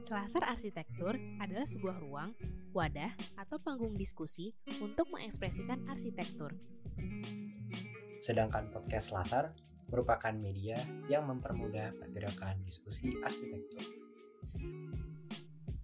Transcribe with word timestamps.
Selasar 0.00 0.48
Arsitektur 0.48 1.12
adalah 1.36 1.68
sebuah 1.68 2.00
ruang, 2.00 2.32
wadah, 2.72 3.12
atau 3.36 3.60
panggung 3.60 4.00
diskusi 4.00 4.56
untuk 4.80 5.12
mengekspresikan 5.12 5.84
arsitektur. 5.92 6.56
Sedangkan 8.16 8.72
podcast 8.72 9.12
Selasar 9.12 9.52
merupakan 9.92 10.32
media 10.32 10.80
yang 11.12 11.28
mempermudah 11.28 11.92
pergerakan 12.00 12.56
diskusi 12.64 13.12
arsitektur. 13.20 13.84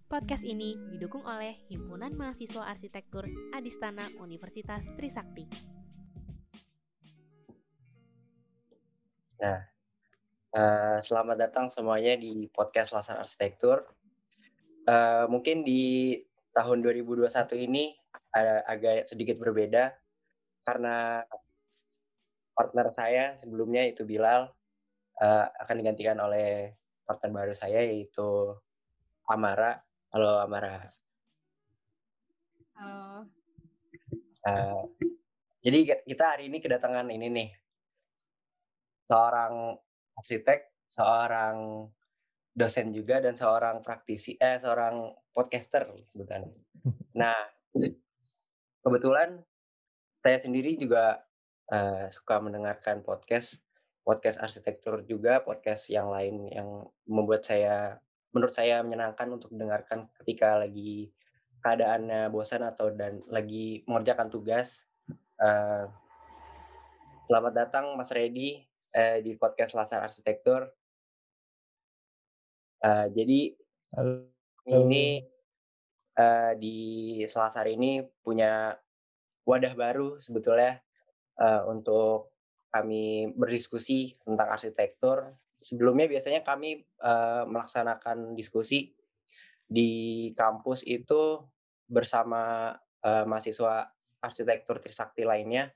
Podcast 0.09 0.49
ini 0.49 0.81
didukung 0.97 1.21
oleh 1.29 1.61
Himpunan 1.69 2.17
Mahasiswa 2.17 2.73
Arsitektur 2.73 3.29
Adistana 3.53 4.09
Universitas 4.17 4.89
Trisakti. 4.97 5.45
Nah, 9.45 9.61
uh, 10.57 10.99
selamat 11.05 11.37
datang 11.37 11.69
semuanya 11.69 12.17
di 12.17 12.49
podcast 12.49 12.97
Selasar 12.97 13.21
Arsitektur. 13.21 13.85
Uh, 14.87 15.27
mungkin 15.27 15.67
di 15.67 16.15
tahun 16.55 16.79
2021 16.79 17.27
ini 17.67 17.91
ada 18.31 18.63
agak 18.71 19.11
sedikit 19.11 19.35
berbeda 19.35 19.91
karena 20.63 21.27
partner 22.55 22.87
saya 22.95 23.35
sebelumnya 23.35 23.83
itu 23.83 24.07
Bilal 24.07 24.47
uh, 25.19 25.47
akan 25.59 25.77
digantikan 25.83 26.23
oleh 26.23 26.71
partner 27.03 27.31
baru 27.35 27.55
saya 27.55 27.83
yaitu 27.83 28.55
Amara. 29.27 29.75
Halo 30.15 30.39
Amara. 30.39 30.87
Halo. 32.79 33.27
Uh, 34.47 34.87
jadi 35.67 35.99
kita 36.07 36.25
hari 36.39 36.47
ini 36.47 36.63
kedatangan 36.63 37.11
ini 37.11 37.27
nih 37.27 37.51
seorang 39.11 39.75
arsitek, 40.15 40.87
seorang 40.87 41.87
dosen 42.57 42.89
juga 42.97 43.21
dan 43.21 43.37
seorang 43.37 43.85
praktisi 43.85 44.41
eh 44.41 44.57
seorang 44.57 45.13
podcaster 45.37 45.85
sebutannya. 46.09 46.57
Nah, 47.17 47.33
kebetulan 48.85 49.41
saya 50.21 50.37
sendiri 50.37 50.77
juga 50.77 51.25
uh, 51.73 52.13
suka 52.13 52.41
mendengarkan 52.45 53.01
podcast 53.01 53.65
podcast 54.05 54.37
arsitektur 54.39 55.01
juga, 55.09 55.41
podcast 55.41 55.89
yang 55.89 56.13
lain 56.13 56.53
yang 56.53 56.85
membuat 57.09 57.49
saya 57.49 57.97
menurut 58.37 58.53
saya 58.53 58.85
menyenangkan 58.85 59.33
untuk 59.33 59.49
mendengarkan 59.57 60.13
ketika 60.21 60.61
lagi 60.61 61.09
keadaannya 61.65 62.29
bosan 62.29 62.69
atau 62.69 62.93
dan 62.93 63.25
lagi 63.33 63.81
mengerjakan 63.89 64.29
tugas. 64.29 64.85
Uh, 65.41 65.89
selamat 67.33 67.53
datang 67.65 67.97
Mas 67.97 68.13
Redi 68.13 68.61
uh, 68.93 69.25
di 69.25 69.41
podcast 69.41 69.73
Lasar 69.73 70.05
Arsitektur. 70.05 70.69
Uh, 72.87 73.11
jadi 73.11 73.51
Halo. 73.99 74.31
ini 74.71 75.27
uh, 76.15 76.55
di 76.55 76.79
Selasar 77.27 77.67
ini 77.67 77.99
punya 78.23 78.79
wadah 79.43 79.75
baru 79.75 80.23
sebetulnya 80.23 80.79
uh, 81.43 81.67
untuk 81.67 82.31
kami 82.71 83.35
berdiskusi 83.35 84.15
tentang 84.23 84.55
arsitektur. 84.55 85.35
Sebelumnya 85.59 86.07
biasanya 86.07 86.47
kami 86.47 86.87
uh, 87.03 87.43
melaksanakan 87.51 88.39
diskusi 88.39 88.95
di 89.67 90.31
kampus 90.39 90.87
itu 90.87 91.43
bersama 91.91 92.71
uh, 93.03 93.25
mahasiswa 93.27 93.91
arsitektur 94.23 94.79
Trisakti 94.79 95.27
lainnya. 95.27 95.75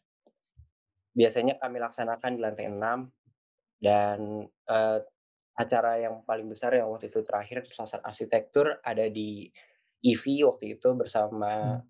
Biasanya 1.11 1.59
kami 1.59 1.83
laksanakan 1.83 2.39
di 2.39 2.41
lantai 2.41 2.71
6 2.71 3.83
dan 3.83 4.47
uh, 4.71 4.99
acara 5.61 6.01
yang 6.01 6.25
paling 6.25 6.49
besar 6.49 6.73
yang 6.73 6.89
waktu 6.89 7.13
itu 7.13 7.21
terakhir 7.21 7.69
Selasar 7.69 8.01
Arsitektur 8.01 8.81
ada 8.81 9.05
di 9.13 9.53
IVI 10.01 10.49
waktu 10.49 10.81
itu 10.81 10.97
bersama 10.97 11.77
hmm. 11.77 11.85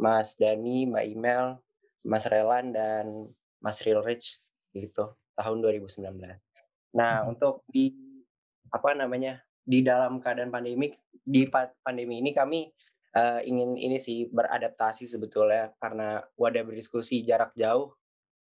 Mas 0.00 0.40
Dani, 0.40 0.88
Mbak 0.88 1.06
Imel, 1.12 1.60
Mas 2.08 2.24
Relan 2.24 2.72
dan 2.72 3.28
Mas 3.60 3.84
Real 3.84 4.00
Rich 4.00 4.40
gitu 4.72 5.12
tahun 5.36 5.60
2019. 5.60 6.16
Nah, 6.96 7.14
hmm. 7.20 7.30
untuk 7.36 7.68
di 7.68 7.92
apa 8.72 8.96
namanya? 8.96 9.44
di 9.70 9.86
dalam 9.86 10.18
keadaan 10.18 10.50
pandemik 10.50 10.98
di 11.22 11.46
pandemi 11.84 12.18
ini 12.18 12.34
kami 12.34 12.66
uh, 13.14 13.38
ingin 13.44 13.78
ini 13.78 14.02
sih 14.02 14.26
beradaptasi 14.26 15.06
sebetulnya 15.06 15.70
karena 15.78 16.26
wadah 16.34 16.66
berdiskusi 16.66 17.22
jarak 17.22 17.54
jauh 17.54 17.94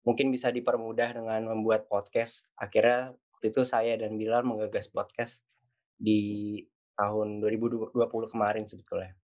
mungkin 0.08 0.34
bisa 0.34 0.50
dipermudah 0.50 1.14
dengan 1.14 1.46
membuat 1.46 1.86
podcast. 1.86 2.50
Akhirnya 2.58 3.14
waktu 3.40 3.56
itu 3.56 3.64
saya 3.64 3.96
dan 3.96 4.20
Bilal 4.20 4.44
menggagas 4.44 4.92
podcast 4.92 5.48
di 5.96 6.60
tahun 7.00 7.40
2020 7.40 7.96
kemarin 8.28 8.68
sebetulnya. 8.68 9.16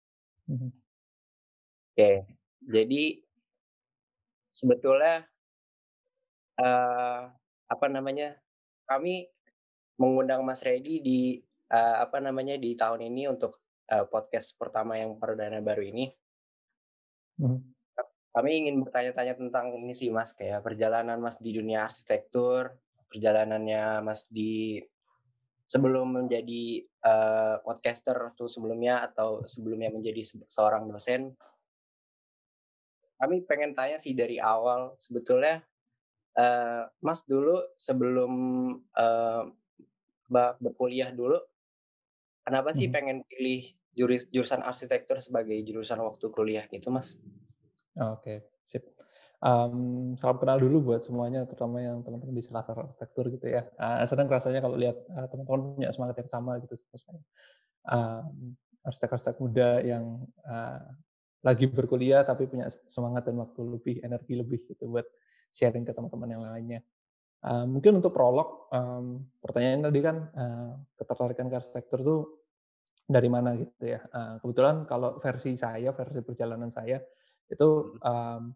Mm-hmm. 0.47 0.71
Oke, 1.91 2.11
jadi 2.63 3.03
sebetulnya 4.55 5.27
uh, 6.63 7.27
apa 7.67 7.85
namanya 7.91 8.39
kami 8.87 9.27
mengundang 9.99 10.47
Mas 10.47 10.63
Redi 10.63 11.03
di 11.03 11.35
uh, 11.75 11.99
apa 11.99 12.23
namanya 12.23 12.55
di 12.55 12.71
tahun 12.71 13.03
ini 13.11 13.27
untuk 13.27 13.59
uh, 13.91 14.07
podcast 14.07 14.55
pertama 14.55 14.95
yang 14.95 15.19
perdana 15.19 15.59
baru 15.59 15.83
ini. 15.83 16.07
Mm-hmm. 17.43 17.59
Kami 18.31 18.51
ingin 18.63 18.79
bertanya-tanya 18.79 19.35
tentang 19.35 19.75
ini 19.75 19.91
sih 19.91 20.07
Mas, 20.07 20.31
kayak 20.31 20.63
perjalanan 20.63 21.19
Mas 21.19 21.35
di 21.35 21.51
dunia 21.51 21.83
arsitektur, 21.83 22.71
perjalanannya 23.11 24.01
Mas 24.05 24.27
di 24.29 24.79
sebelum 25.65 26.13
menjadi 26.13 26.85
uh, 27.01 27.57
podcaster 27.65 28.33
tuh 28.37 28.45
sebelumnya 28.45 29.01
atau 29.01 29.41
sebelumnya 29.49 29.89
menjadi 29.89 30.21
se 30.21 30.37
seorang 30.45 30.85
dosen. 30.85 31.33
Kami 33.15 33.47
pengen 33.47 33.73
tanya 33.73 33.97
sih 33.97 34.13
dari 34.13 34.37
awal 34.37 34.93
sebetulnya 34.99 35.63
uh, 36.37 36.85
Mas 37.01 37.25
dulu 37.25 37.63
sebelum 37.79 38.31
uh, 38.93 39.43
berkuliah 40.61 41.09
dulu 41.13 41.39
kenapa 42.45 42.73
sih 42.73 42.87
hmm. 42.87 42.93
pengen 42.93 43.17
pilih 43.25 43.73
juris, 43.97 44.29
jurusan 44.29 44.61
arsitektur 44.61 45.17
sebagai 45.23 45.57
jurusan 45.65 45.97
waktu 46.03 46.25
kuliah 46.29 46.65
gitu 46.69 46.93
Mas? 46.93 47.17
Oke, 47.95 48.21
okay. 48.21 48.37
sip. 48.67 48.94
Um, 49.43 50.15
salam 50.15 50.39
kenal 50.39 50.57
dulu 50.57 50.91
buat 50.91 51.03
semuanya, 51.03 51.43
terutama 51.43 51.83
yang 51.83 52.01
teman-teman 52.01 52.35
di 52.35 52.43
Selasar 52.43 52.75
Arsitektur 52.75 53.29
gitu 53.35 53.47
ya. 53.51 53.67
Uh, 53.75 54.03
senang 54.07 54.31
rasanya 54.31 54.63
kalau 54.63 54.79
lihat 54.79 54.95
uh, 55.11 55.27
teman-teman 55.27 55.75
punya 55.75 55.89
semangat 55.91 56.23
yang 56.23 56.29
sama 56.31 56.51
gitu 56.63 56.75
sama 56.95 57.19
Um, 57.85 58.57
arsitek-arsitek 58.81 59.37
muda 59.37 59.77
yang 59.85 60.25
uh, 60.49 60.81
lagi 61.45 61.69
berkuliah 61.69 62.25
tapi 62.25 62.49
punya 62.49 62.65
semangat 62.89 63.29
dan 63.29 63.37
waktu 63.37 63.61
lebih, 63.61 63.95
energi 64.01 64.33
lebih 64.33 64.65
gitu 64.65 64.89
buat 64.89 65.05
sharing 65.53 65.85
ke 65.85 65.93
teman-teman 65.93 66.29
yang 66.33 66.41
lainnya. 66.41 66.81
Uh, 67.45 67.69
mungkin 67.69 68.01
untuk 68.01 68.09
prolog, 68.09 68.65
um, 68.73 69.21
pertanyaan 69.37 69.85
tadi 69.85 69.99
kan 70.01 70.17
uh, 70.33 70.81
ketertarikan 70.97 71.45
ke 71.45 71.55
arsitektur 71.61 71.99
tuh 72.01 72.21
dari 73.05 73.29
mana 73.29 73.53
gitu 73.53 73.85
ya. 73.85 74.01
Uh, 74.09 74.41
kebetulan 74.41 74.89
kalau 74.89 75.21
versi 75.21 75.53
saya, 75.53 75.93
versi 75.93 76.25
perjalanan 76.25 76.73
saya 76.73 76.97
itu 77.45 77.93
um, 78.01 78.49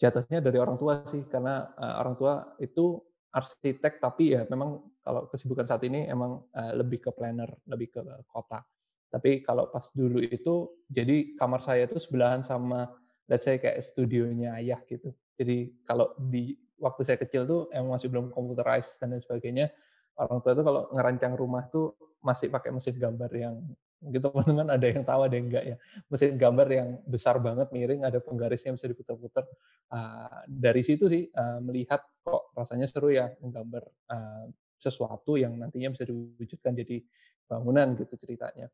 jatuhnya 0.00 0.40
dari 0.40 0.56
orang 0.56 0.80
tua 0.80 1.04
sih 1.04 1.28
karena 1.28 1.68
uh, 1.76 2.00
orang 2.00 2.16
tua 2.16 2.56
itu 2.56 2.96
arsitek 3.36 4.00
tapi 4.00 4.34
ya 4.34 4.48
memang 4.48 4.80
kalau 5.04 5.28
kesibukan 5.28 5.68
saat 5.68 5.84
ini 5.84 6.08
emang 6.08 6.40
uh, 6.56 6.72
lebih 6.72 7.04
ke 7.04 7.10
planner, 7.12 7.52
lebih 7.68 7.92
ke 7.92 8.00
kota. 8.32 8.64
Tapi 9.10 9.44
kalau 9.44 9.68
pas 9.68 9.84
dulu 9.92 10.22
itu 10.22 10.70
jadi 10.88 11.36
kamar 11.36 11.60
saya 11.60 11.84
itu 11.84 12.00
sebelahan 12.00 12.40
sama 12.40 12.88
let's 13.28 13.44
say 13.44 13.60
kayak 13.60 13.84
studionya 13.84 14.56
ayah 14.58 14.80
gitu. 14.88 15.12
Jadi 15.36 15.72
kalau 15.84 16.16
di 16.16 16.56
waktu 16.80 17.04
saya 17.04 17.18
kecil 17.20 17.44
tuh 17.44 17.60
emang 17.70 18.00
masih 18.00 18.08
belum 18.08 18.32
computerized 18.32 18.98
dan 18.98 19.12
lain 19.12 19.22
sebagainya. 19.22 19.68
Orang 20.16 20.40
tua 20.40 20.52
itu 20.56 20.62
kalau 20.64 20.82
ngerancang 20.92 21.34
rumah 21.36 21.68
tuh 21.68 21.96
masih 22.20 22.52
pakai 22.52 22.72
mesin 22.72 22.96
gambar 22.96 23.30
yang 23.32 23.56
mungkin 24.00 24.20
teman-teman 24.24 24.68
ada 24.72 24.86
yang 24.88 25.04
tahu 25.04 25.20
ada 25.28 25.34
yang 25.36 25.46
enggak 25.52 25.64
ya. 25.64 25.76
Mesin 26.08 26.40
gambar 26.40 26.66
yang 26.72 26.88
besar 27.04 27.36
banget 27.38 27.68
miring 27.70 28.02
ada 28.08 28.18
penggarisnya 28.18 28.72
bisa 28.72 28.88
diputar-putar. 28.88 29.44
Uh, 29.92 30.40
dari 30.48 30.80
situ 30.80 31.06
sih 31.06 31.28
uh, 31.36 31.60
melihat 31.60 32.00
kok 32.24 32.52
rasanya 32.56 32.88
seru 32.88 33.12
ya 33.12 33.28
menggambar 33.44 33.84
uh, 34.08 34.48
sesuatu 34.80 35.36
yang 35.36 35.60
nantinya 35.60 35.92
bisa 35.92 36.08
diwujudkan 36.08 36.72
jadi 36.72 37.04
bangunan 37.44 37.92
gitu 38.00 38.16
ceritanya. 38.16 38.72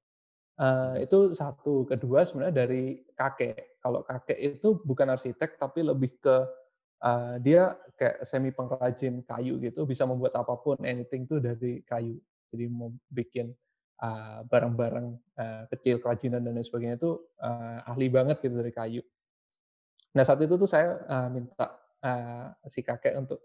Uh, 0.57 0.97
itu 1.03 1.35
satu. 1.35 1.85
Kedua 1.85 2.23
sebenarnya 2.23 2.65
dari 2.65 3.03
kakek. 3.13 3.83
Kalau 3.83 4.07
kakek 4.07 4.39
itu 4.39 4.79
bukan 4.87 5.11
arsitek 5.13 5.59
tapi 5.59 5.83
lebih 5.83 6.17
ke 6.23 6.37
uh, 7.03 7.37
dia 7.43 7.75
kayak 7.99 8.23
semi 8.23 8.55
pengrajin 8.55 9.27
kayu 9.27 9.59
gitu 9.59 9.85
bisa 9.85 10.07
membuat 10.07 10.39
apa 10.39 10.55
pun 10.57 10.79
anything 10.87 11.27
tuh 11.27 11.43
dari 11.43 11.83
kayu. 11.85 12.17
Jadi 12.55 12.65
mau 12.71 12.95
bikin 13.11 13.51
barang-barang 14.47 15.07
uh, 15.41 15.63
kecil 15.73 16.05
kerajinan 16.05 16.45
dan 16.45 16.53
lain 16.53 16.67
sebagainya 16.67 17.01
itu 17.01 17.17
uh, 17.41 17.81
ahli 17.89 18.13
banget 18.13 18.45
gitu 18.45 18.61
dari 18.61 18.73
kayu. 18.73 19.03
Nah 20.13 20.23
saat 20.25 20.41
itu 20.45 20.55
tuh 20.61 20.69
saya 20.69 21.01
uh, 21.09 21.29
minta 21.33 21.81
uh, 22.05 22.53
si 22.69 22.85
kakek 22.85 23.17
untuk 23.17 23.41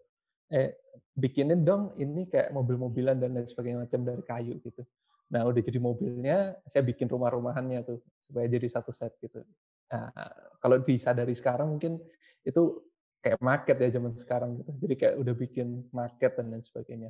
eh 0.51 0.75
bikinin 1.15 1.63
dong 1.63 1.95
ini 1.95 2.27
kayak 2.27 2.51
mobil-mobilan 2.51 3.15
dan 3.15 3.31
lain 3.31 3.48
sebagainya 3.48 3.88
macam 3.88 4.03
dari 4.03 4.24
kayu 4.27 4.59
gitu. 4.59 4.83
Nah, 5.31 5.48
udah 5.48 5.63
jadi 5.63 5.80
mobilnya, 5.80 6.59
saya 6.68 6.83
bikin 6.83 7.07
rumah-rumahannya 7.07 7.88
tuh 7.88 8.03
supaya 8.27 8.51
jadi 8.51 8.68
satu 8.68 8.92
set 8.92 9.15
gitu. 9.24 9.39
Nah, 9.88 10.12
kalau 10.59 10.83
disadari 10.83 11.31
sekarang 11.31 11.80
mungkin 11.80 12.03
itu 12.44 12.83
kayak 13.24 13.39
market 13.39 13.80
ya 13.80 13.95
zaman 13.95 14.12
sekarang 14.19 14.59
gitu. 14.59 14.71
Jadi 14.83 14.94
kayak 15.00 15.15
udah 15.24 15.33
bikin 15.36 15.88
market 15.95 16.36
dan 16.36 16.51
lain 16.51 16.63
sebagainya. 16.63 17.09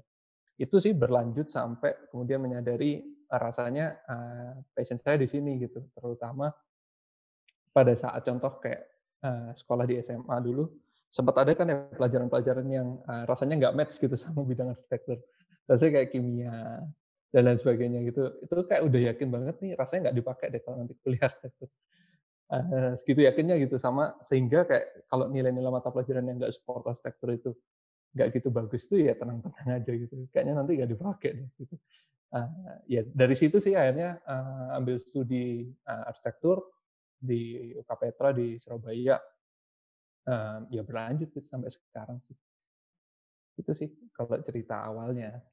Itu 0.53 0.77
sih 0.77 0.93
berlanjut 0.93 1.49
sampai 1.49 2.13
kemudian 2.13 2.45
menyadari 2.45 3.01
rasanya 3.39 3.95
uh, 4.09 4.53
passion 4.75 4.99
saya 4.99 5.15
di 5.15 5.27
sini 5.29 5.55
gitu. 5.61 5.79
Terutama 5.95 6.51
pada 7.71 7.95
saat 7.95 8.27
contoh 8.27 8.59
kayak 8.59 8.83
uh, 9.23 9.55
sekolah 9.55 9.87
di 9.87 9.99
SMA 10.03 10.37
dulu 10.43 10.67
sempat 11.11 11.43
ada 11.43 11.51
kan 11.51 11.67
ya 11.67 11.77
pelajaran-pelajaran 11.95 12.67
yang 12.71 12.99
uh, 13.07 13.27
rasanya 13.27 13.67
nggak 13.67 13.75
match 13.75 13.99
gitu 13.99 14.15
sama 14.23 14.43
bidang 14.43 14.71
arsitektur. 14.71 15.19
Rasanya 15.67 16.01
kayak 16.01 16.09
kimia 16.11 16.83
dan 17.31 17.41
lain 17.47 17.59
sebagainya 17.59 17.99
gitu. 18.07 18.27
Itu 18.43 18.67
kayak 18.67 18.83
udah 18.87 19.01
yakin 19.11 19.27
banget 19.31 19.55
nih 19.63 19.71
rasanya 19.79 20.09
nggak 20.09 20.17
dipakai 20.19 20.47
deh 20.51 20.61
kalau 20.63 20.75
nanti 20.83 20.95
kuliah 20.99 21.27
arsitektur. 21.27 21.69
Uh, 22.51 22.91
segitu 22.99 23.23
yakinnya 23.23 23.55
gitu 23.63 23.79
sama 23.79 24.19
sehingga 24.19 24.67
kayak 24.67 25.07
kalau 25.07 25.31
nilai-nilai 25.31 25.71
mata 25.71 25.87
pelajaran 25.87 26.27
yang 26.27 26.35
nggak 26.35 26.51
support 26.51 26.83
arsitektur 26.83 27.31
itu 27.31 27.55
nggak 28.11 28.27
gitu 28.35 28.49
bagus 28.51 28.87
tuh 28.87 28.99
ya 28.99 29.15
tenang-tenang 29.15 29.67
aja 29.81 29.91
gitu. 29.91 30.13
Kayaknya 30.31 30.53
nanti 30.57 30.71
nggak 30.79 30.91
dipakai 30.91 31.29
deh 31.37 31.49
gitu. 31.59 31.75
Uh, 32.31 32.47
ya 32.87 33.03
dari 33.11 33.35
situ 33.35 33.59
sih 33.59 33.75
akhirnya 33.75 34.15
uh, 34.23 34.79
ambil 34.79 34.95
studi 34.95 35.67
uh, 35.83 36.07
arsitektur 36.07 36.63
di 37.19 37.75
UK 37.75 37.91
Petra 37.99 38.31
di 38.31 38.55
Surabaya 38.55 39.19
uh, 40.31 40.63
ya 40.71 40.79
berlanjut 40.79 41.27
gitu 41.35 41.43
sampai 41.43 41.67
sekarang 41.67 42.23
sih 42.23 42.37
itu 43.59 43.71
sih 43.75 43.91
kalau 44.15 44.39
cerita 44.47 44.79
awalnya 44.79 45.43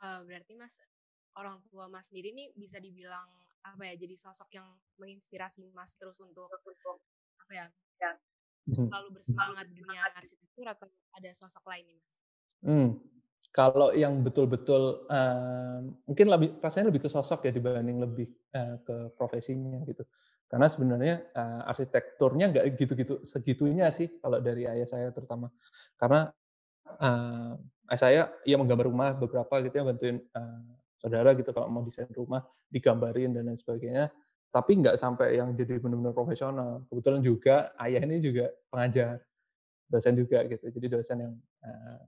uh, 0.00 0.24
berarti 0.24 0.56
mas 0.56 0.80
orang 1.36 1.60
tua 1.68 1.92
mas 1.92 2.08
sendiri 2.08 2.32
nih 2.32 2.56
bisa 2.56 2.80
dibilang 2.80 3.28
apa 3.66 3.82
ya 3.82 3.94
jadi 3.98 4.16
sosok 4.16 4.48
yang 4.56 4.66
menginspirasi 4.96 5.66
mas 5.74 5.92
terus 5.98 6.16
untuk 6.22 6.48
apa 7.46 7.52
ya. 7.52 7.66
Selalu 8.66 9.08
bersemangat 9.14 9.66
dunia 9.70 10.02
arsitektur 10.18 10.66
atau 10.66 10.86
ada 11.14 11.30
sosok 11.36 11.64
lain 11.70 11.84
nih 11.86 11.96
mas? 11.98 12.14
Hmm. 12.66 12.88
Kalau 13.54 13.94
yang 13.96 14.20
betul-betul 14.20 15.08
uh, 15.08 15.80
mungkin 16.04 16.26
lebih 16.28 16.60
rasanya 16.60 16.92
lebih 16.92 17.06
ke 17.06 17.08
sosok 17.08 17.48
ya 17.48 17.52
dibanding 17.54 18.02
lebih 18.02 18.28
uh, 18.52 18.76
ke 18.84 18.96
profesinya 19.16 19.80
gitu. 19.88 20.04
Karena 20.46 20.66
sebenarnya 20.68 21.14
uh, 21.32 21.70
arsitekturnya 21.70 22.52
nggak 22.52 22.64
gitu-gitu 22.76 23.14
segitunya 23.24 23.88
sih 23.88 24.12
kalau 24.20 24.42
dari 24.44 24.68
ayah 24.68 24.84
saya 24.84 25.08
terutama. 25.14 25.48
Karena 25.96 26.28
uh, 27.00 27.54
ayah 27.88 28.00
saya 28.00 28.22
ia 28.44 28.56
menggambar 28.60 28.86
rumah 28.90 29.08
beberapa 29.16 29.62
gitu 29.64 29.74
ya 29.78 29.84
bantuin 29.88 30.20
uh, 30.36 30.62
saudara 31.00 31.32
gitu 31.38 31.48
kalau 31.54 31.70
mau 31.70 31.82
desain 31.86 32.10
rumah 32.12 32.44
digambarin 32.68 33.32
dan 33.32 33.46
lain 33.46 33.56
sebagainya. 33.56 34.12
Tapi 34.54 34.72
nggak 34.80 34.96
sampai 34.96 35.36
yang 35.36 35.52
jadi 35.52 35.76
benar-benar 35.76 36.16
profesional. 36.16 36.80
Kebetulan 36.88 37.20
juga 37.20 37.76
ayah 37.82 38.00
ini 38.00 38.24
juga 38.24 38.48
pengajar, 38.72 39.20
dosen 39.90 40.14
juga 40.16 40.42
gitu. 40.48 40.64
Jadi 40.72 40.86
dosen 40.88 41.16
yang 41.20 41.34
uh, 41.66 42.00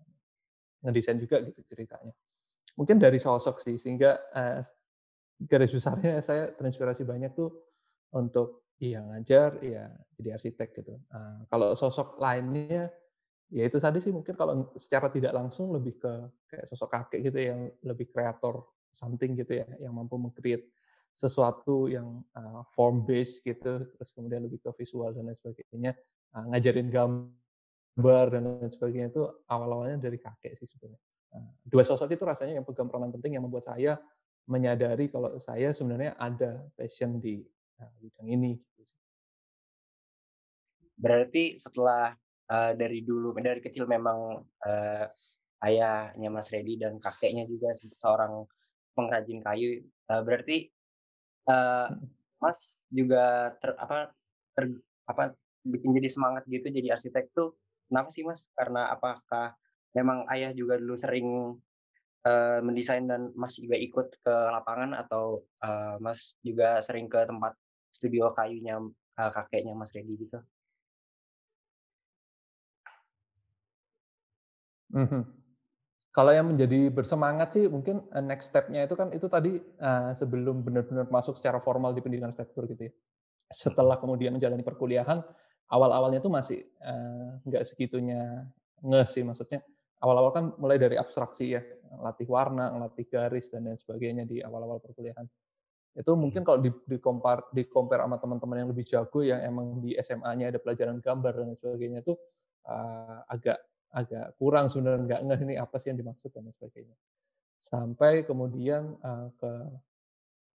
ngedesain 0.86 1.18
juga 1.20 1.44
gitu 1.44 1.60
ceritanya. 1.68 2.14
Mungkin 2.78 2.96
dari 3.02 3.18
sosok 3.18 3.60
sih, 3.60 3.76
sehingga 3.76 4.16
uh, 4.32 4.62
garis 5.44 5.74
besarnya 5.74 6.22
saya 6.22 6.54
terinspirasi 6.54 7.02
banyak 7.04 7.34
tuh 7.34 7.50
untuk 8.14 8.70
ya 8.78 9.02
ngajar, 9.02 9.58
ya 9.60 9.90
jadi 10.16 10.38
arsitek 10.38 10.68
gitu. 10.78 10.94
Uh, 11.10 11.42
kalau 11.50 11.74
sosok 11.74 12.16
lainnya, 12.22 12.88
ya 13.50 13.66
itu 13.66 13.76
tadi 13.82 13.98
sih 13.98 14.14
mungkin 14.14 14.38
kalau 14.38 14.70
secara 14.78 15.10
tidak 15.10 15.34
langsung 15.34 15.74
lebih 15.74 15.98
ke 15.98 16.12
kayak 16.48 16.64
sosok 16.70 16.88
kakek 16.94 17.28
gitu 17.28 17.38
yang 17.42 17.60
lebih 17.82 18.08
kreator 18.08 18.64
something 18.94 19.34
gitu 19.36 19.58
ya, 19.58 19.66
yang 19.82 19.92
mampu 19.92 20.14
mengcreate 20.16 20.70
sesuatu 21.14 21.90
yang 21.90 22.22
uh, 22.36 22.62
form 22.72 23.02
based 23.04 23.42
gitu, 23.42 23.84
terus 23.84 24.10
kemudian 24.14 24.46
lebih 24.46 24.62
ke 24.62 24.70
visual 24.78 25.10
dan 25.12 25.26
lain 25.28 25.38
sebagainya, 25.38 25.92
uh, 26.36 26.44
ngajarin 26.52 26.88
gambar 26.88 28.24
dan 28.30 28.42
lain 28.62 28.70
sebagainya 28.70 29.08
itu 29.10 29.24
awal-awalnya 29.50 29.98
dari 29.98 30.18
kakek 30.20 30.54
sih 30.54 30.68
sebenarnya. 30.68 31.02
Nah, 31.34 31.44
dua 31.68 31.82
sosok 31.84 32.14
itu 32.14 32.24
rasanya 32.24 32.60
yang 32.60 32.66
pegang 32.66 32.88
peranan 32.88 33.12
penting 33.12 33.36
yang 33.36 33.44
membuat 33.44 33.68
saya 33.68 34.00
menyadari 34.48 35.12
kalau 35.12 35.36
saya 35.36 35.76
sebenarnya 35.76 36.16
ada 36.16 36.64
passion 36.72 37.20
di 37.20 37.44
nah, 37.76 37.90
bidang 38.00 38.28
ini. 38.32 38.52
Gitu 38.56 38.94
Berarti 40.98 41.60
setelah 41.60 42.16
uh, 42.48 42.72
dari 42.72 43.04
dulu, 43.04 43.36
dari 43.36 43.60
kecil 43.60 43.84
memang 43.84 44.40
uh, 44.42 45.04
ayahnya 45.62 46.28
Mas 46.32 46.48
Redi 46.48 46.80
dan 46.80 46.96
kakeknya 46.96 47.44
juga 47.44 47.76
seorang 47.76 48.48
pengrajin 48.96 49.44
kayu. 49.44 49.84
Uh, 50.08 50.24
berarti 50.24 50.72
uh, 51.48 51.88
Mas 52.38 52.78
juga 52.92 53.56
ter, 53.58 53.74
apa 53.80 54.14
ter, 54.54 54.70
apa 55.10 55.34
bikin 55.66 55.96
jadi 55.96 56.08
semangat 56.08 56.46
gitu 56.46 56.70
jadi 56.70 56.94
arsitek 56.94 57.34
tuh 57.34 57.58
Kenapa 57.88 58.08
sih 58.12 58.22
Mas? 58.22 58.52
Karena 58.52 58.92
apakah 58.92 59.56
memang 59.96 60.28
ayah 60.28 60.52
juga 60.52 60.76
dulu 60.76 60.94
sering 61.00 61.56
uh, 62.28 62.58
mendesain 62.60 63.08
dan 63.08 63.32
Mas 63.32 63.56
juga 63.56 63.80
ikut 63.80 64.20
ke 64.20 64.34
lapangan 64.52 64.92
atau 64.92 65.40
uh, 65.64 65.96
Mas 66.04 66.36
juga 66.44 66.84
sering 66.84 67.08
ke 67.08 67.24
tempat 67.24 67.56
studio 67.88 68.36
kayunya 68.36 68.76
uh, 69.16 69.30
kakeknya 69.32 69.72
Mas 69.72 69.90
Redi 69.96 70.20
gitu? 70.20 70.38
Mm-hmm. 74.92 75.37
Kalau 76.18 76.34
yang 76.34 76.50
menjadi 76.50 76.90
bersemangat 76.90 77.54
sih 77.54 77.70
mungkin 77.70 78.02
next 78.26 78.50
step-nya 78.50 78.90
itu 78.90 78.98
kan 78.98 79.14
itu 79.14 79.30
tadi 79.30 79.62
uh, 79.78 80.10
sebelum 80.10 80.66
benar-benar 80.66 81.06
masuk 81.14 81.38
secara 81.38 81.62
formal 81.62 81.94
di 81.94 82.02
pendidikan 82.02 82.34
arsitektur 82.34 82.66
gitu 82.66 82.90
ya. 82.90 82.92
Setelah 83.54 84.02
kemudian 84.02 84.34
menjalani 84.34 84.66
perkuliahan, 84.66 85.22
awal-awalnya 85.70 86.18
itu 86.18 86.26
masih 86.26 86.58
nggak 87.46 87.62
uh, 87.62 87.66
segitunya 87.70 88.50
nge 88.82 89.02
sih 89.14 89.22
maksudnya 89.22 89.62
awal-awal 90.02 90.34
kan 90.34 90.44
mulai 90.58 90.74
dari 90.74 90.98
abstraksi 90.98 91.54
ya 91.54 91.62
latih 92.02 92.26
warna, 92.26 92.74
latih 92.78 93.06
garis 93.06 93.54
dan 93.54 93.70
lain 93.70 93.78
sebagainya 93.78 94.26
di 94.26 94.42
awal-awal 94.42 94.82
perkuliahan 94.82 95.26
itu 95.98 96.12
mungkin 96.14 96.46
kalau 96.46 96.62
di, 96.62 96.70
di 96.86 96.98
compare 97.02 97.50
di 97.50 97.66
compare 97.66 98.06
sama 98.06 98.22
teman-teman 98.22 98.62
yang 98.62 98.68
lebih 98.70 98.86
jago 98.86 99.18
yang 99.22 99.42
emang 99.42 99.82
di 99.82 99.98
SMA-nya 99.98 100.54
ada 100.54 100.58
pelajaran 100.62 101.02
gambar 101.02 101.32
dan 101.34 101.44
lain 101.50 101.58
sebagainya 101.58 101.98
itu 102.06 102.14
uh, 102.70 103.26
agak 103.26 103.58
agak 103.92 104.36
kurang 104.36 104.68
sebenarnya 104.68 105.04
nggak 105.04 105.20
ngeh 105.24 105.40
ini 105.48 105.54
apa 105.56 105.76
sih 105.80 105.88
yang 105.92 105.98
dimaksud 106.00 106.30
dan 106.32 106.48
sebagainya 106.52 106.96
sampai 107.58 108.22
kemudian 108.28 108.94
uh, 109.02 109.32
ke 109.34 109.52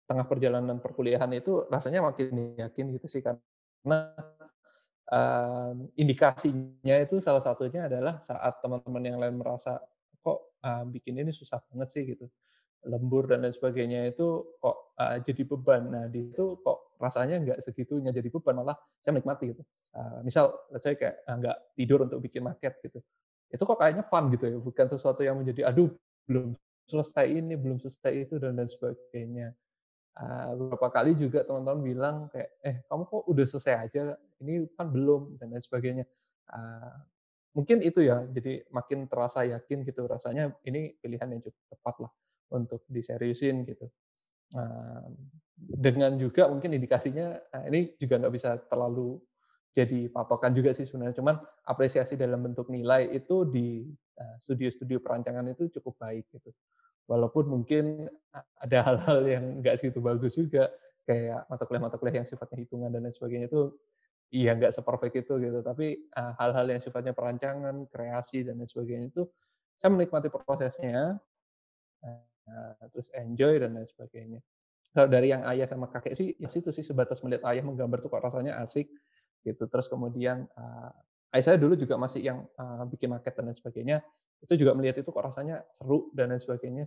tengah 0.10 0.26
perjalanan 0.26 0.82
perkuliahan 0.82 1.30
itu 1.38 1.70
rasanya 1.70 2.02
makin 2.02 2.58
yakin 2.58 2.86
gitu 2.98 3.06
sih 3.06 3.22
karena 3.22 4.00
um, 5.08 5.86
indikasinya 5.94 6.98
itu 6.98 7.22
salah 7.22 7.46
satunya 7.46 7.86
adalah 7.86 8.18
saat 8.26 8.58
teman-teman 8.66 9.04
yang 9.06 9.18
lain 9.22 9.38
merasa 9.38 9.78
kok 10.20 10.60
uh, 10.66 10.84
bikin 10.90 11.22
ini 11.22 11.30
susah 11.30 11.62
banget 11.70 11.88
sih 11.94 12.04
gitu 12.10 12.26
lembur 12.88 13.28
dan 13.28 13.44
lain 13.44 13.52
sebagainya 13.52 14.16
itu 14.16 14.56
kok 14.64 14.96
uh, 14.96 15.20
jadi 15.20 15.42
beban. 15.44 15.92
Nah 15.92 16.06
di 16.08 16.32
itu 16.32 16.56
kok 16.64 16.96
rasanya 16.96 17.36
nggak 17.44 17.60
segitunya 17.60 18.16
jadi 18.16 18.32
beban 18.32 18.64
malah 18.64 18.78
saya 19.04 19.20
menikmati 19.20 19.52
gitu. 19.52 19.64
Uh, 19.92 20.24
misal 20.24 20.56
saya 20.80 20.96
kayak 20.96 21.16
nggak 21.28 21.58
uh, 21.60 21.64
tidur 21.76 22.08
untuk 22.08 22.24
bikin 22.24 22.48
market 22.48 22.80
gitu. 22.80 23.04
Itu 23.50 23.66
kok 23.66 23.82
kayaknya 23.82 24.06
fun 24.06 24.30
gitu 24.30 24.46
ya, 24.46 24.58
bukan 24.62 24.86
sesuatu 24.86 25.22
yang 25.26 25.42
menjadi 25.42 25.70
aduh 25.74 25.90
belum 26.30 26.54
selesai 26.90 27.26
ini, 27.30 27.54
belum 27.58 27.78
selesai 27.82 28.30
itu 28.30 28.38
dan 28.38 28.58
lain 28.58 28.70
sebagainya. 28.70 29.54
Uh, 30.20 30.52
beberapa 30.58 30.90
kali 30.92 31.16
juga 31.16 31.46
teman-teman 31.48 31.82
bilang 31.82 32.16
kayak, 32.34 32.50
eh 32.66 32.76
kamu 32.92 33.04
kok 33.08 33.24
udah 33.30 33.46
selesai 33.46 33.74
aja, 33.88 34.02
ini 34.44 34.68
kan 34.76 34.92
belum 34.92 35.38
dan 35.40 35.54
lain 35.54 35.64
sebagainya. 35.64 36.06
Uh, 36.50 36.98
mungkin 37.56 37.82
itu 37.82 38.06
ya, 38.06 38.26
jadi 38.30 38.66
makin 38.70 39.10
terasa 39.10 39.46
yakin 39.46 39.86
gitu 39.86 40.06
rasanya 40.06 40.54
ini 40.66 40.98
pilihan 41.00 41.30
yang 41.30 41.42
cukup 41.42 41.64
tepat 41.72 41.96
lah 42.06 42.12
untuk 42.54 42.82
diseriusin 42.90 43.66
gitu. 43.66 43.86
Uh, 44.54 45.08
dengan 45.60 46.18
juga 46.18 46.50
mungkin 46.50 46.74
indikasinya 46.74 47.38
uh, 47.54 47.64
ini 47.70 47.94
juga 48.02 48.18
nggak 48.18 48.34
bisa 48.34 48.58
terlalu 48.66 49.22
jadi 49.76 50.10
patokan 50.10 50.58
juga 50.58 50.74
sih 50.74 50.84
sebenarnya, 50.84 51.22
cuman 51.22 51.38
apresiasi 51.70 52.18
dalam 52.18 52.42
bentuk 52.42 52.68
nilai 52.74 53.06
itu 53.14 53.46
di 53.46 53.86
studio-studio 54.42 55.00
perancangan 55.00 55.48
itu 55.48 55.70
cukup 55.80 55.96
baik 56.02 56.26
gitu. 56.34 56.52
Walaupun 57.10 57.50
mungkin 57.50 58.10
ada 58.62 58.78
hal-hal 58.86 59.20
yang 59.26 59.44
nggak 59.64 59.82
segitu 59.82 59.98
bagus 60.04 60.38
juga 60.38 60.70
kayak 61.10 61.50
mata 61.50 61.66
kuliah-mata 61.66 61.98
kuliah 61.98 62.22
yang 62.22 62.30
sifatnya 62.30 62.62
hitungan 62.62 62.94
dan 62.94 63.02
lain 63.02 63.16
sebagainya 63.16 63.48
itu 63.50 63.74
iya 64.30 64.54
nggak 64.54 64.74
seperfect 64.76 65.26
itu 65.26 65.34
gitu. 65.42 65.60
Tapi 65.66 66.06
hal-hal 66.14 66.66
yang 66.70 66.82
sifatnya 66.84 67.18
perancangan 67.18 67.90
kreasi 67.90 68.46
dan 68.46 68.62
lain 68.62 68.70
sebagainya 68.70 69.10
itu 69.10 69.24
saya 69.80 69.90
menikmati 69.96 70.30
prosesnya 70.30 71.18
terus 72.94 73.10
enjoy 73.14 73.62
dan 73.62 73.78
lain 73.78 73.90
sebagainya. 73.90 74.42
Kalau 74.94 75.10
dari 75.10 75.30
yang 75.30 75.46
ayah 75.46 75.70
sama 75.70 75.90
kakek 75.90 76.14
sih 76.18 76.34
ya 76.42 76.50
situ 76.50 76.74
sih 76.74 76.82
sebatas 76.82 77.22
melihat 77.22 77.46
ayah 77.54 77.62
menggambar 77.62 78.02
tuh 78.02 78.10
kok 78.10 78.26
rasanya 78.26 78.58
asik 78.62 78.90
gitu 79.46 79.68
terus 79.72 79.88
kemudian 79.88 80.48
ayah 81.32 81.44
saya 81.46 81.58
dulu 81.58 81.80
juga 81.80 81.96
masih 81.96 82.24
yang 82.24 82.44
bikin 82.92 83.12
market 83.12 83.36
dan 83.38 83.48
lain 83.48 83.58
sebagainya 83.58 83.98
itu 84.40 84.54
juga 84.56 84.72
melihat 84.76 85.04
itu 85.04 85.10
kok 85.12 85.24
rasanya 85.24 85.64
seru 85.76 86.12
dan 86.16 86.32
lain 86.32 86.40
sebagainya 86.40 86.86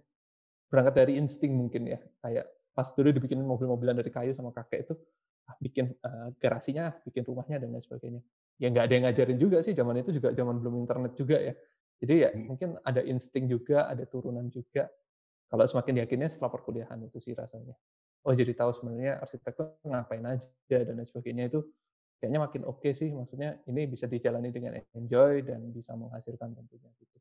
berangkat 0.72 1.04
dari 1.04 1.20
insting 1.20 1.52
mungkin 1.52 1.84
ya, 1.84 2.00
kayak 2.24 2.48
pas 2.72 2.88
dulu 2.96 3.12
dibikinin 3.12 3.44
mobil-mobilan 3.44 4.00
dari 4.00 4.08
kayu 4.08 4.32
sama 4.32 4.56
kakek 4.56 4.88
itu, 4.88 4.96
ah, 5.44 5.56
bikin 5.60 5.92
uh, 6.00 6.32
garasinya, 6.40 6.96
bikin 7.04 7.28
rumahnya 7.28 7.60
dan 7.60 7.76
lain 7.76 7.84
sebagainya. 7.84 8.24
Ya 8.56 8.72
nggak 8.72 8.88
ada 8.88 8.94
yang 8.96 9.04
ngajarin 9.04 9.36
juga 9.36 9.60
sih, 9.60 9.76
zaman 9.76 10.00
itu 10.00 10.16
juga 10.16 10.32
zaman 10.32 10.64
belum 10.64 10.80
internet 10.80 11.12
juga 11.12 11.36
ya. 11.36 11.52
Jadi 12.00 12.14
ya 12.24 12.30
hmm. 12.32 12.42
mungkin 12.48 12.68
ada 12.88 13.04
insting 13.04 13.52
juga, 13.52 13.84
ada 13.84 14.08
turunan 14.08 14.48
juga. 14.48 14.88
Kalau 15.52 15.68
semakin 15.68 16.08
yakinnya 16.08 16.32
setelah 16.32 16.48
perkuliahan 16.56 16.96
itu 17.04 17.20
sih 17.20 17.36
rasanya. 17.36 17.76
Oh 18.24 18.32
jadi 18.32 18.56
tahu 18.56 18.72
sebenarnya 18.72 19.20
arsitektur 19.20 19.76
ngapain 19.84 20.24
aja 20.24 20.48
dan 20.72 20.96
lain 20.96 21.04
sebagainya 21.04 21.52
itu 21.52 21.60
kayaknya 22.22 22.38
makin 22.38 22.62
oke 22.62 22.78
okay 22.78 22.94
sih. 22.94 23.10
Maksudnya 23.10 23.58
ini 23.66 23.90
bisa 23.90 24.06
dijalani 24.06 24.54
dengan 24.54 24.78
enjoy 24.94 25.42
dan 25.42 25.74
bisa 25.74 25.98
menghasilkan 25.98 26.54
tentunya 26.54 26.86
gitu. 27.02 27.18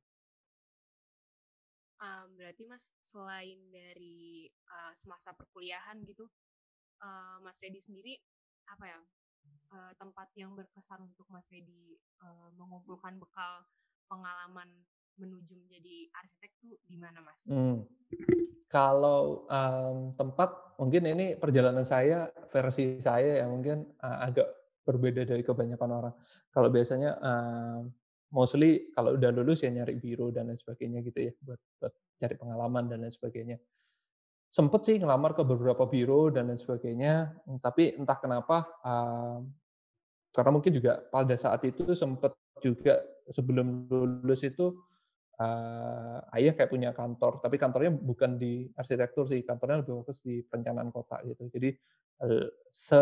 Um, 1.97 2.37
berarti 2.37 2.69
Mas 2.69 2.93
selain 3.01 3.57
dari 3.73 4.45
uh, 4.69 4.93
semasa 4.93 5.33
perkuliahan 5.33 6.05
gitu, 6.05 6.29
uh, 7.01 7.41
Mas 7.41 7.57
Redi 7.57 7.81
sendiri 7.81 8.13
apa 8.69 8.85
ya 8.85 8.99
uh, 9.73 9.91
tempat 9.97 10.29
yang 10.37 10.53
berkesan 10.53 11.01
untuk 11.01 11.25
Mas 11.33 11.49
Redi 11.49 11.97
uh, 12.21 12.53
mengumpulkan 12.57 13.17
bekal 13.17 13.65
pengalaman 14.05 14.69
menuju 15.17 15.53
menjadi 15.57 16.09
arsitek 16.17 16.51
tuh 16.61 16.77
di 16.85 16.97
mana, 16.97 17.21
Mas? 17.21 17.45
Hmm. 17.49 17.85
Kalau 18.71 19.45
um, 19.51 20.15
tempat, 20.15 20.79
mungkin 20.79 21.03
ini 21.05 21.35
perjalanan 21.35 21.83
saya, 21.83 22.31
versi 22.49 22.97
saya 23.03 23.43
yang 23.43 23.51
mungkin 23.51 23.83
uh, 23.99 24.25
agak 24.25 24.60
berbeda 24.81 25.25
dari 25.25 25.45
kebanyakan 25.45 25.89
orang. 25.91 26.15
Kalau 26.49 26.69
biasanya 26.73 27.11
uh, 27.21 27.79
mostly 28.31 28.91
kalau 28.95 29.19
udah 29.19 29.29
lulus 29.35 29.61
ya 29.61 29.69
nyari 29.69 29.99
biro 29.99 30.31
dan 30.31 30.49
lain 30.49 30.57
sebagainya 30.57 31.03
gitu 31.05 31.29
ya, 31.29 31.33
buat, 31.43 31.59
buat 31.79 31.93
cari 32.17 32.35
pengalaman 32.39 32.87
dan 32.89 33.03
lain 33.03 33.13
sebagainya. 33.13 33.57
Sempet 34.51 34.83
sih 34.83 34.95
ngelamar 34.99 35.31
ke 35.31 35.47
beberapa 35.47 35.87
biro 35.87 36.27
dan 36.27 36.51
lain 36.51 36.59
sebagainya, 36.59 37.31
tapi 37.63 37.95
entah 37.95 38.19
kenapa, 38.19 38.67
uh, 38.83 39.39
karena 40.35 40.51
mungkin 40.51 40.75
juga 40.75 41.03
pada 41.07 41.35
saat 41.39 41.63
itu 41.63 41.95
sempet 41.95 42.35
juga 42.59 42.99
sebelum 43.31 43.87
lulus 43.87 44.43
itu 44.43 44.75
uh, 45.39 46.19
ayah 46.35 46.51
kayak 46.51 46.71
punya 46.71 46.91
kantor, 46.91 47.39
tapi 47.39 47.55
kantornya 47.55 47.95
bukan 47.95 48.35
di 48.35 48.67
arsitektur 48.75 49.27
sih, 49.31 49.43
kantornya 49.43 49.83
lebih 49.83 50.03
fokus 50.03 50.19
di 50.23 50.43
perencanaan 50.43 50.91
kota 50.91 51.23
gitu. 51.23 51.47
Jadi 51.47 51.69
uh, 52.27 52.47
se 52.67 53.01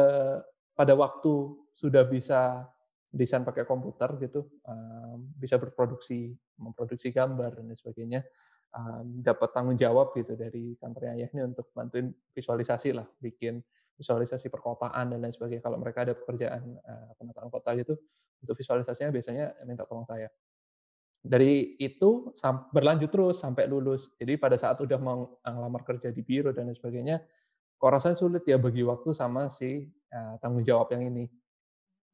pada 0.80 0.96
waktu 0.96 1.60
sudah 1.76 2.08
bisa 2.08 2.64
desain 3.12 3.44
pakai 3.44 3.68
komputer 3.68 4.16
gitu, 4.24 4.48
um, 4.64 5.28
bisa 5.36 5.60
berproduksi, 5.60 6.32
memproduksi 6.56 7.12
gambar 7.12 7.60
dan 7.60 7.76
sebagainya, 7.76 8.24
um, 8.72 9.20
dapat 9.20 9.52
tanggung 9.52 9.76
jawab 9.76 10.16
gitu 10.16 10.40
dari 10.40 10.80
kantornya 10.80 11.20
ayah 11.20 11.30
ini 11.36 11.52
untuk 11.52 11.68
bantuin 11.76 12.16
visualisasi 12.32 12.96
lah, 12.96 13.04
bikin 13.20 13.60
visualisasi 14.00 14.48
perkotaan 14.48 15.12
dan 15.12 15.20
lain 15.20 15.36
sebagainya. 15.36 15.60
Kalau 15.68 15.76
mereka 15.76 16.08
ada 16.08 16.16
pekerjaan 16.16 16.80
uh, 16.80 17.12
penataan 17.20 17.52
kota 17.52 17.76
gitu, 17.76 18.00
untuk 18.40 18.56
visualisasinya 18.56 19.12
biasanya 19.12 19.46
minta 19.68 19.84
tolong 19.84 20.08
saya 20.08 20.32
dari 21.20 21.76
itu 21.84 22.32
berlanjut 22.72 23.12
terus 23.12 23.44
sampai 23.44 23.68
lulus. 23.68 24.16
Jadi 24.16 24.40
pada 24.40 24.56
saat 24.56 24.80
udah 24.80 24.96
mau 24.96 25.36
ngelamar 25.44 25.84
kerja 25.84 26.16
di 26.16 26.24
biro 26.24 26.56
dan 26.56 26.72
lain 26.72 26.78
sebagainya, 26.80 27.20
kok 27.80 27.90
rasanya 27.90 28.18
sulit 28.20 28.44
ya 28.44 28.60
bagi 28.60 28.84
waktu 28.84 29.16
sama 29.16 29.48
si 29.48 29.88
uh, 30.12 30.36
tanggung 30.44 30.68
jawab 30.68 30.92
yang 30.92 31.08
ini. 31.10 31.26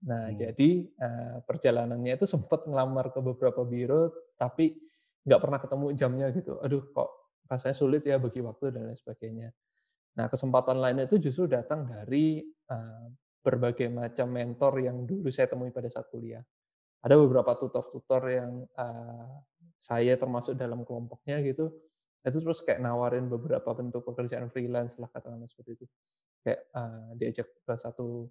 Nah, 0.05 0.29
hmm. 0.29 0.37
jadi 0.37 0.69
uh, 1.01 1.35
perjalanannya 1.43 2.13
itu 2.21 2.29
sempat 2.29 2.69
ngelamar 2.69 3.09
ke 3.09 3.19
beberapa 3.25 3.65
biro, 3.65 4.13
tapi 4.37 4.77
nggak 5.25 5.41
pernah 5.41 5.57
ketemu 5.57 5.85
jamnya 5.97 6.27
gitu. 6.29 6.61
Aduh, 6.61 6.85
kok 6.93 7.09
rasanya 7.49 7.75
sulit 7.75 8.05
ya 8.05 8.21
bagi 8.21 8.45
waktu 8.45 8.69
dan 8.69 8.85
lain 8.85 8.97
sebagainya. 8.97 9.49
Nah, 10.15 10.29
kesempatan 10.29 10.77
lain 10.77 11.09
itu 11.09 11.17
justru 11.17 11.49
datang 11.49 11.89
dari 11.89 12.45
uh, 12.69 13.09
berbagai 13.41 13.89
macam 13.89 14.29
mentor 14.29 14.85
yang 14.85 15.03
dulu 15.03 15.33
saya 15.33 15.49
temui 15.49 15.73
pada 15.73 15.89
saat 15.89 16.07
kuliah 16.13 16.45
ada 17.05 17.21
beberapa 17.21 17.53
tutor-tutor 17.53 18.25
yang 18.33 18.65
uh, 18.73 19.29
saya 19.77 20.17
termasuk 20.17 20.57
dalam 20.57 20.81
kelompoknya 20.81 21.37
gitu 21.45 21.69
itu 22.25 22.41
terus 22.41 22.59
kayak 22.65 22.81
nawarin 22.81 23.29
beberapa 23.29 23.69
bentuk 23.77 24.01
pekerjaan 24.01 24.49
freelance 24.49 24.97
lah 24.97 25.09
katakanlah 25.13 25.45
seperti 25.45 25.77
itu. 25.77 25.85
Kayak 26.41 26.61
uh, 26.73 27.09
diajak 27.17 27.47
ke 27.65 27.73
satu 27.77 28.29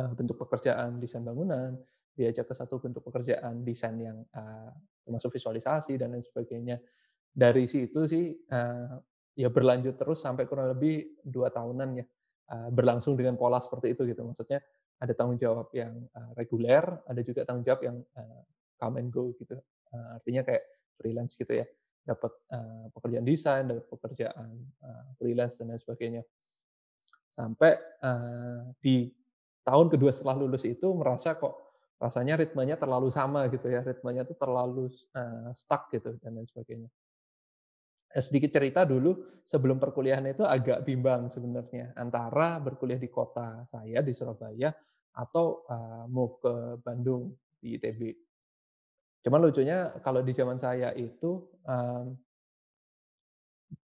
uh, 0.00 0.12
bentuk 0.12 0.36
pekerjaan 0.36 1.00
desain 1.00 1.24
bangunan 1.24 1.76
diajak 2.18 2.50
ke 2.50 2.54
satu 2.58 2.82
bentuk 2.82 3.06
pekerjaan 3.06 3.62
desain 3.62 3.94
yang 3.94 4.18
uh, 4.34 4.74
termasuk 5.06 5.38
visualisasi 5.38 5.94
dan 5.94 6.18
lain 6.18 6.26
sebagainya. 6.26 6.82
Dari 7.30 7.62
situ 7.70 8.10
sih 8.10 8.34
uh, 8.50 8.98
ya 9.38 9.46
berlanjut 9.46 9.94
terus 9.94 10.26
sampai 10.26 10.50
kurang 10.50 10.74
lebih 10.74 11.22
dua 11.22 11.54
tahunan 11.54 12.02
ya 12.02 12.04
uh, 12.50 12.68
berlangsung 12.74 13.14
dengan 13.14 13.38
pola 13.38 13.62
seperti 13.62 13.94
itu 13.94 14.02
gitu. 14.10 14.26
Maksudnya 14.26 14.58
ada 14.98 15.14
tanggung 15.14 15.38
jawab 15.38 15.70
yang 15.70 15.94
uh, 16.18 16.34
reguler, 16.34 16.82
ada 17.06 17.20
juga 17.22 17.46
tanggung 17.46 17.62
jawab 17.62 17.86
yang 17.86 17.96
uh, 18.18 18.42
come 18.82 18.98
and 18.98 19.14
go 19.14 19.30
gitu. 19.38 19.54
Uh, 19.94 20.18
artinya 20.18 20.42
kayak 20.42 20.66
freelance 20.98 21.38
gitu 21.38 21.54
ya, 21.54 21.66
dapat 22.04 22.32
uh, 22.52 22.86
pekerjaan 22.92 23.26
desain, 23.26 23.64
dapat 23.68 23.86
pekerjaan 23.88 24.48
uh, 24.82 25.06
freelance 25.20 25.58
dan 25.60 25.72
lain 25.72 25.80
sebagainya. 25.80 26.22
Sampai 27.38 27.78
uh, 28.02 28.74
di 28.82 29.08
tahun 29.62 29.92
kedua 29.92 30.10
setelah 30.10 30.40
lulus 30.40 30.66
itu 30.66 30.90
merasa 30.96 31.36
kok 31.38 31.54
rasanya 31.98 32.38
ritmenya 32.38 32.78
terlalu 32.78 33.10
sama 33.10 33.50
gitu 33.50 33.68
ya, 33.68 33.82
ritmenya 33.82 34.26
itu 34.26 34.34
terlalu 34.38 34.90
uh, 35.14 35.50
stuck 35.54 35.90
gitu 35.90 36.14
dan 36.22 36.38
lain 36.38 36.46
sebagainya. 36.46 36.88
Sedikit 38.08 38.56
cerita 38.56 38.88
dulu 38.88 39.42
sebelum 39.44 39.76
perkuliahan 39.76 40.24
itu 40.32 40.40
agak 40.40 40.80
bimbang 40.88 41.28
sebenarnya 41.28 41.92
antara 41.92 42.56
berkuliah 42.56 42.96
di 42.96 43.12
kota 43.12 43.68
saya 43.68 44.00
di 44.00 44.16
Surabaya 44.16 44.72
atau 45.12 45.66
uh, 45.68 46.08
move 46.08 46.40
ke 46.40 46.54
Bandung 46.80 47.36
di 47.60 47.76
ITB. 47.76 48.27
Cuman 49.22 49.40
lucunya 49.42 49.92
kalau 50.00 50.22
di 50.22 50.32
zaman 50.32 50.56
saya 50.56 50.94
itu 50.94 51.42
um, 51.66 52.14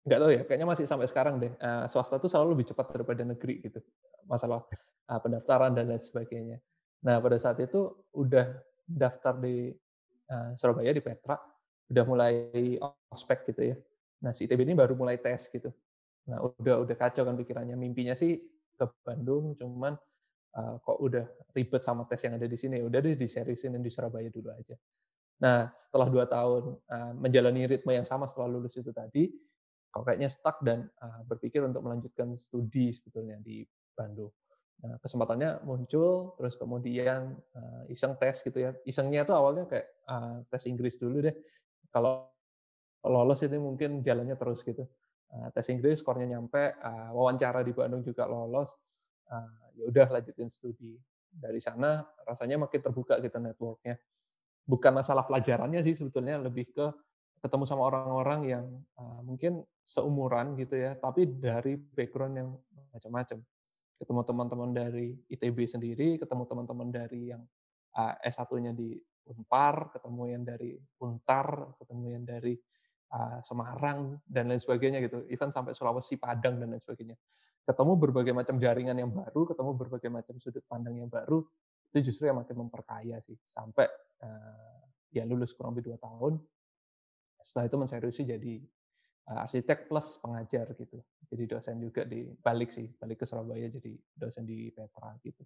tahu 0.09 0.33
ya, 0.33 0.43
kayaknya 0.49 0.69
masih 0.69 0.89
sampai 0.89 1.05
sekarang 1.05 1.37
deh. 1.37 1.53
Uh, 1.61 1.85
swasta 1.85 2.17
itu 2.17 2.33
selalu 2.33 2.57
lebih 2.57 2.73
cepat 2.73 2.97
daripada 2.97 3.23
negeri 3.29 3.61
gitu, 3.61 3.85
masalah 4.25 4.65
uh, 5.13 5.21
pendaftaran 5.21 5.77
dan 5.77 5.93
lain 5.93 6.01
sebagainya. 6.01 6.57
Nah 7.05 7.21
pada 7.21 7.37
saat 7.37 7.61
itu 7.61 7.93
udah 8.17 8.57
daftar 8.89 9.37
di 9.37 9.69
uh, 10.33 10.51
Surabaya 10.57 10.97
di 10.97 11.05
Petra, 11.05 11.37
udah 11.93 12.05
mulai 12.09 12.35
ospek 13.13 13.53
gitu 13.53 13.75
ya. 13.75 13.77
Nah 14.25 14.33
si 14.33 14.49
ITB 14.49 14.65
ini 14.65 14.75
baru 14.75 14.97
mulai 14.97 15.21
tes 15.21 15.47
gitu. 15.53 15.69
Nah 16.33 16.41
udah 16.41 16.89
udah 16.89 16.97
kacau 16.97 17.29
kan 17.29 17.37
pikirannya. 17.37 17.77
Mimpinya 17.77 18.17
sih 18.17 18.41
ke 18.79 18.85
Bandung, 19.05 19.55
cuman 19.61 19.93
uh, 20.57 20.75
kok 20.81 20.99
udah 21.05 21.25
ribet 21.53 21.83
sama 21.85 22.09
tes 22.09 22.25
yang 22.25 22.41
ada 22.41 22.49
di 22.49 22.57
sini, 22.57 22.81
udah 22.81 22.99
deh 23.05 23.15
diseriusin 23.15 23.77
di 23.79 23.91
Surabaya 23.93 24.33
dulu 24.33 24.51
aja. 24.57 24.77
Nah, 25.39 25.71
setelah 25.79 26.09
dua 26.11 26.25
tahun 26.27 26.75
uh, 26.91 27.13
menjalani 27.15 27.71
ritme 27.71 27.95
yang 27.95 28.07
sama 28.07 28.27
setelah 28.27 28.51
lulus 28.51 28.75
itu 28.75 28.91
tadi, 28.91 29.31
kok 29.95 30.03
kayaknya 30.03 30.27
stuck 30.27 30.59
dan 30.67 30.91
uh, 30.99 31.23
berpikir 31.31 31.63
untuk 31.63 31.87
melanjutkan 31.87 32.35
studi 32.35 32.91
sebetulnya 32.91 33.39
di 33.39 33.63
Bandung. 33.95 34.35
Nah, 34.83 34.99
kesempatannya 35.03 35.63
muncul, 35.63 36.39
terus 36.39 36.55
kemudian 36.59 37.39
uh, 37.55 37.83
iseng 37.91 38.19
tes 38.19 38.43
gitu 38.43 38.59
ya. 38.59 38.71
Isengnya 38.83 39.27
tuh 39.27 39.39
awalnya 39.39 39.67
kayak 39.71 39.87
uh, 40.11 40.43
tes 40.51 40.67
Inggris 40.67 40.99
dulu 40.99 41.23
deh. 41.23 41.35
Kalau 41.91 42.31
lolos 43.07 43.43
ini 43.47 43.59
mungkin 43.59 44.03
jalannya 44.03 44.35
terus 44.35 44.67
gitu. 44.67 44.87
Uh, 45.31 45.51
tes 45.55 45.67
Inggris, 45.71 46.03
skornya 46.03 46.35
nyampe, 46.39 46.79
uh, 46.83 47.11
wawancara 47.15 47.63
di 47.63 47.71
Bandung 47.71 48.03
juga 48.03 48.27
lolos. 48.27 48.75
Uh, 49.31 49.63
ya 49.79 49.85
udah 49.87 50.07
lanjutin 50.19 50.51
studi 50.51 50.99
dari 51.29 51.61
sana 51.61 52.01
rasanya 52.25 52.65
makin 52.65 52.81
terbuka 52.81 53.21
gitu 53.21 53.37
networknya 53.37 54.01
bukan 54.69 55.01
masalah 55.01 55.25
pelajarannya 55.25 55.81
sih 55.81 55.97
sebetulnya 55.97 56.37
lebih 56.37 56.69
ke 56.77 56.87
ketemu 57.41 57.65
sama 57.65 57.89
orang-orang 57.89 58.41
yang 58.45 58.65
uh, 59.01 59.25
mungkin 59.25 59.65
seumuran 59.89 60.53
gitu 60.61 60.77
ya 60.77 60.93
tapi 61.01 61.25
dari 61.25 61.81
background 61.81 62.35
yang 62.37 62.49
macam-macam. 62.93 63.41
Ketemu 63.99 64.21
teman-teman 64.23 64.71
dari 64.71 65.17
ITB 65.33 65.59
sendiri 65.65 66.21
ketemu 66.21 66.45
teman-teman 66.45 66.93
dari 66.93 67.33
yang 67.33 67.43
uh, 67.97 68.15
S1-nya 68.21 68.77
di 68.77 68.95
Unpar 69.29 69.93
ketemu 69.93 70.23
yang 70.29 70.43
dari 70.45 70.77
Untar 71.01 71.77
ketemu 71.81 72.07
yang 72.21 72.25
dari 72.29 72.55
uh, 73.13 73.41
Semarang 73.41 74.21
dan 74.29 74.53
lain 74.53 74.61
sebagainya 74.61 75.01
gitu. 75.05 75.25
Even 75.33 75.49
sampai 75.49 75.73
Sulawesi 75.73 76.21
Padang 76.21 76.61
dan 76.61 76.69
lain 76.73 76.83
sebagainya. 76.85 77.17
Ketemu 77.69 77.93
berbagai 78.01 78.33
macam 78.33 78.57
jaringan 78.57 78.97
yang 78.97 79.13
baru, 79.13 79.45
ketemu 79.45 79.71
berbagai 79.77 80.09
macam 80.09 80.41
sudut 80.41 80.65
pandang 80.65 81.05
yang 81.05 81.13
baru, 81.13 81.45
itu 81.93 82.13
justru 82.13 82.29
yang 82.29 82.39
makin 82.41 82.57
memperkaya 82.57 83.19
sih. 83.25 83.37
Sampai 83.49 83.89
uh, 84.23 84.81
ya 85.13 85.25
lulus 85.25 85.57
kurang 85.57 85.73
lebih 85.73 85.93
dua 85.95 85.99
tahun, 86.01 86.37
setelah 87.41 87.65
itu 87.71 87.77
menseriusi 87.81 88.23
jadi 88.29 88.55
uh, 89.33 89.45
arsitek 89.49 89.89
plus 89.89 90.21
pengajar 90.21 90.69
gitu. 90.77 91.01
Jadi 91.29 91.45
dosen 91.45 91.77
juga 91.81 92.03
di 92.05 92.29
balik 92.41 92.73
sih, 92.73 92.89
balik 92.97 93.25
ke 93.25 93.27
Surabaya 93.29 93.69
jadi 93.69 93.93
dosen 94.17 94.45
di 94.49 94.73
Petra 94.73 95.17
gitu. 95.25 95.45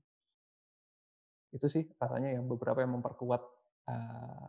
Itu 1.53 1.67
sih 1.69 1.85
rasanya 1.99 2.39
yang 2.39 2.49
beberapa 2.49 2.81
yang 2.81 2.97
memperkuat 2.99 3.43
uh, 3.91 4.49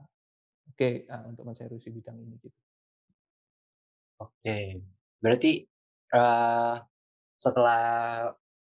oke 0.69 0.77
okay, 0.77 1.03
uh, 1.09 1.29
untuk 1.29 1.43
menseriusi 1.45 1.91
bidang 1.91 2.17
ini 2.21 2.37
gitu. 2.39 2.59
Oke, 4.21 4.79
berarti 5.19 5.67
uh, 6.15 6.79
setelah 7.35 7.81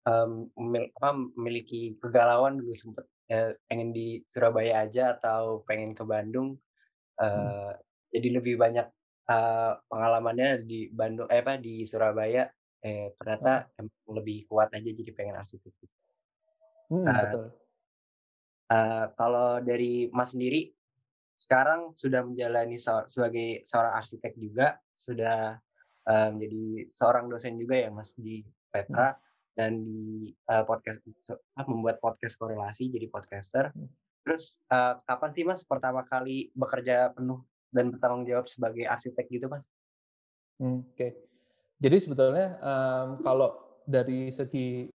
um, 0.05 0.47
memiliki 1.35 1.97
kegalauan 1.99 2.61
dulu 2.61 2.73
sempet 2.77 3.05
uh, 3.33 3.51
pengen 3.67 3.91
di 3.91 4.21
Surabaya 4.29 4.85
aja 4.85 5.17
atau 5.17 5.65
pengen 5.65 5.97
ke 5.97 6.05
Bandung 6.05 6.55
uh, 7.19 7.25
hmm. 7.25 7.71
jadi 8.13 8.27
lebih 8.39 8.55
banyak 8.61 8.87
uh, 9.29 9.81
pengalamannya 9.89 10.63
di 10.63 10.89
Bandung 10.93 11.27
eh 11.29 11.41
apa 11.41 11.57
di 11.57 11.81
Surabaya 11.83 12.45
eh 12.85 13.11
ternyata 13.17 13.65
hmm. 13.81 14.13
lebih 14.13 14.45
kuat 14.45 14.69
aja 14.71 14.89
jadi 14.89 15.11
pengen 15.11 15.35
arsitek 15.41 15.73
hmm, 16.93 17.05
uh, 17.05 17.21
betul 17.25 17.45
uh, 18.69 19.05
kalau 19.17 19.59
dari 19.65 20.07
Mas 20.13 20.37
sendiri 20.37 20.69
sekarang 21.35 21.91
sudah 21.97 22.23
menjalani 22.23 22.79
sebagai 22.79 23.59
seorang 23.67 23.99
arsitek 23.99 24.33
juga 24.39 24.79
sudah 24.95 25.59
menjadi 26.05 26.85
seorang 26.93 27.27
dosen 27.27 27.57
juga 27.57 27.81
ya 27.81 27.89
Mas 27.89 28.13
di 28.13 28.45
Petra 28.69 29.11
hmm. 29.11 29.24
Dan 29.55 29.81
di 29.81 30.31
uh, 30.51 30.63
podcast 30.67 30.99
membuat 31.65 32.03
podcast 32.03 32.35
korelasi 32.35 32.91
jadi 32.91 33.07
podcaster. 33.07 33.71
Hmm. 33.71 33.89
Terus 34.27 34.59
uh, 34.69 34.99
kapan 35.07 35.31
sih 35.31 35.43
Mas 35.47 35.63
pertama 35.63 36.03
kali 36.05 36.51
bekerja 36.51 37.15
penuh 37.15 37.41
dan 37.71 37.95
bertanggung 37.95 38.27
jawab 38.27 38.45
sebagai 38.51 38.83
arsitek 38.85 39.25
gitu 39.31 39.47
Mas? 39.47 39.71
Hmm, 40.59 40.83
Oke. 40.83 40.95
Okay. 40.95 41.11
Jadi 41.79 41.97
sebetulnya 41.99 42.55
um, 42.63 43.07
kalau 43.23 43.79
dari 43.83 44.31
segi 44.31 44.87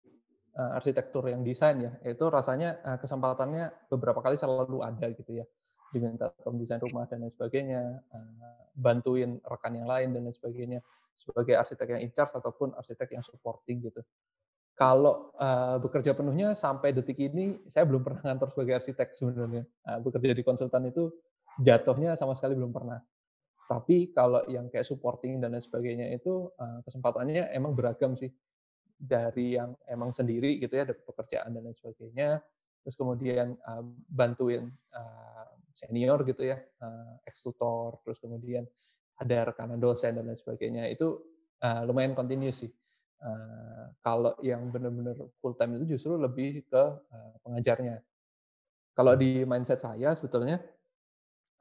uh, 0.57 0.77
arsitektur 0.77 1.29
yang 1.29 1.45
desain 1.45 1.77
ya, 1.77 1.91
itu 2.05 2.25
rasanya 2.29 2.81
uh, 2.81 2.97
kesempatannya 2.97 3.89
beberapa 3.89 4.21
kali 4.21 4.37
selalu 4.37 4.81
ada 4.81 5.09
gitu 5.13 5.41
ya 5.41 5.45
diminta 5.91 6.31
untuk 6.47 6.63
desain 6.63 6.79
rumah 6.79 7.03
dan 7.05 7.19
lain 7.21 7.35
sebagainya, 7.35 7.83
uh, 8.15 8.63
bantuin 8.79 9.37
rekan 9.43 9.75
yang 9.75 9.87
lain 9.87 10.15
dan 10.15 10.23
lain 10.23 10.35
sebagainya 10.35 10.79
sebagai 11.19 11.59
arsitek 11.59 11.99
yang 11.99 12.01
in 12.07 12.11
charge 12.15 12.33
ataupun 12.33 12.73
arsitek 12.79 13.13
yang 13.13 13.21
supporting 13.21 13.83
gitu. 13.83 14.01
Kalau 14.81 15.29
uh, 15.37 15.77
bekerja 15.77 16.17
penuhnya 16.17 16.57
sampai 16.57 16.89
detik 16.89 17.21
ini 17.21 17.53
saya 17.69 17.85
belum 17.85 18.01
pernah 18.01 18.25
ngantor 18.25 18.49
sebagai 18.49 18.81
arsitek 18.81 19.13
sebenarnya. 19.13 19.61
Uh, 19.85 20.01
bekerja 20.01 20.33
di 20.33 20.41
konsultan 20.41 20.89
itu 20.89 21.13
jatuhnya 21.61 22.17
sama 22.17 22.33
sekali 22.33 22.57
belum 22.57 22.73
pernah. 22.73 22.97
Tapi 23.69 24.09
kalau 24.09 24.41
yang 24.49 24.73
kayak 24.73 24.89
supporting 24.89 25.37
dan 25.37 25.53
lain 25.53 25.61
sebagainya 25.61 26.17
itu 26.17 26.49
uh, 26.57 26.81
kesempatannya 26.81 27.53
emang 27.53 27.77
beragam 27.77 28.17
sih. 28.17 28.33
Dari 28.97 29.53
yang 29.53 29.77
emang 29.85 30.17
sendiri 30.17 30.57
gitu 30.57 30.73
ya, 30.73 30.89
ada 30.89 30.97
pekerjaan 30.97 31.53
dan 31.53 31.61
lain 31.61 31.77
sebagainya, 31.77 32.41
terus 32.81 32.97
kemudian 32.97 33.53
uh, 33.69 33.85
bantuin 34.09 34.65
uh, 34.97 35.45
senior 35.77 36.25
gitu 36.25 36.41
ya, 36.41 36.57
uh, 36.57 37.21
ex 37.29 37.45
tutor, 37.45 38.01
terus 38.01 38.17
kemudian 38.17 38.65
ada 39.21 39.53
rekanan 39.53 39.77
dosen 39.77 40.17
dan 40.17 40.25
lain 40.25 40.41
sebagainya. 40.41 40.89
Itu 40.89 41.21
uh, 41.61 41.85
lumayan 41.85 42.17
continuous 42.17 42.65
sih. 42.65 42.73
Uh, 43.21 43.93
kalau 44.01 44.33
yang 44.41 44.73
benar-benar 44.73 45.13
full 45.37 45.53
time 45.53 45.77
itu 45.77 45.93
justru 45.93 46.17
lebih 46.17 46.65
ke 46.65 46.83
uh, 46.97 47.33
pengajarnya. 47.45 48.01
Kalau 48.97 49.13
di 49.13 49.45
mindset 49.45 49.77
saya 49.85 50.17
sebetulnya 50.17 50.57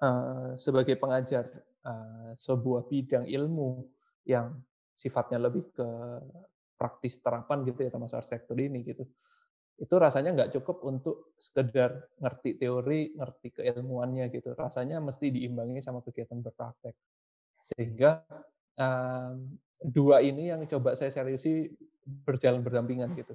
uh, 0.01 0.57
sebagai 0.57 0.97
pengajar 0.97 1.53
uh, 1.85 2.33
sebuah 2.33 2.89
bidang 2.89 3.29
ilmu 3.29 3.85
yang 4.25 4.57
sifatnya 4.97 5.37
lebih 5.37 5.69
ke 5.77 5.89
praktis 6.81 7.21
terapan 7.21 7.61
gitu 7.69 7.85
ya 7.85 7.93
termasuk 7.93 8.25
arsitektur 8.25 8.57
ini 8.57 8.81
gitu 8.81 9.05
itu 9.81 9.95
rasanya 9.97 10.37
nggak 10.37 10.53
cukup 10.61 10.85
untuk 10.85 11.33
sekedar 11.41 12.13
ngerti 12.21 12.61
teori, 12.61 13.17
ngerti 13.17 13.49
keilmuannya 13.57 14.29
gitu. 14.29 14.53
Rasanya 14.53 15.01
mesti 15.01 15.33
diimbangi 15.33 15.81
sama 15.81 16.05
kegiatan 16.05 16.37
berpraktek. 16.45 16.93
Sehingga 17.65 18.21
um, 18.77 19.57
dua 19.81 20.21
ini 20.21 20.53
yang 20.53 20.61
coba 20.69 20.93
saya 20.95 21.09
seriusi 21.11 21.73
berjalan 22.05 22.61
berdampingan 22.61 23.17
gitu. 23.17 23.35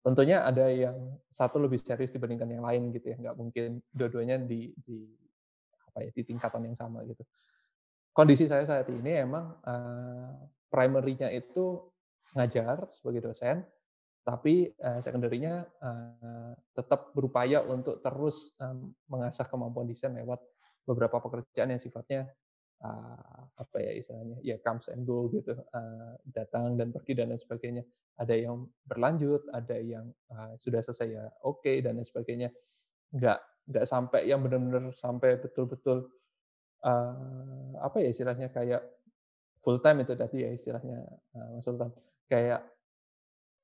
Tentunya 0.00 0.40
ada 0.40 0.70
yang 0.72 0.96
satu 1.28 1.60
lebih 1.60 1.76
serius 1.82 2.14
dibandingkan 2.14 2.48
yang 2.48 2.64
lain 2.64 2.88
gitu 2.94 3.12
ya. 3.12 3.16
Nggak 3.20 3.36
mungkin 3.36 3.68
dua-duanya 3.92 4.40
di, 4.40 4.72
di 4.80 5.04
apa 5.90 6.06
ya 6.06 6.10
di 6.14 6.22
tingkatan 6.24 6.64
yang 6.64 6.76
sama 6.78 7.04
gitu. 7.04 7.20
Kondisi 8.10 8.48
saya 8.48 8.64
saat 8.66 8.88
ini 8.90 9.22
emang 9.22 9.54
uh, 9.62 10.34
primary-nya 10.72 11.30
itu 11.30 11.84
ngajar 12.34 12.90
sebagai 12.94 13.30
dosen, 13.30 13.62
tapi 14.22 14.70
uh, 14.82 14.98
secondary-nya 15.02 15.66
uh, 15.82 16.52
tetap 16.74 17.10
berupaya 17.12 17.62
untuk 17.66 18.02
terus 18.02 18.54
um, 18.62 18.94
mengasah 19.10 19.46
kemampuan 19.46 19.86
desain 19.86 20.14
lewat 20.14 20.38
beberapa 20.86 21.22
pekerjaan 21.22 21.76
yang 21.76 21.82
sifatnya 21.82 22.30
uh, 22.84 23.40
apa 23.60 23.76
ya 23.80 23.92
istilahnya 23.96 24.38
ya 24.40 24.56
comes 24.64 24.88
and 24.88 25.04
go 25.04 25.28
gitu 25.32 25.52
uh, 25.52 26.14
datang 26.32 26.76
dan 26.80 26.92
pergi 26.92 27.12
dan 27.16 27.32
lain 27.32 27.40
sebagainya. 27.40 27.82
Ada 28.20 28.36
yang 28.36 28.68
berlanjut 28.84 29.48
ada 29.52 29.76
yang 29.80 30.12
uh, 30.32 30.52
sudah 30.60 30.84
selesai 30.84 31.08
ya 31.08 31.24
oke 31.44 31.64
okay, 31.64 31.80
dan 31.80 31.96
lain 32.00 32.08
sebagainya. 32.08 32.48
Nggak 33.12 33.38
nggak 33.70 33.86
sampai 33.86 34.26
yang 34.26 34.40
benar-benar 34.42 34.92
sampai 34.96 35.38
betul-betul 35.38 36.08
uh, 36.84 37.76
apa 37.80 37.96
ya 38.00 38.08
istilahnya 38.10 38.50
kayak 38.50 38.82
full 39.60 39.78
time 39.84 40.04
itu 40.04 40.16
tadi 40.16 40.44
ya 40.44 40.50
istilahnya 40.52 40.98
uh, 41.36 41.48
Mas 41.56 41.64
Sultan. 41.64 41.92
Kayak 42.30 42.64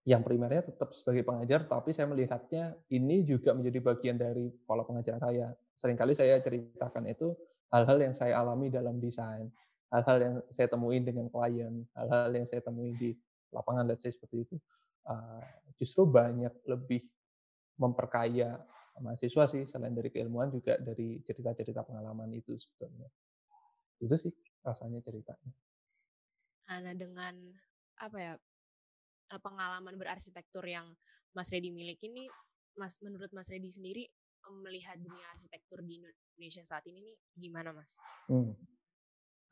yang 0.07 0.23
primernya 0.23 0.63
tetap 0.63 0.95
sebagai 0.95 1.27
pengajar, 1.27 1.67
tapi 1.67 1.91
saya 1.91 2.07
melihatnya 2.07 2.79
ini 2.95 3.27
juga 3.27 3.51
menjadi 3.51 3.83
bagian 3.83 4.15
dari 4.15 4.55
pola 4.63 4.87
pengajaran 4.87 5.19
saya. 5.19 5.51
Seringkali 5.75 6.15
saya 6.15 6.39
ceritakan 6.39 7.11
itu 7.11 7.35
hal-hal 7.71 7.99
yang 7.99 8.15
saya 8.15 8.39
alami 8.39 8.71
dalam 8.71 8.99
desain, 9.03 9.51
hal-hal 9.91 10.19
yang 10.19 10.35
saya 10.55 10.69
temuin 10.71 11.03
dengan 11.03 11.27
klien, 11.31 11.87
hal-hal 11.95 12.31
yang 12.35 12.47
saya 12.47 12.63
temuin 12.63 12.95
di 12.99 13.15
lapangan, 13.55 13.87
let's 13.87 14.03
say 14.03 14.11
seperti 14.11 14.47
itu. 14.47 14.57
Uh, 15.07 15.43
justru 15.79 16.03
banyak 16.03 16.51
lebih 16.67 17.07
memperkaya 17.79 18.59
mahasiswa 18.99 19.45
sih, 19.47 19.63
selain 19.69 19.95
dari 19.95 20.11
keilmuan 20.11 20.51
juga 20.51 20.81
dari 20.81 21.21
cerita-cerita 21.23 21.87
pengalaman 21.87 22.33
itu 22.35 22.57
sebetulnya. 22.59 23.07
Itu 24.03 24.15
sih 24.19 24.33
rasanya 24.67 25.01
ceritanya. 25.05 25.53
Nah, 26.67 26.95
dengan 26.97 27.35
apa 27.97 28.19
ya 28.19 28.33
uh, 29.31 29.41
pengalaman 29.41 29.95
berarsitektur 29.95 30.67
yang 30.67 30.91
Mas 31.37 31.53
Redi 31.53 31.71
miliki 31.71 32.11
ini, 32.11 32.27
Mas 32.75 32.99
menurut 33.05 33.31
Mas 33.31 33.47
Redi 33.47 33.71
sendiri 33.71 34.05
melihat 34.51 34.97
dunia 34.99 35.27
arsitektur 35.33 35.83
di 35.83 36.03
Indonesia 36.03 36.63
saat 36.63 36.85
ini 36.89 37.03
nih 37.03 37.17
gimana 37.37 37.71
Mas? 37.75 37.97
Hmm. 38.31 38.53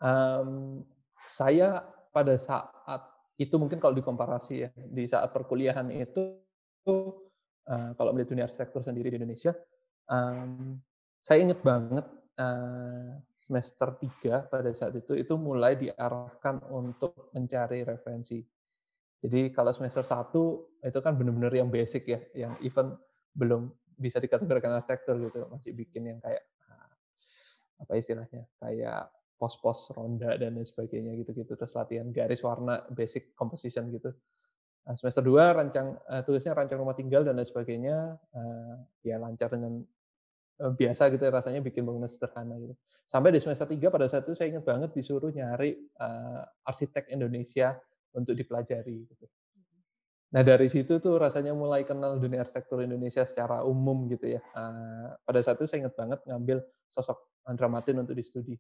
Um, 0.03 0.51
saya 1.25 1.83
pada 2.13 2.37
saat 2.37 3.01
itu 3.41 3.55
mungkin 3.59 3.83
kalau 3.83 3.97
dikomparasi 3.97 4.55
ya 4.55 4.71
di 4.75 5.05
saat 5.09 5.35
perkuliahan 5.35 5.91
itu 5.91 6.39
uh, 6.87 7.91
kalau 7.99 8.11
melihat 8.15 8.31
dunia 8.31 8.47
arsitektur 8.47 8.85
sendiri 8.85 9.11
di 9.11 9.19
Indonesia, 9.19 9.57
um, 10.07 10.79
saya 11.25 11.43
ingat 11.43 11.65
banget 11.65 12.07
uh, 12.39 13.19
semester 13.35 13.99
3 13.99 14.53
pada 14.53 14.71
saat 14.71 14.95
itu 14.95 15.19
itu 15.19 15.35
mulai 15.35 15.75
diarahkan 15.75 16.63
untuk 16.71 17.35
mencari 17.35 17.83
referensi 17.83 18.39
jadi 19.25 19.49
kalau 19.57 19.73
semester 19.73 20.05
1 20.05 20.37
itu 20.85 20.99
kan 21.01 21.17
benar-benar 21.17 21.57
yang 21.57 21.73
basic 21.73 22.05
ya, 22.05 22.21
yang 22.37 22.53
even 22.61 22.93
belum 23.33 23.73
bisa 23.99 24.19
dikategorikan 24.19 24.75
arsitektur 24.75 25.19
gitu, 25.23 25.47
masih 25.51 25.73
bikin 25.73 26.11
yang 26.11 26.19
kayak 26.21 26.43
ah, 26.71 26.91
apa 27.83 27.93
istilahnya, 27.99 28.45
kayak 28.59 29.11
pos-pos 29.39 29.91
ronda 29.93 30.39
dan 30.39 30.57
lain 30.57 30.65
sebagainya 30.65 31.13
gitu-gitu, 31.21 31.59
terus 31.59 31.75
latihan 31.75 32.09
garis 32.15 32.41
warna, 32.47 32.87
basic 32.95 33.35
composition 33.35 33.91
gitu. 33.91 34.15
Nah, 34.85 34.95
semester 35.01 35.25
2 35.25 35.57
rancang 35.57 35.97
uh, 35.97 36.23
tulisnya 36.23 36.53
rancang 36.53 36.77
rumah 36.77 36.93
tinggal 36.93 37.25
dan 37.25 37.41
lain 37.41 37.49
sebagainya, 37.49 38.21
uh, 38.21 38.77
ya 39.01 39.17
lancar 39.17 39.49
dengan 39.49 39.81
uh, 40.61 40.73
biasa 40.77 41.09
gitu 41.09 41.25
ya, 41.25 41.33
rasanya 41.33 41.61
bikin 41.65 41.89
bangunan 41.89 42.09
sederhana 42.09 42.61
gitu. 42.61 42.77
Sampai 43.05 43.33
di 43.33 43.41
semester 43.41 43.69
3 43.69 43.81
pada 43.89 44.07
saat 44.09 44.25
itu 44.29 44.37
saya 44.37 44.53
ingat 44.53 44.65
banget 44.65 44.91
disuruh 44.97 45.29
nyari 45.29 45.77
arsitek 46.65 47.13
Indonesia 47.13 47.77
untuk 48.17 48.33
dipelajari 48.33 49.05
gitu. 49.13 49.29
Nah 50.35 50.43
dari 50.43 50.67
situ 50.67 50.99
tuh 50.99 51.15
rasanya 51.15 51.55
mulai 51.55 51.87
kenal 51.87 52.19
dunia 52.19 52.43
arsitektur 52.43 52.83
Indonesia 52.83 53.23
secara 53.23 53.63
umum 53.63 54.11
gitu 54.11 54.35
ya. 54.35 54.43
Uh, 54.51 55.15
pada 55.23 55.39
saat 55.39 55.63
itu 55.63 55.71
saya 55.71 55.87
ingat 55.87 55.95
banget 55.95 56.19
ngambil 56.27 56.59
sosok 56.91 57.23
Andra 57.47 57.71
Martin 57.71 58.03
untuk 58.03 58.19
studi. 58.27 58.59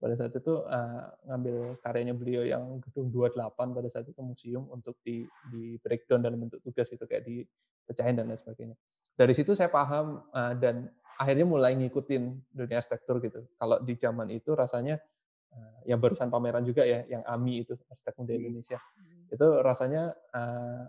Pada 0.00 0.16
saat 0.16 0.32
itu 0.32 0.64
uh, 0.64 1.04
ngambil 1.28 1.76
karyanya 1.84 2.16
beliau 2.16 2.40
yang 2.48 2.80
gedung 2.88 3.12
28 3.12 3.36
pada 3.52 3.88
saat 3.92 4.08
itu 4.08 4.16
museum 4.24 4.64
untuk 4.72 4.96
di, 5.04 5.28
di 5.52 5.76
breakdown 5.84 6.24
dalam 6.24 6.40
bentuk 6.40 6.64
tugas 6.64 6.88
itu 6.88 7.04
kayak 7.04 7.28
di 7.28 7.44
pecahin 7.84 8.16
dan 8.16 8.24
lain 8.24 8.40
sebagainya. 8.40 8.76
Dari 9.12 9.36
situ 9.36 9.52
saya 9.52 9.68
paham 9.68 10.24
uh, 10.32 10.56
dan 10.56 10.88
akhirnya 11.20 11.44
mulai 11.44 11.76
ngikutin 11.76 12.48
dunia 12.48 12.80
arsitektur 12.80 13.20
gitu. 13.20 13.44
Kalau 13.60 13.76
di 13.84 13.92
zaman 14.00 14.32
itu 14.32 14.56
rasanya 14.56 14.96
yang 15.82 15.98
barusan 15.98 16.30
pameran 16.30 16.62
juga 16.62 16.86
ya, 16.86 17.02
yang 17.10 17.26
AMI 17.26 17.66
itu 17.66 17.74
arsitek 17.90 18.14
muda 18.22 18.32
hmm. 18.32 18.40
Indonesia. 18.40 18.78
Hmm. 18.78 19.34
Itu 19.34 19.46
rasanya 19.60 20.14
uh, 20.30 20.86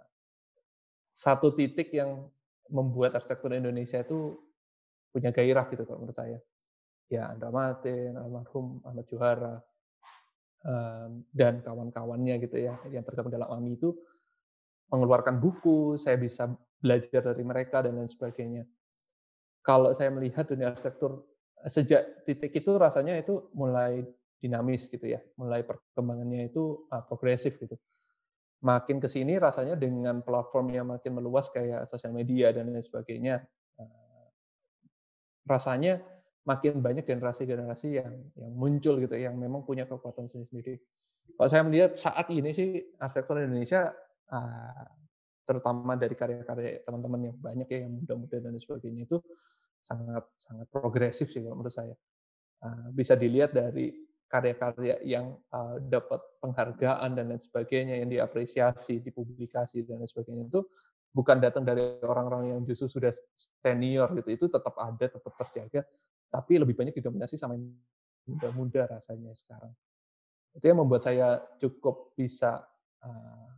satu 1.21 1.53
titik 1.53 1.93
yang 1.93 2.25
membuat 2.73 3.13
arsitektur 3.13 3.53
Indonesia 3.53 4.01
itu 4.01 4.41
punya 5.13 5.29
gairah 5.29 5.69
gitu 5.69 5.85
kalau 5.85 6.01
menurut 6.01 6.17
saya. 6.17 6.39
Ya 7.11 7.29
Andra 7.29 7.53
Matin, 7.53 8.17
almarhum 8.17 8.81
Ahmad 8.81 9.05
Juhara, 9.05 9.61
dan 11.33 11.61
kawan-kawannya 11.65 12.37
gitu 12.41 12.57
ya 12.57 12.77
yang 12.93 13.01
tergabung 13.01 13.33
dalam 13.33 13.49
AMI 13.49 13.77
itu 13.77 13.97
mengeluarkan 14.93 15.37
buku, 15.41 15.97
saya 15.97 16.19
bisa 16.19 16.51
belajar 16.81 17.21
dari 17.21 17.43
mereka 17.45 17.81
dan 17.85 17.97
lain 17.97 18.09
sebagainya. 18.09 18.63
Kalau 19.61 19.93
saya 19.93 20.09
melihat 20.09 20.49
dunia 20.49 20.73
arsitektur 20.73 21.21
sejak 21.69 22.25
titik 22.25 22.51
itu 22.57 22.71
rasanya 22.81 23.17
itu 23.21 23.49
mulai 23.53 24.01
dinamis 24.41 24.89
gitu 24.89 25.05
ya, 25.05 25.21
mulai 25.37 25.61
perkembangannya 25.61 26.49
itu 26.49 26.89
uh, 26.89 27.05
progresif 27.05 27.61
gitu. 27.61 27.77
Makin 28.61 29.01
ke 29.01 29.09
sini 29.09 29.41
rasanya 29.41 29.73
dengan 29.73 30.21
platform 30.21 30.69
yang 30.69 30.87
makin 30.93 31.17
meluas 31.17 31.49
kayak 31.49 31.89
sosial 31.89 32.13
media 32.13 32.53
dan 32.53 32.69
lain 32.69 32.85
sebagainya, 32.85 33.41
uh, 33.81 34.25
rasanya 35.49 35.97
makin 36.45 36.81
banyak 36.81 37.05
generasi-generasi 37.05 37.87
yang 37.97 38.13
yang 38.37 38.53
muncul 38.53 39.01
gitu, 39.01 39.17
yang 39.17 39.33
memang 39.33 39.65
punya 39.65 39.89
kekuatan 39.89 40.29
sendiri-sendiri. 40.29 40.77
Kalau 41.37 41.49
saya 41.49 41.65
melihat 41.65 41.97
saat 41.97 42.29
ini 42.29 42.53
sih 42.53 42.81
arsitektur 43.01 43.41
Indonesia, 43.41 43.89
uh, 44.29 44.85
terutama 45.41 45.97
dari 45.97 46.13
karya-karya 46.13 46.85
teman-teman 46.85 47.33
yang 47.33 47.37
banyak 47.41 47.67
ya 47.67 47.79
yang 47.83 47.97
muda-muda 47.97 48.37
dan 48.39 48.53
sebagainya 48.61 49.09
itu 49.09 49.17
sangat 49.81 50.23
sangat 50.37 50.69
progresif 50.69 51.33
sih 51.33 51.41
menurut 51.41 51.73
saya. 51.73 51.97
Bisa 52.93 53.17
dilihat 53.17 53.57
dari 53.57 54.00
karya-karya 54.31 55.03
yang 55.03 55.35
uh, 55.51 55.75
dapat 55.83 56.23
penghargaan 56.39 57.19
dan 57.19 57.35
lain 57.35 57.43
sebagainya 57.43 57.99
yang 57.99 58.07
diapresiasi, 58.07 59.03
dipublikasi 59.03 59.83
dan 59.83 59.99
lain 59.99 60.07
sebagainya 60.07 60.47
itu 60.47 60.63
bukan 61.11 61.43
datang 61.43 61.67
dari 61.67 61.99
orang-orang 62.07 62.55
yang 62.55 62.59
justru 62.63 62.87
sudah 62.87 63.11
senior 63.35 64.07
gitu, 64.15 64.31
itu 64.31 64.45
tetap 64.47 64.71
ada, 64.79 65.11
tetap 65.11 65.33
terjaga, 65.35 65.83
tapi 66.31 66.55
lebih 66.55 66.79
banyak 66.79 66.95
didominasi 66.95 67.35
sama 67.35 67.59
muda-muda 68.23 68.87
rasanya 68.87 69.35
sekarang. 69.35 69.75
Itu 70.55 70.63
yang 70.71 70.79
membuat 70.79 71.03
saya 71.03 71.43
cukup 71.59 72.15
bisa 72.15 72.63
uh, 73.03 73.49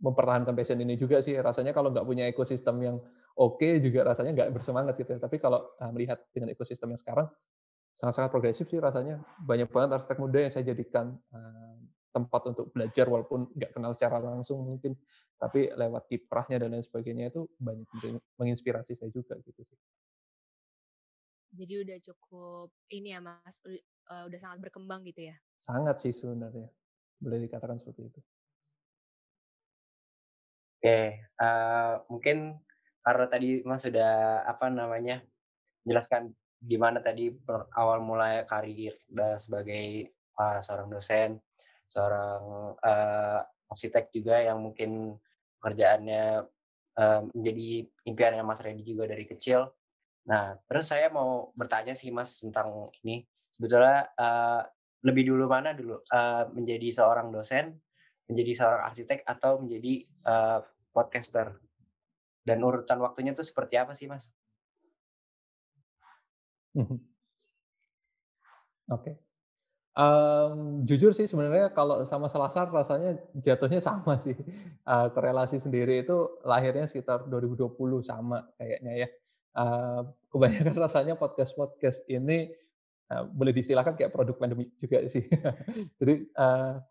mempertahankan 0.00 0.56
passion 0.56 0.80
ini 0.80 0.96
juga 0.96 1.20
sih. 1.20 1.36
Rasanya 1.36 1.76
kalau 1.76 1.92
nggak 1.92 2.08
punya 2.08 2.24
ekosistem 2.28 2.80
yang 2.80 2.96
oke 3.36 3.60
okay, 3.60 3.80
juga 3.84 4.04
rasanya 4.04 4.32
nggak 4.32 4.50
bersemangat 4.56 4.96
gitu. 4.96 5.16
Ya. 5.16 5.20
Tapi 5.20 5.36
kalau 5.36 5.68
uh, 5.76 5.90
melihat 5.92 6.24
dengan 6.32 6.52
ekosistem 6.52 6.92
yang 6.92 7.00
sekarang, 7.00 7.28
sangat-sangat 7.94 8.30
progresif 8.30 8.66
sih 8.66 8.78
rasanya. 8.82 9.22
Banyak 9.42 9.70
banget 9.70 9.98
arsitek 9.98 10.18
muda 10.18 10.38
yang 10.42 10.52
saya 10.52 10.66
jadikan 10.66 11.14
uh, 11.30 11.78
tempat 12.14 12.42
untuk 12.54 12.70
belajar 12.70 13.10
walaupun 13.10 13.50
nggak 13.54 13.74
kenal 13.74 13.90
secara 13.94 14.22
langsung 14.22 14.62
mungkin, 14.62 14.94
tapi 15.34 15.70
lewat 15.74 16.06
kiprahnya 16.06 16.62
dan 16.62 16.78
lain 16.78 16.86
sebagainya 16.86 17.34
itu 17.34 17.50
banyak 17.58 18.22
menginspirasi 18.38 18.94
saya 18.94 19.10
juga 19.10 19.34
gitu 19.42 19.66
sih. 19.66 19.78
Jadi 21.54 21.74
udah 21.86 21.98
cukup 22.02 22.68
ini 22.90 23.14
ya 23.14 23.22
Mas, 23.22 23.62
uh, 23.66 24.24
udah 24.26 24.38
sangat 24.38 24.58
berkembang 24.62 25.06
gitu 25.06 25.30
ya? 25.30 25.36
Sangat 25.62 26.02
sih 26.02 26.10
sebenarnya, 26.14 26.66
boleh 27.18 27.46
dikatakan 27.46 27.78
seperti 27.78 28.10
itu. 28.10 28.20
Oke, 30.82 31.24
uh, 31.40 32.02
mungkin 32.10 32.58
karena 33.00 33.26
tadi 33.30 33.62
Mas 33.62 33.86
sudah 33.86 34.44
apa 34.44 34.68
namanya 34.68 35.22
jelaskan 35.86 36.34
gimana 36.64 37.04
tadi 37.04 37.28
awal 37.76 38.00
mulai 38.00 38.48
karir 38.48 38.96
sebagai 39.36 40.08
uh, 40.40 40.58
seorang 40.64 40.88
dosen, 40.88 41.38
seorang 41.84 42.74
uh, 42.80 43.40
arsitek 43.70 44.10
juga 44.10 44.40
yang 44.40 44.64
mungkin 44.64 45.20
pekerjaannya 45.60 46.44
uh, 46.98 47.20
menjadi 47.32 47.68
impiannya 48.08 48.42
Mas 48.44 48.60
Redi 48.64 48.82
juga 48.84 49.08
dari 49.08 49.24
kecil. 49.28 49.64
Nah, 50.24 50.56
terus 50.64 50.88
saya 50.88 51.12
mau 51.12 51.52
bertanya 51.52 51.92
sih 51.92 52.08
Mas 52.08 52.40
tentang 52.40 52.88
ini. 53.04 53.24
Sebetulnya 53.52 54.08
uh, 54.16 54.62
lebih 55.04 55.30
dulu 55.30 55.46
mana 55.46 55.76
dulu 55.76 56.00
uh, 56.00 56.48
menjadi 56.50 56.90
seorang 56.90 57.28
dosen, 57.30 57.76
menjadi 58.26 58.52
seorang 58.56 58.82
arsitek 58.88 59.20
atau 59.28 59.60
menjadi 59.60 60.08
uh, 60.24 60.60
podcaster? 60.90 61.60
Dan 62.44 62.60
urutan 62.60 63.00
waktunya 63.00 63.32
itu 63.32 63.40
seperti 63.40 63.80
apa 63.80 63.96
sih 63.96 64.04
Mas? 64.04 64.28
Mhm. 66.74 66.98
Oke. 68.90 69.16
Um, 69.94 70.82
jujur 70.82 71.14
sih 71.14 71.30
sebenarnya 71.30 71.70
kalau 71.70 72.02
sama 72.02 72.26
Selasar 72.26 72.66
rasanya 72.74 73.14
jatuhnya 73.38 73.78
sama 73.78 74.18
sih. 74.24 74.34
Uh, 74.84 75.08
korelasi 75.14 75.62
sendiri 75.62 76.02
itu 76.02 76.42
lahirnya 76.42 76.90
sekitar 76.90 77.30
2020 77.30 77.78
sama 78.02 78.42
kayaknya 78.58 79.06
ya. 79.06 79.08
Uh, 79.54 80.02
kebanyakan 80.34 80.76
rasanya 80.84 81.14
podcast-podcast 81.14 82.10
ini 82.10 82.50
uh, 83.14 83.22
boleh 83.30 83.54
diistilahkan 83.54 83.94
kayak 83.94 84.10
produk 84.10 84.34
pandemi 84.34 84.66
juga 84.82 85.06
sih. 85.06 85.22
Jadi 86.02 86.26
uh, 86.34 86.82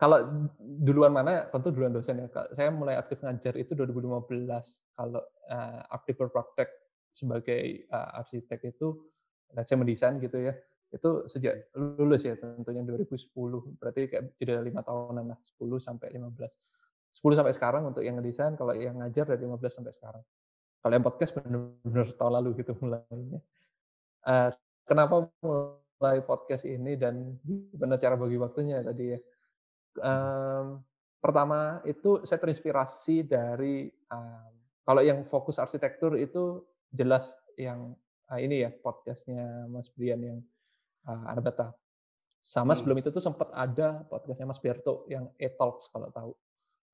kalau 0.00 0.48
duluan 0.80 1.12
mana, 1.12 1.44
tentu 1.52 1.68
duluan 1.68 1.92
dosen 1.92 2.24
ya. 2.24 2.26
Saya 2.56 2.72
mulai 2.72 2.96
aktif 2.96 3.20
ngajar 3.20 3.52
itu 3.60 3.76
2015. 3.76 4.32
Kalau 4.96 5.20
uh, 5.52 5.80
aktif 5.92 6.16
berpraktek 6.16 6.72
sebagai 7.12 7.86
uh, 7.90 8.20
arsitek 8.22 8.76
itu 8.76 8.96
saya 9.50 9.76
mendesain 9.78 10.16
gitu 10.22 10.38
ya 10.38 10.54
itu 10.90 11.26
sejak 11.30 11.70
lulus 11.74 12.26
ya 12.26 12.34
tentunya 12.34 12.82
2010 12.82 13.30
berarti 13.78 14.10
kayak 14.10 14.34
tidak 14.38 14.62
lima 14.66 14.82
tahunan 14.82 15.34
lah 15.34 15.38
10 15.58 15.78
sampai 15.78 16.10
15 16.14 16.50
10 17.10 17.38
sampai 17.38 17.52
sekarang 17.54 17.82
untuk 17.90 18.06
yang 18.06 18.18
ngedesain 18.18 18.54
kalau 18.54 18.70
yang 18.70 19.02
ngajar 19.02 19.26
dari 19.26 19.42
15 19.42 19.82
sampai 19.82 19.92
sekarang. 19.94 20.22
Kalau 20.80 20.92
yang 20.94 21.04
podcast 21.04 21.32
benar-benar 21.36 22.08
tahun 22.16 22.32
lalu 22.40 22.48
gitu 22.62 22.72
mulainya. 22.78 23.40
Uh, 24.24 24.50
kenapa 24.86 25.28
mulai 25.42 26.18
podcast 26.24 26.64
ini 26.64 26.94
dan 26.94 27.36
gimana 27.44 27.98
cara 27.98 28.14
bagi 28.14 28.38
waktunya 28.38 28.80
tadi 28.80 29.04
ya? 29.12 29.18
Um, 30.00 30.80
pertama 31.18 31.82
itu 31.84 32.22
saya 32.22 32.38
terinspirasi 32.38 33.26
dari 33.26 33.90
um, 34.08 34.50
kalau 34.86 35.02
yang 35.02 35.26
fokus 35.26 35.58
arsitektur 35.58 36.14
itu 36.16 36.62
jelas 36.94 37.34
yang 37.58 37.94
uh, 38.30 38.38
ini 38.38 38.66
ya 38.66 38.70
podcastnya 38.70 39.66
Mas 39.70 39.90
Brian 39.94 40.20
yang 40.22 40.38
uh, 41.06 41.30
Anabata. 41.30 41.74
Sama 42.40 42.72
hmm. 42.72 42.78
sebelum 42.80 42.96
itu 43.02 43.08
tuh 43.12 43.20
sempat 43.20 43.52
ada 43.52 44.06
podcastnya 44.08 44.48
Mas 44.48 44.62
Berto 44.62 45.04
yang 45.10 45.28
E-Talks 45.36 45.92
kalau 45.92 46.08
tahu. 46.08 46.32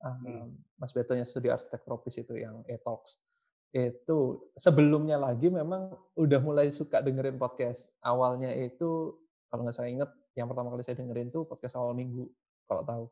Uh, 0.03 0.17
hmm. 0.27 0.47
Mas 0.81 0.91
Berto 0.91 1.15
yang 1.15 1.29
studi 1.29 1.49
arsitek 1.53 1.87
tropis 1.87 2.19
itu 2.19 2.35
yang 2.35 2.67
E-Talks. 2.67 3.23
Itu 3.71 4.51
sebelumnya 4.57 5.21
lagi 5.21 5.53
memang 5.53 5.95
udah 6.17 6.41
mulai 6.43 6.73
suka 6.73 7.05
dengerin 7.05 7.39
podcast. 7.39 7.87
Awalnya 8.03 8.51
itu 8.57 9.15
kalau 9.53 9.63
nggak 9.63 9.77
saya 9.77 9.93
ingat 9.93 10.11
yang 10.35 10.51
pertama 10.51 10.75
kali 10.75 10.83
saya 10.85 10.99
dengerin 10.99 11.33
tuh 11.33 11.47
podcast 11.49 11.79
awal 11.79 11.95
minggu 11.95 12.27
kalau 12.67 12.83
tahu. 12.83 13.05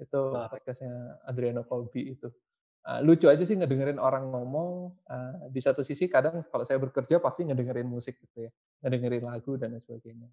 Itu 0.00 0.32
podcastnya 0.32 1.20
Adriano 1.26 1.66
Colby 1.66 2.14
itu. 2.16 2.30
Uh, 2.80 3.04
lucu 3.04 3.28
aja 3.28 3.44
sih 3.44 3.60
ngedengerin 3.60 4.00
orang 4.00 4.32
ngomong. 4.32 4.96
Uh, 5.04 5.52
di 5.52 5.60
satu 5.60 5.84
sisi 5.84 6.08
kadang 6.08 6.40
kalau 6.48 6.64
saya 6.64 6.80
bekerja 6.80 7.20
pasti 7.20 7.44
ngedengerin 7.44 7.84
musik 7.84 8.16
gitu 8.24 8.48
ya, 8.48 8.50
ngedengerin 8.80 9.28
lagu 9.28 9.60
dan 9.60 9.76
sebagainya. 9.76 10.28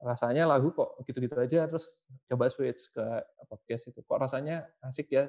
Rasanya 0.00 0.48
lagu 0.48 0.72
kok 0.72 1.00
gitu-gitu 1.04 1.36
aja, 1.36 1.68
terus 1.68 2.00
coba 2.28 2.48
switch 2.48 2.88
ke 2.88 3.04
podcast 3.48 3.92
itu. 3.92 4.00
Kok 4.00 4.16
rasanya 4.16 4.64
asik 4.80 5.12
ya 5.12 5.28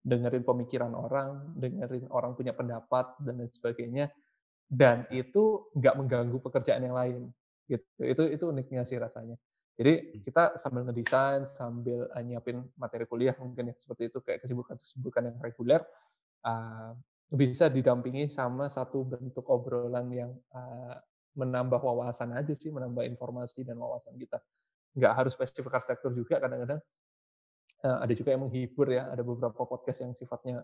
dengerin 0.00 0.40
pemikiran 0.40 0.96
orang, 0.96 1.52
dengerin 1.60 2.08
orang 2.08 2.32
punya 2.32 2.56
pendapat 2.56 3.20
dan 3.20 3.36
lain 3.36 3.52
sebagainya. 3.52 4.08
Dan 4.70 5.04
itu 5.12 5.68
nggak 5.76 5.94
mengganggu 6.00 6.38
pekerjaan 6.40 6.80
yang 6.80 6.96
lain. 6.96 7.28
Gitu. 7.68 7.84
Itu 8.00 8.22
itu 8.24 8.44
uniknya 8.48 8.88
sih 8.88 8.96
rasanya. 8.96 9.36
Jadi 9.80 9.92
hmm. 9.96 10.20
kita 10.28 10.60
sambil 10.60 10.84
ngedesain, 10.84 11.48
sambil 11.48 12.04
uh, 12.12 12.20
nyiapin 12.20 12.60
materi 12.76 13.08
kuliah 13.08 13.32
mungkin 13.40 13.72
ya 13.72 13.74
seperti 13.80 14.12
itu 14.12 14.20
kayak 14.20 14.44
kesibukan-kesibukan 14.44 15.32
yang 15.32 15.36
reguler 15.40 15.80
uh, 16.44 16.92
bisa 17.32 17.72
didampingi 17.72 18.28
sama 18.28 18.68
satu 18.68 19.08
bentuk 19.08 19.48
obrolan 19.48 20.12
yang 20.12 20.30
uh, 20.52 21.00
menambah 21.32 21.80
wawasan 21.80 22.36
aja 22.36 22.52
sih, 22.52 22.68
menambah 22.68 23.08
informasi 23.08 23.64
dan 23.64 23.80
wawasan 23.80 24.20
kita. 24.20 24.36
Nggak 24.92 25.12
harus 25.16 25.32
spesifik 25.32 25.72
arsitektur 25.80 26.12
juga 26.12 26.44
kadang-kadang 26.44 26.84
uh, 27.80 27.98
ada 28.04 28.12
juga 28.12 28.36
yang 28.36 28.44
menghibur 28.44 28.84
ya, 28.92 29.08
ada 29.08 29.24
beberapa 29.24 29.64
podcast 29.64 30.04
yang 30.04 30.12
sifatnya 30.12 30.60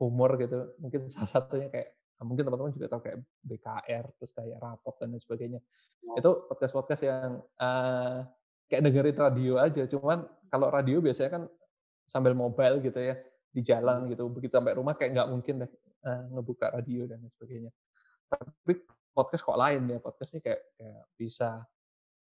humor 0.00 0.40
gitu. 0.40 0.72
Mungkin 0.80 1.12
salah 1.12 1.28
satunya 1.28 1.68
kayak 1.68 1.92
mungkin 2.22 2.46
teman-teman 2.46 2.70
juga 2.70 2.86
tahu 2.86 3.00
kayak 3.10 3.18
BKR, 3.42 4.04
terus 4.20 4.30
kayak 4.30 4.58
rapot 4.62 4.94
dan 5.02 5.10
lain 5.10 5.20
sebagainya. 5.20 5.60
Oh. 6.06 6.16
Itu 6.20 6.30
podcast-podcast 6.46 7.02
yang 7.02 7.42
uh, 7.58 8.22
kayak 8.70 8.82
dengerin 8.86 9.18
radio 9.18 9.54
aja. 9.58 9.82
Cuman 9.90 10.22
kalau 10.46 10.70
radio 10.70 11.02
biasanya 11.02 11.30
kan 11.40 11.42
sambil 12.06 12.38
mobile 12.38 12.78
gitu 12.78 13.00
ya, 13.02 13.18
di 13.50 13.60
jalan 13.66 14.06
hmm. 14.06 14.10
gitu. 14.14 14.22
Begitu 14.30 14.54
sampai 14.54 14.78
rumah 14.78 14.94
kayak 14.94 15.10
nggak 15.18 15.28
mungkin 15.34 15.54
deh 15.66 15.70
uh, 16.06 16.22
ngebuka 16.38 16.70
radio 16.70 17.10
dan 17.10 17.18
lain 17.18 17.32
sebagainya. 17.34 17.70
Tapi 18.30 18.72
podcast 19.10 19.42
kok 19.42 19.58
lain 19.58 19.82
ya, 19.90 19.98
podcastnya 19.98 20.40
kayak, 20.42 20.62
kayak 20.78 21.02
bisa 21.18 21.66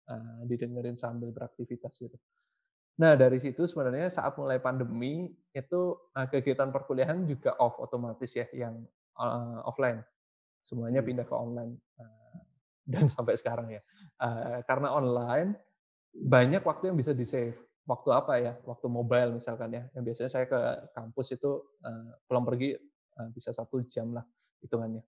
uh, 0.07 0.39
didengerin 0.47 0.95
sambil 0.95 1.35
beraktivitas 1.35 1.91
gitu. 1.99 2.15
Nah, 2.99 3.15
dari 3.15 3.39
situ 3.39 3.65
sebenarnya 3.65 4.11
saat 4.11 4.35
mulai 4.35 4.59
pandemi 4.59 5.31
itu 5.55 5.81
kegiatan 6.13 6.69
perkuliahan 6.69 7.23
juga 7.23 7.55
off 7.57 7.79
otomatis 7.79 8.29
ya 8.35 8.45
yang 8.51 8.83
uh, 9.17 9.59
offline. 9.65 9.99
Semuanya 10.63 11.01
hmm. 11.01 11.07
pindah 11.07 11.25
ke 11.27 11.35
online 11.35 11.73
uh, 11.99 12.37
dan 12.87 13.09
sampai 13.15 13.35
sekarang 13.35 13.71
ya. 13.71 13.81
Uh, 14.21 14.63
karena 14.67 14.93
online 14.93 15.57
banyak 16.11 16.63
waktu 16.63 16.91
yang 16.91 16.97
bisa 16.99 17.15
di 17.15 17.25
save. 17.27 17.57
Waktu 17.87 18.09
apa 18.13 18.33
ya? 18.37 18.53
Waktu 18.63 18.87
mobile 18.87 19.41
misalkan 19.41 19.73
ya. 19.73 19.83
Yang 19.97 20.03
biasanya 20.13 20.31
saya 20.31 20.45
ke 20.47 20.59
kampus 20.95 21.35
itu 21.35 21.59
uh, 21.83 22.11
pulang 22.29 22.45
pergi 22.45 22.77
uh, 23.19 23.27
bisa 23.33 23.51
satu 23.51 23.83
jam 23.89 24.15
lah 24.15 24.23
hitungannya. 24.61 25.01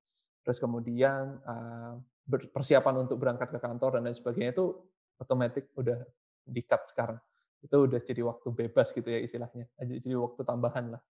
Terus 0.44 0.60
kemudian 0.60 1.40
uh, 1.48 1.96
persiapan 2.28 3.08
untuk 3.08 3.20
berangkat 3.20 3.52
ke 3.52 3.60
kantor 3.60 4.00
dan 4.00 4.08
lain 4.08 4.16
sebagainya 4.16 4.52
itu 4.56 4.76
otomatis 5.20 5.64
udah 5.76 6.00
di-cut 6.44 6.92
sekarang. 6.92 7.20
Itu 7.64 7.88
udah 7.88 8.00
jadi 8.04 8.22
waktu 8.28 8.48
bebas 8.52 8.92
gitu 8.92 9.08
ya 9.08 9.24
istilahnya. 9.24 9.72
Jadi 9.80 10.12
waktu 10.20 10.42
tambahan 10.44 11.00
lah. 11.00 11.02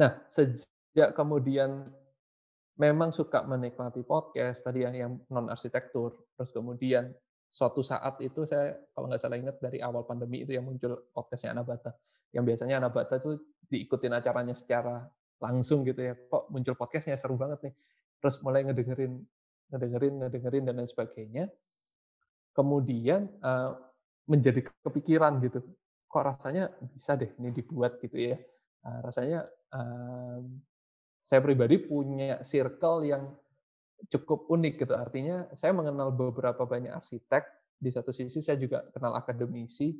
Nah, 0.00 0.24
sejak 0.32 0.64
kemudian 0.94 1.86
memang 2.80 3.12
suka 3.12 3.44
menikmati 3.44 4.00
podcast 4.02 4.64
tadi 4.64 4.88
ya 4.88 4.90
yang 4.90 5.20
non 5.28 5.52
arsitektur, 5.52 6.16
terus 6.34 6.50
kemudian 6.50 7.12
suatu 7.50 7.82
saat 7.82 8.16
itu 8.22 8.46
saya 8.46 8.78
kalau 8.94 9.10
nggak 9.10 9.20
salah 9.20 9.36
ingat 9.36 9.58
dari 9.58 9.82
awal 9.82 10.06
pandemi 10.06 10.46
itu 10.46 10.54
yang 10.56 10.64
muncul 10.64 11.10
podcastnya 11.12 11.52
Anabata. 11.52 11.92
Yang 12.30 12.44
biasanya 12.54 12.80
Anabata 12.80 13.18
itu 13.18 13.42
diikutin 13.68 14.14
acaranya 14.14 14.54
secara 14.54 15.04
langsung 15.42 15.82
gitu 15.82 16.00
ya. 16.00 16.14
Kok 16.16 16.48
muncul 16.48 16.78
podcastnya 16.78 17.18
seru 17.18 17.34
banget 17.34 17.68
nih. 17.68 17.74
Terus 18.22 18.38
mulai 18.40 18.62
ngedengerin, 18.64 19.12
ngedengerin, 19.74 20.14
ngedengerin 20.24 20.64
dan 20.64 20.74
lain 20.78 20.88
sebagainya. 20.88 21.44
Kemudian 22.54 23.28
uh, 23.42 23.76
menjadi 24.30 24.70
kepikiran 24.86 25.42
gitu. 25.42 25.60
Kok 26.06 26.22
rasanya 26.22 26.70
bisa 26.94 27.18
deh 27.18 27.28
ini 27.42 27.50
dibuat 27.50 27.98
gitu 27.98 28.14
ya. 28.14 28.38
Uh, 28.86 28.98
rasanya 29.04 29.44
um, 29.74 30.62
saya 31.30 31.46
pribadi 31.46 31.78
punya 31.78 32.42
circle 32.42 33.06
yang 33.06 33.30
cukup 34.10 34.50
unik 34.50 34.82
gitu. 34.82 34.98
Artinya 34.98 35.46
saya 35.54 35.70
mengenal 35.70 36.10
beberapa 36.10 36.66
banyak 36.66 36.90
arsitek. 36.90 37.46
Di 37.78 37.94
satu 37.94 38.10
sisi 38.10 38.42
saya 38.42 38.58
juga 38.58 38.82
kenal 38.90 39.14
akademisi. 39.14 39.94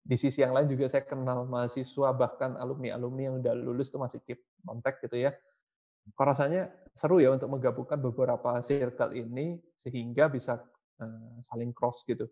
Di 0.00 0.16
sisi 0.16 0.40
yang 0.40 0.56
lain 0.56 0.72
juga 0.72 0.88
saya 0.88 1.04
kenal 1.04 1.44
mahasiswa 1.44 2.16
bahkan 2.16 2.56
alumni-alumni 2.56 3.22
yang 3.28 3.34
udah 3.44 3.52
lulus 3.52 3.92
itu 3.92 4.00
masih 4.00 4.24
keep 4.24 4.40
kontak 4.64 5.04
gitu 5.04 5.20
ya. 5.20 5.36
Kok 6.16 6.24
rasanya 6.24 6.72
seru 6.96 7.20
ya 7.20 7.32
untuk 7.32 7.52
menggabungkan 7.52 8.00
beberapa 8.00 8.56
circle 8.64 9.12
ini 9.12 9.60
sehingga 9.76 10.32
bisa 10.32 10.64
uh, 11.00 11.40
saling 11.44 11.76
cross 11.76 12.04
gitu. 12.08 12.24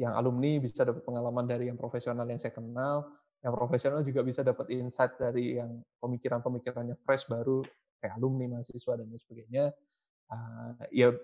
Yang 0.00 0.12
alumni 0.16 0.60
bisa 0.64 0.84
dapat 0.84 1.04
pengalaman 1.04 1.44
dari 1.44 1.68
yang 1.68 1.76
profesional 1.76 2.24
yang 2.24 2.40
saya 2.40 2.56
kenal, 2.56 3.08
yang 3.46 3.54
profesional 3.54 4.02
juga 4.02 4.26
bisa 4.26 4.42
dapat 4.42 4.74
insight 4.74 5.14
dari 5.22 5.62
yang 5.62 5.78
pemikiran-pemikirannya 6.02 6.98
fresh 7.06 7.30
baru 7.30 7.62
kayak 8.02 8.18
alumni, 8.18 8.58
mahasiswa 8.58 8.98
dan 8.98 9.06
lain 9.06 9.22
sebagainya 9.22 9.64
uh, 10.34 10.74
ya 10.90 11.14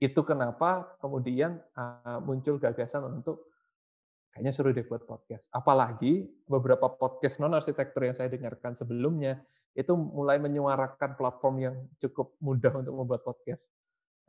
itu 0.00 0.20
kenapa 0.24 0.96
kemudian 0.98 1.60
uh, 1.76 2.18
muncul 2.24 2.56
gagasan 2.56 3.04
untuk 3.06 3.46
kayaknya 4.32 4.52
seru 4.54 4.72
deh 4.72 4.86
buat 4.86 5.04
podcast. 5.04 5.46
Apalagi 5.52 6.24
beberapa 6.48 6.88
podcast 6.88 7.36
non 7.38 7.52
arsitektur 7.52 8.08
yang 8.08 8.16
saya 8.16 8.32
dengarkan 8.32 8.72
sebelumnya 8.72 9.38
itu 9.76 9.94
mulai 9.94 10.40
menyuarakan 10.42 11.14
platform 11.14 11.56
yang 11.62 11.76
cukup 12.00 12.34
mudah 12.42 12.72
untuk 12.74 12.94
membuat 12.96 13.22
podcast. 13.22 13.68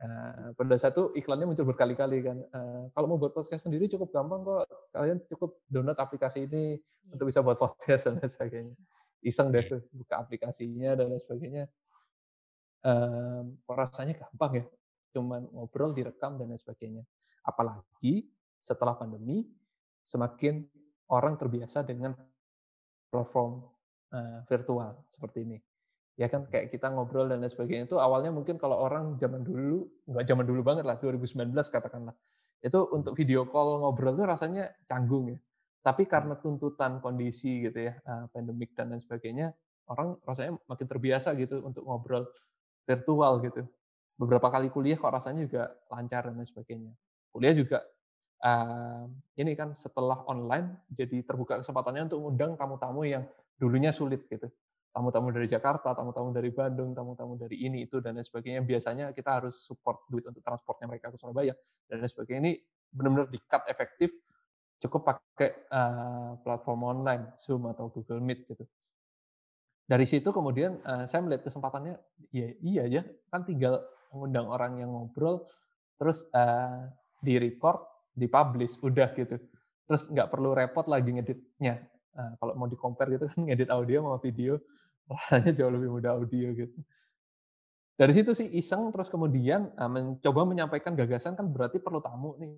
Uh, 0.01 0.49
pada 0.57 0.81
saat 0.81 0.97
itu 0.97 1.13
iklannya 1.13 1.45
muncul 1.45 1.69
berkali-kali 1.69 2.25
kan. 2.25 2.37
Uh, 2.49 2.89
kalau 2.97 3.05
mau 3.05 3.21
buat 3.21 3.37
podcast 3.37 3.69
sendiri 3.69 3.85
cukup 3.85 4.09
gampang 4.09 4.41
kok. 4.41 4.65
Kalian 4.97 5.21
cukup 5.29 5.61
download 5.69 5.99
aplikasi 6.01 6.49
ini 6.49 6.81
hmm. 6.81 7.13
untuk 7.13 7.29
bisa 7.29 7.45
buat 7.45 7.61
podcast 7.61 8.09
dan 8.09 8.17
lain 8.17 8.29
sebagainya. 8.29 8.75
Iseng 9.21 9.53
deh 9.53 9.61
tuh 9.69 9.85
buka 9.93 10.17
aplikasinya 10.17 10.97
dan 10.97 11.13
lain 11.13 11.21
sebagainya 11.21 11.69
um, 12.85 13.57
rasanya 13.69 14.17
gampang 14.17 14.61
ya, 14.61 14.65
cuman 15.17 15.45
ngobrol, 15.53 15.93
direkam 15.93 16.37
dan 16.37 16.49
lain 16.51 16.61
sebagainya. 16.61 17.03
Apalagi 17.45 18.29
setelah 18.61 18.97
pandemi, 18.97 19.45
semakin 20.05 20.65
orang 21.09 21.37
terbiasa 21.37 21.85
dengan 21.85 22.13
platform 23.09 23.65
uh, 24.13 24.39
virtual 24.45 25.01
seperti 25.09 25.45
ini. 25.45 25.57
Ya 26.21 26.29
kan 26.29 26.45
kayak 26.45 26.69
kita 26.69 26.93
ngobrol 26.93 27.25
dan 27.25 27.41
lain 27.41 27.49
sebagainya 27.49 27.89
itu 27.89 27.97
awalnya 27.97 28.29
mungkin 28.29 28.61
kalau 28.61 28.77
orang 28.77 29.17
zaman 29.17 29.41
dulu, 29.41 29.89
nggak 30.05 30.25
zaman 30.29 30.45
dulu 30.45 30.61
banget 30.61 30.85
lah, 30.85 31.01
2019 31.01 31.49
katakanlah. 31.73 32.13
Itu 32.61 32.85
untuk 32.93 33.17
video 33.17 33.49
call 33.49 33.81
ngobrol 33.81 34.13
itu 34.13 34.25
rasanya 34.29 34.69
canggung 34.85 35.33
ya. 35.33 35.37
Tapi 35.81 36.05
karena 36.05 36.37
tuntutan 36.37 37.01
kondisi 37.01 37.65
gitu 37.65 37.89
ya, 37.89 37.97
uh, 38.05 38.29
pandemik 38.29 38.77
dan 38.77 38.93
lain 38.93 39.01
sebagainya, 39.01 39.49
orang 39.89 40.13
rasanya 40.21 40.61
makin 40.69 40.85
terbiasa 40.85 41.33
gitu 41.41 41.65
untuk 41.65 41.81
ngobrol 41.89 42.29
virtual 42.85 43.41
gitu. 43.41 43.65
Beberapa 44.13 44.53
kali 44.53 44.69
kuliah 44.69 45.01
kok 45.01 45.09
rasanya 45.09 45.49
juga 45.49 45.73
lancar 45.89 46.29
dan 46.29 46.45
sebagainya. 46.45 46.93
Kuliah 47.33 47.57
juga 47.57 47.81
uh, 48.45 49.09
ini 49.41 49.57
kan 49.57 49.73
setelah 49.73 50.21
online 50.29 50.85
jadi 50.93 51.25
terbuka 51.25 51.65
kesempatannya 51.65 52.13
untuk 52.13 52.21
undang 52.29 52.53
tamu-tamu 52.53 53.09
yang 53.09 53.25
dulunya 53.57 53.89
sulit 53.89 54.21
gitu. 54.29 54.45
Tamu-tamu 54.91 55.31
dari 55.31 55.47
Jakarta, 55.47 55.95
tamu-tamu 55.95 56.35
dari 56.35 56.51
Bandung, 56.51 56.91
tamu-tamu 56.91 57.39
dari 57.39 57.63
ini 57.63 57.87
itu 57.87 58.03
dan 58.03 58.19
lain 58.19 58.27
sebagainya. 58.27 58.61
Biasanya 58.63 59.05
kita 59.15 59.39
harus 59.39 59.63
support 59.63 60.03
duit 60.11 60.27
untuk 60.27 60.43
transportnya 60.43 60.91
mereka 60.91 61.09
ke 61.09 61.17
Surabaya 61.17 61.55
dan 61.87 62.03
lain 62.03 62.11
sebagainya. 62.11 62.39
Ini 62.43 62.53
benar-benar 62.91 63.27
di-cut 63.31 63.63
efektif 63.71 64.11
cukup 64.83 65.15
pakai 65.15 65.71
uh, 65.71 66.35
platform 66.43 66.81
online, 66.83 67.23
Zoom 67.39 67.71
atau 67.71 67.87
Google 67.87 68.19
Meet 68.19 68.51
gitu 68.51 68.67
dari 69.91 70.07
situ 70.07 70.31
kemudian 70.31 70.79
uh, 70.87 71.03
saya 71.03 71.19
melihat 71.19 71.51
kesempatannya 71.51 71.99
ya 72.31 72.47
iya 72.63 72.83
ya 72.87 73.03
kan 73.27 73.43
tinggal 73.43 73.83
mengundang 74.15 74.47
orang 74.47 74.79
yang 74.79 74.95
ngobrol 74.95 75.43
terus 75.99 76.23
uh, 76.31 76.87
di 77.19 77.35
record 77.35 77.83
dipublish 78.15 78.79
udah 78.79 79.11
gitu 79.19 79.35
terus 79.91 80.07
nggak 80.07 80.31
perlu 80.31 80.55
repot 80.55 80.87
lagi 80.87 81.11
ngeditnya 81.11 81.83
uh, 82.15 82.39
kalau 82.39 82.55
mau 82.55 82.71
di 82.71 82.79
compare 82.79 83.11
gitu 83.11 83.27
kan 83.27 83.43
ngedit 83.51 83.67
audio 83.67 84.07
sama 84.07 84.17
video 84.23 84.55
rasanya 85.09 85.51
jauh 85.55 85.71
lebih 85.73 85.89
mudah 85.89 86.17
audio 86.17 86.53
gitu 86.53 86.79
dari 87.95 88.13
situ 88.17 88.33
sih 88.33 88.47
iseng 88.57 88.89
terus 88.89 89.13
kemudian 89.13 89.69
uh, 89.77 89.85
mencoba 89.85 90.41
menyampaikan 90.45 90.97
gagasan 90.97 91.37
kan 91.37 91.49
berarti 91.49 91.77
perlu 91.77 92.01
tamu 92.01 92.33
nih 92.41 92.57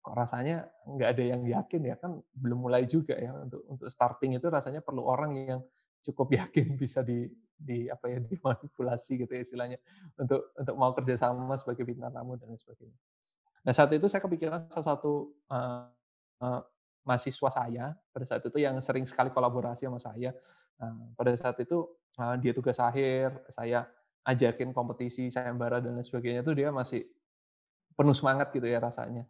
kok 0.00 0.16
rasanya 0.16 0.64
nggak 0.88 1.08
ada 1.12 1.24
yang 1.36 1.42
yakin 1.44 1.82
ya 1.84 1.96
kan 2.00 2.16
belum 2.32 2.64
mulai 2.64 2.88
juga 2.88 3.18
ya 3.20 3.36
untuk 3.36 3.60
untuk 3.68 3.88
starting 3.92 4.32
itu 4.38 4.48
rasanya 4.48 4.80
perlu 4.80 5.04
orang 5.04 5.36
yang 5.36 5.60
cukup 6.00 6.32
yakin 6.40 6.76
bisa 6.80 7.04
di 7.04 7.28
di 7.60 7.92
apa 7.92 8.08
ya 8.08 8.24
dimanipulasi 8.24 9.20
gitu 9.20 9.32
ya 9.36 9.44
istilahnya 9.44 9.78
untuk 10.16 10.56
untuk 10.56 10.74
mau 10.80 10.96
kerjasama 10.96 11.52
sebagai 11.60 11.84
bintang 11.84 12.08
tamu 12.16 12.40
dan 12.40 12.56
sebagainya. 12.56 12.96
Nah 13.68 13.72
saat 13.76 13.92
itu 13.92 14.08
saya 14.08 14.24
kepikiran 14.24 14.72
salah 14.72 14.96
satu 14.96 15.36
uh, 15.52 15.84
uh, 16.40 16.60
mahasiswa 17.04 17.50
saya 17.52 17.92
pada 18.16 18.24
saat 18.24 18.40
itu 18.40 18.56
yang 18.56 18.80
sering 18.80 19.04
sekali 19.04 19.28
kolaborasi 19.28 19.84
sama 19.84 20.00
saya. 20.00 20.32
Uh, 20.80 21.12
pada 21.12 21.36
saat 21.36 21.60
itu 21.60 21.84
uh, 22.16 22.34
dia 22.40 22.56
tugas 22.56 22.80
akhir, 22.80 23.36
saya 23.52 23.84
ajakin 24.24 24.72
kompetisi 24.72 25.28
sayembara 25.28 25.80
dan 25.80 25.96
lain 25.96 26.04
sebagainya 26.04 26.40
itu 26.40 26.52
dia 26.56 26.72
masih 26.72 27.04
penuh 27.96 28.16
semangat 28.16 28.48
gitu 28.56 28.64
ya 28.64 28.80
rasanya. 28.80 29.28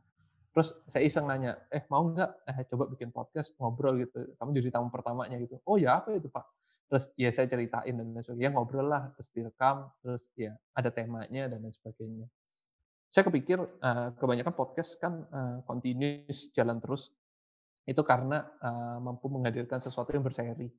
Terus 0.51 0.75
saya 0.91 1.03
iseng 1.07 1.27
nanya, 1.31 1.59
eh 1.71 1.83
mau 1.91 2.11
nggak 2.11 2.31
eh, 2.51 2.67
coba 2.71 2.91
bikin 2.91 3.11
podcast 3.15 3.55
ngobrol 3.59 3.99
gitu, 4.03 4.35
kamu 4.39 4.51
jadi 4.63 4.69
tamu 4.75 4.91
pertamanya 4.91 5.39
gitu. 5.39 5.63
Oh 5.67 5.79
ya 5.79 6.03
apa 6.03 6.15
itu 6.15 6.27
Pak? 6.27 6.43
Terus 6.91 7.05
ya 7.15 7.31
saya 7.31 7.47
ceritain 7.47 7.95
dan 7.95 8.15
lain 8.15 8.23
sebagainya, 8.23 8.51
ngobrol 8.55 8.87
lah, 8.87 9.15
terus 9.15 9.31
direkam, 9.31 9.91
terus 10.03 10.27
ya 10.35 10.59
ada 10.75 10.91
temanya 10.91 11.47
dan 11.47 11.63
lain 11.63 11.71
sebagainya. 11.71 12.27
Saya 13.11 13.27
kepikir 13.27 13.59
uh, 13.59 14.11
kebanyakan 14.19 14.55
podcast 14.55 14.99
kan 14.99 15.23
uh, 15.31 15.63
continuous 15.67 16.51
jalan 16.55 16.83
terus, 16.83 17.15
itu 17.89 18.03
karena 18.07 18.47
mampu 19.03 19.27
menghadirkan 19.27 19.83
sesuatu 19.83 20.15
yang 20.15 20.23
berseri. 20.23 20.71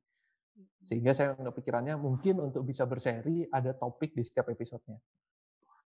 Sehingga 0.82 1.14
saya 1.14 1.38
kepikirannya 1.38 1.96
mungkin 1.96 2.42
untuk 2.42 2.66
bisa 2.66 2.90
berseri 2.90 3.46
ada 3.48 3.72
topik 3.78 4.18
di 4.18 4.26
setiap 4.26 4.50
episodenya. 4.50 4.98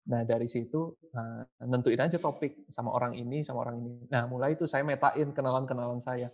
Nah 0.04 0.28
dari 0.28 0.52
situ 0.52 0.92
uh, 1.16 1.44
nentuin 1.64 2.00
aja 2.00 2.20
topik 2.20 2.68
sama 2.68 2.92
orang 2.92 3.16
ini 3.16 3.40
sama 3.42 3.64
orang 3.64 3.80
ini. 3.80 3.94
Nah 4.12 4.28
mulai 4.28 4.60
itu 4.60 4.68
saya 4.68 4.84
metain 4.84 5.32
kenalan-kenalan 5.32 6.04
saya. 6.04 6.28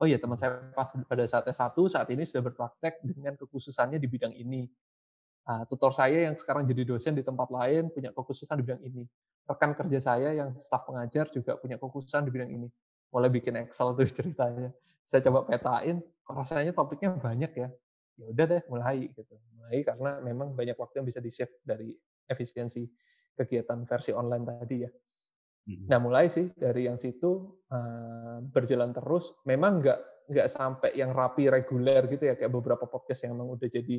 Oh 0.00 0.06
ya 0.08 0.16
teman 0.16 0.38
saya 0.38 0.62
pas 0.72 0.88
pada 0.94 1.24
saat 1.26 1.44
S1 1.50 1.76
saat 1.90 2.08
ini 2.08 2.22
sudah 2.24 2.40
berpraktek 2.48 3.02
dengan 3.02 3.34
kekhususannya 3.34 3.98
di 3.98 4.08
bidang 4.08 4.32
ini. 4.32 4.70
Uh, 5.44 5.66
tutor 5.66 5.90
saya 5.90 6.30
yang 6.30 6.38
sekarang 6.38 6.64
jadi 6.70 6.86
dosen 6.86 7.18
di 7.18 7.26
tempat 7.26 7.50
lain 7.50 7.90
punya 7.90 8.14
kekhususan 8.14 8.54
di 8.62 8.64
bidang 8.64 8.82
ini. 8.86 9.02
Rekan 9.50 9.74
kerja 9.74 9.98
saya 9.98 10.30
yang 10.30 10.54
staf 10.54 10.86
pengajar 10.86 11.26
juga 11.34 11.58
punya 11.58 11.76
kekhususan 11.82 12.22
di 12.22 12.30
bidang 12.30 12.50
ini. 12.54 12.68
Mulai 13.10 13.28
bikin 13.34 13.58
Excel 13.58 13.90
tuh 13.98 14.06
ceritanya. 14.22 14.70
Saya 15.02 15.26
coba 15.26 15.42
petain, 15.50 15.98
rasanya 16.36 16.72
topiknya 16.74 17.14
banyak 17.16 17.52
ya. 17.56 17.68
Ya 18.20 18.24
udah 18.30 18.46
deh 18.46 18.62
mulai 18.68 19.08
gitu. 19.10 19.34
Mulai 19.56 19.82
karena 19.86 20.20
memang 20.20 20.52
banyak 20.52 20.76
waktu 20.76 21.00
yang 21.02 21.06
bisa 21.08 21.20
di-save 21.22 21.52
dari 21.64 21.94
efisiensi 22.28 22.84
kegiatan 23.34 23.88
versi 23.88 24.12
online 24.12 24.44
tadi 24.44 24.76
ya. 24.84 24.90
Nah 25.70 25.98
mulai 26.02 26.26
sih 26.32 26.50
dari 26.56 26.90
yang 26.90 26.98
situ 26.98 27.62
uh, 27.70 28.42
berjalan 28.42 28.90
terus. 28.90 29.30
Memang 29.46 29.78
nggak 29.78 30.00
nggak 30.30 30.48
sampai 30.50 30.90
yang 30.94 31.10
rapi 31.10 31.50
reguler 31.50 32.06
gitu 32.06 32.30
ya 32.30 32.34
kayak 32.38 32.54
beberapa 32.54 32.86
podcast 32.86 33.26
yang 33.26 33.34
memang 33.34 33.58
udah 33.58 33.66
jadi 33.66 33.98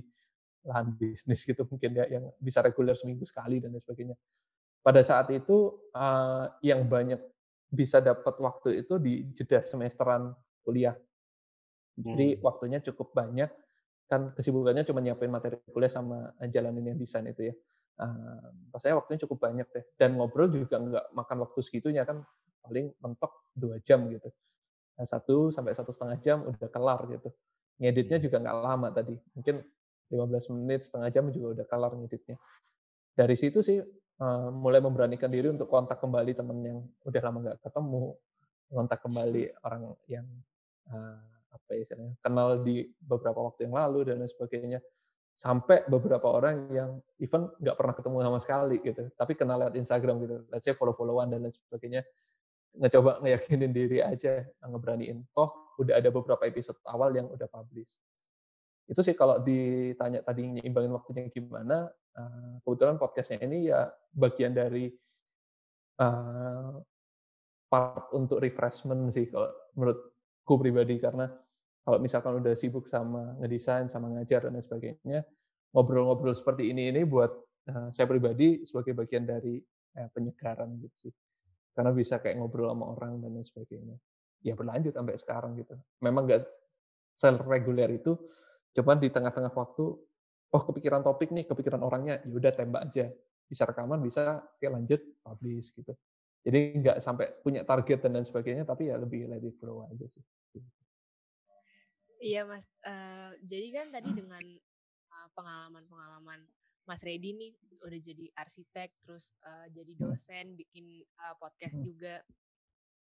lahan 0.68 0.94
bisnis 0.96 1.44
gitu 1.44 1.68
mungkin 1.68 1.98
ya 1.98 2.06
yang 2.08 2.30
bisa 2.38 2.62
reguler 2.62 2.96
seminggu 2.96 3.26
sekali 3.28 3.60
dan 3.60 3.76
lain 3.76 3.84
sebagainya. 3.84 4.16
Pada 4.82 5.02
saat 5.06 5.30
itu 5.30 5.78
uh, 5.94 6.50
yang 6.66 6.90
banyak 6.90 7.22
bisa 7.72 8.04
dapat 8.04 8.36
waktu 8.42 8.84
itu 8.84 9.00
di 9.00 9.32
jeda 9.32 9.64
semesteran 9.64 10.34
kuliah. 10.66 10.98
Jadi 12.02 12.28
hmm. 12.36 12.42
waktunya 12.42 12.80
cukup 12.82 13.14
banyak 13.14 13.50
kan 14.12 14.36
kesibukannya 14.36 14.84
cuma 14.84 15.00
nyiapin 15.00 15.32
materi 15.32 15.56
kuliah 15.72 15.88
sama 15.88 16.36
jalanin 16.52 16.92
yang 16.92 17.00
desain 17.00 17.24
itu 17.30 17.54
ya. 17.54 17.56
Uh, 18.02 18.50
rasanya 18.74 19.00
waktunya 19.00 19.20
cukup 19.24 19.38
banyak 19.40 19.68
deh. 19.72 19.86
Dan 19.96 20.20
ngobrol 20.20 20.52
juga 20.52 20.82
nggak 20.82 21.06
makan 21.16 21.38
waktu 21.48 21.60
segitunya 21.64 22.04
kan 22.04 22.26
paling 22.60 22.92
mentok 23.00 23.32
dua 23.56 23.80
jam 23.80 24.04
gitu. 24.12 24.28
Nah, 25.00 25.06
satu 25.08 25.50
sampai 25.50 25.74
satu 25.74 25.96
setengah 25.96 26.18
jam 26.20 26.38
udah 26.44 26.70
kelar 26.70 27.08
gitu. 27.08 27.32
Ngeditnya 27.80 28.20
juga 28.20 28.38
nggak 28.44 28.58
lama 28.62 28.88
tadi. 28.92 29.16
Mungkin 29.34 29.64
15 30.12 30.54
menit, 30.60 30.84
setengah 30.84 31.10
jam 31.10 31.24
juga 31.32 31.48
udah 31.62 31.66
kelar 31.66 31.92
ngeditnya. 31.96 32.36
Dari 33.16 33.36
situ 33.40 33.64
sih 33.64 33.80
uh, 34.20 34.50
mulai 34.52 34.84
memberanikan 34.84 35.32
diri 35.32 35.48
untuk 35.48 35.72
kontak 35.72 36.04
kembali 36.04 36.36
temen 36.36 36.58
yang 36.62 36.78
udah 37.08 37.22
lama 37.24 37.38
nggak 37.48 37.60
ketemu, 37.64 38.04
kontak 38.68 39.00
kembali 39.04 39.44
orang 39.64 39.82
yang 40.08 40.28
uh, 40.92 41.41
apa 41.52 41.70
ya 41.76 41.84
istilahnya 41.84 42.16
kenal 42.24 42.64
di 42.64 42.88
beberapa 43.04 43.40
waktu 43.44 43.68
yang 43.68 43.76
lalu 43.76 44.08
dan 44.08 44.24
lain 44.24 44.32
sebagainya. 44.32 44.80
Sampai 45.36 45.82
beberapa 45.90 46.28
orang 46.30 46.70
yang 46.70 47.02
even 47.18 47.50
nggak 47.58 47.74
pernah 47.74 47.96
ketemu 47.98 48.18
sama 48.22 48.38
sekali 48.38 48.78
gitu 48.84 49.10
tapi 49.18 49.34
kenal 49.34 49.58
lewat 49.62 49.76
Instagram 49.76 50.16
gitu. 50.22 50.36
Let's 50.54 50.66
say 50.68 50.78
follow-followan 50.78 51.34
dan 51.34 51.44
lain 51.44 51.54
sebagainya. 51.54 52.02
Ngecoba 52.78 53.20
ngeyakinin 53.20 53.72
diri 53.76 54.00
aja 54.00 54.48
ngeberaniin. 54.64 55.28
Toh 55.36 55.76
udah 55.82 55.98
ada 55.98 56.10
beberapa 56.14 56.46
episode 56.46 56.78
awal 56.88 57.12
yang 57.12 57.28
udah 57.28 57.50
publish. 57.50 57.98
Itu 58.86 59.02
sih 59.02 59.16
kalau 59.16 59.40
ditanya 59.42 60.22
tadi 60.22 60.46
nyimbangin 60.46 60.92
waktunya 60.94 61.32
gimana 61.32 61.90
eh, 62.16 62.54
kebetulan 62.64 63.00
podcastnya 63.00 63.40
ini 63.48 63.72
ya 63.72 63.88
bagian 64.12 64.52
dari 64.52 64.92
uh, 66.02 66.76
part 67.72 68.12
untuk 68.12 68.44
refreshment 68.44 69.16
sih 69.16 69.32
kalau 69.32 69.48
menurutku 69.78 70.54
pribadi. 70.60 71.00
Karena 71.00 71.30
kalau 71.82 71.98
misalkan 71.98 72.38
udah 72.38 72.54
sibuk 72.54 72.86
sama 72.86 73.34
ngedesain, 73.42 73.90
sama 73.90 74.14
ngajar 74.14 74.46
dan 74.46 74.54
lain 74.54 74.66
sebagainya, 74.66 75.20
ngobrol-ngobrol 75.74 76.38
seperti 76.38 76.70
ini 76.70 76.94
ini 76.94 77.02
buat 77.02 77.32
uh, 77.74 77.90
saya 77.90 78.06
pribadi 78.06 78.62
sebagai 78.70 78.94
bagian 78.94 79.26
dari 79.26 79.58
uh, 79.98 80.10
penyegaran 80.14 80.78
gitu 80.78 81.10
sih. 81.10 81.14
Karena 81.74 81.90
bisa 81.96 82.22
kayak 82.22 82.38
ngobrol 82.38 82.70
sama 82.70 82.86
orang 82.94 83.18
dan 83.24 83.34
lain 83.34 83.46
sebagainya. 83.46 83.98
Ya 84.46 84.54
berlanjut 84.54 84.94
sampai 84.94 85.16
sekarang 85.18 85.58
gitu. 85.58 85.74
Memang 86.06 86.30
nggak 86.30 86.42
reguler 87.46 87.90
itu, 87.94 88.18
cuman 88.74 88.98
di 88.98 89.14
tengah-tengah 89.14 89.54
waktu, 89.54 89.86
oh 90.52 90.62
kepikiran 90.66 91.06
topik 91.06 91.30
nih, 91.30 91.46
kepikiran 91.46 91.82
orangnya, 91.86 92.18
ya 92.26 92.34
udah 92.34 92.52
tembak 92.54 92.90
aja. 92.90 93.10
Bisa 93.46 93.66
rekaman, 93.70 94.02
bisa 94.02 94.42
kayak 94.58 94.74
lanjut, 94.74 95.02
publish 95.22 95.74
gitu. 95.78 95.94
Jadi 96.42 96.82
nggak 96.82 96.98
sampai 96.98 97.38
punya 97.46 97.62
target 97.62 98.02
dan 98.02 98.18
lain 98.18 98.26
sebagainya, 98.26 98.66
tapi 98.66 98.90
ya 98.90 98.98
lebih 98.98 99.30
let 99.30 99.46
it 99.46 99.54
flow 99.62 99.86
aja 99.86 100.06
sih. 100.10 100.24
Iya 102.22 102.46
Mas, 102.46 102.70
uh, 102.86 103.34
jadi 103.42 103.68
kan 103.82 103.88
tadi 103.90 104.14
dengan 104.14 104.46
pengalaman-pengalaman 105.34 106.46
Mas 106.86 107.02
Redi 107.02 107.34
nih 107.34 107.54
udah 107.82 107.98
jadi 107.98 108.26
arsitek, 108.38 108.94
terus 109.02 109.34
uh, 109.42 109.66
jadi 109.74 109.98
hmm. 109.98 110.02
dosen, 110.06 110.46
bikin 110.54 111.02
uh, 111.18 111.34
podcast 111.42 111.82
hmm. 111.82 111.86
juga. 111.86 112.22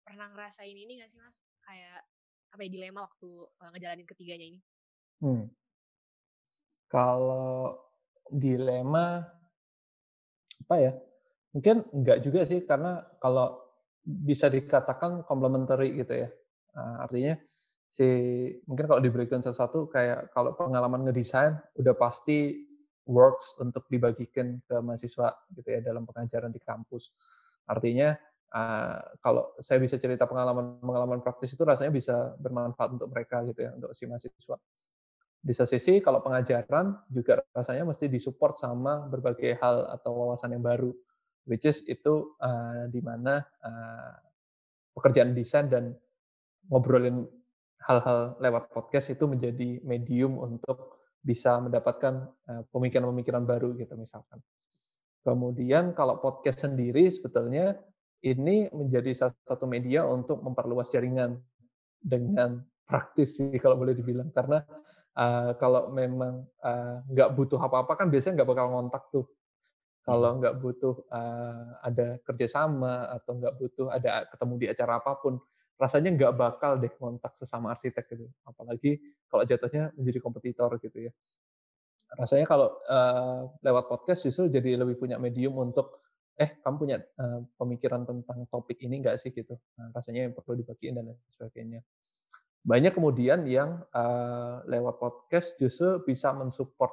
Pernah 0.03 0.35
ngerasain 0.35 0.75
ini 0.75 0.99
gak 0.99 1.09
sih 1.15 1.19
Mas? 1.23 1.39
Kayak 1.63 2.03
apa 2.51 2.61
ya 2.67 2.69
dilema 2.71 3.07
waktu 3.07 3.31
uh, 3.47 3.69
ngejalanin 3.71 4.07
ketiganya 4.07 4.45
ini? 4.51 4.59
Hmm. 5.23 5.47
Kalau 6.91 7.79
dilema 8.27 9.23
apa 10.67 10.75
ya? 10.75 10.91
Mungkin 11.55 11.87
enggak 11.95 12.19
juga 12.19 12.43
sih 12.43 12.67
karena 12.67 12.99
kalau 13.23 13.63
bisa 14.03 14.51
dikatakan 14.51 15.23
complementary 15.23 15.95
gitu 15.95 16.27
ya. 16.27 16.29
Nah, 16.75 17.07
artinya 17.07 17.39
si 17.95 18.07
mungkin 18.67 18.91
kalau 18.91 18.99
di 18.99 19.07
breakdown 19.07 19.39
satu 19.39 19.87
kayak 19.87 20.35
kalau 20.35 20.51
pengalaman 20.59 21.07
ngedesain 21.07 21.55
udah 21.79 21.95
pasti 21.95 22.67
works 23.07 23.55
untuk 23.63 23.87
dibagikan 23.87 24.59
ke 24.67 24.75
mahasiswa 24.83 25.31
gitu 25.55 25.67
ya 25.71 25.79
dalam 25.79 26.03
pengajaran 26.03 26.51
di 26.51 26.59
kampus. 26.59 27.15
Artinya 27.71 28.11
uh, 28.51 28.99
kalau 29.23 29.55
saya 29.63 29.79
bisa 29.79 29.95
cerita 29.95 30.27
pengalaman-pengalaman 30.27 31.23
praktis 31.23 31.55
itu 31.55 31.63
rasanya 31.63 31.95
bisa 31.95 32.35
bermanfaat 32.35 32.99
untuk 32.99 33.07
mereka 33.15 33.47
gitu 33.47 33.63
ya 33.63 33.71
untuk 33.71 33.95
si 33.95 34.03
mahasiswa. 34.11 34.57
Di 35.45 35.53
satu 35.53 35.77
sisi 35.77 36.01
kalau 36.03 36.19
pengajaran 36.19 36.99
juga 37.07 37.47
rasanya 37.55 37.87
mesti 37.87 38.11
disupport 38.11 38.59
sama 38.59 39.07
berbagai 39.07 39.55
hal 39.61 39.87
atau 39.93 40.11
wawasan 40.19 40.57
yang 40.57 40.65
baru, 40.65 40.91
which 41.47 41.63
is 41.63 41.79
itu 41.87 42.35
uh, 42.43 42.91
di 42.91 42.99
mana 42.99 43.39
uh, 43.63 44.13
pekerjaan 44.97 45.31
desain 45.37 45.69
dan 45.71 45.95
ngobrolin 46.67 47.29
hal-hal 47.85 48.37
lewat 48.41 48.73
podcast 48.73 49.13
itu 49.13 49.29
menjadi 49.29 49.81
medium 49.85 50.41
untuk 50.41 51.01
bisa 51.21 51.57
mendapatkan 51.57 52.29
eh, 52.49 52.63
pemikiran-pemikiran 52.69 53.45
baru 53.45 53.73
gitu 53.77 53.93
misalkan. 53.97 54.41
Kemudian 55.25 55.97
kalau 55.97 56.21
podcast 56.21 56.69
sendiri 56.69 57.09
sebetulnya 57.09 57.73
ini 58.21 58.69
menjadi 58.69 59.29
satu 59.29 59.65
media 59.65 60.05
untuk 60.05 60.41
memperluas 60.41 60.93
jaringan 60.93 61.41
dengan 61.97 62.61
praktis 62.85 63.41
sih 63.41 63.57
kalau 63.57 63.81
boleh 63.81 63.97
dibilang 63.97 64.29
karena 64.29 64.61
uh, 65.17 65.57
kalau 65.57 65.89
memang 65.89 66.45
uh, 66.61 67.01
butuh 67.33 67.57
apa-apa 67.57 68.05
kan 68.05 68.07
biasanya 68.13 68.41
nggak 68.41 68.49
bakal 68.53 68.65
ngontak 68.69 69.03
tuh 69.09 69.25
kalau 70.05 70.37
nggak 70.37 70.61
butuh 70.61 70.93
uh, 71.09 71.81
ada 71.81 72.21
kerjasama 72.21 73.09
atau 73.17 73.41
nggak 73.41 73.53
butuh 73.57 73.89
ada 73.89 74.29
ketemu 74.29 74.53
di 74.61 74.65
acara 74.69 75.01
apa 75.01 75.17
pun 75.17 75.41
rasanya 75.75 76.15
nggak 76.15 76.33
bakal 76.39 76.79
deh 76.79 76.91
kontak 76.95 77.35
sesama 77.35 77.75
arsitek 77.75 78.05
gitu. 78.15 78.25
Apalagi 78.47 78.99
kalau 79.27 79.43
jatuhnya 79.43 79.91
menjadi 79.99 80.19
kompetitor 80.23 80.71
gitu 80.79 81.11
ya. 81.11 81.11
Rasanya 82.15 82.45
kalau 82.47 82.71
uh, 82.87 83.51
lewat 83.59 83.91
podcast 83.91 84.23
justru 84.23 84.47
jadi 84.47 84.79
lebih 84.79 84.95
punya 84.95 85.19
medium 85.19 85.59
untuk 85.59 85.99
eh 86.35 86.59
kamu 86.63 86.75
punya 86.75 86.97
uh, 87.19 87.43
pemikiran 87.59 88.03
tentang 88.07 88.47
topik 88.47 88.79
ini 88.83 89.03
nggak 89.03 89.19
sih 89.19 89.35
gitu. 89.35 89.55
Nah, 89.79 89.91
rasanya 89.91 90.27
yang 90.27 90.33
perlu 90.35 90.59
dibagiin 90.59 90.95
dan 90.95 91.11
lain 91.11 91.19
sebagainya. 91.35 91.79
Banyak 92.65 92.97
kemudian 92.97 93.45
yang 93.45 93.83
uh, 93.93 94.63
lewat 94.65 94.97
podcast 94.97 95.53
justru 95.61 96.01
bisa 96.07 96.33
mensupport 96.33 96.91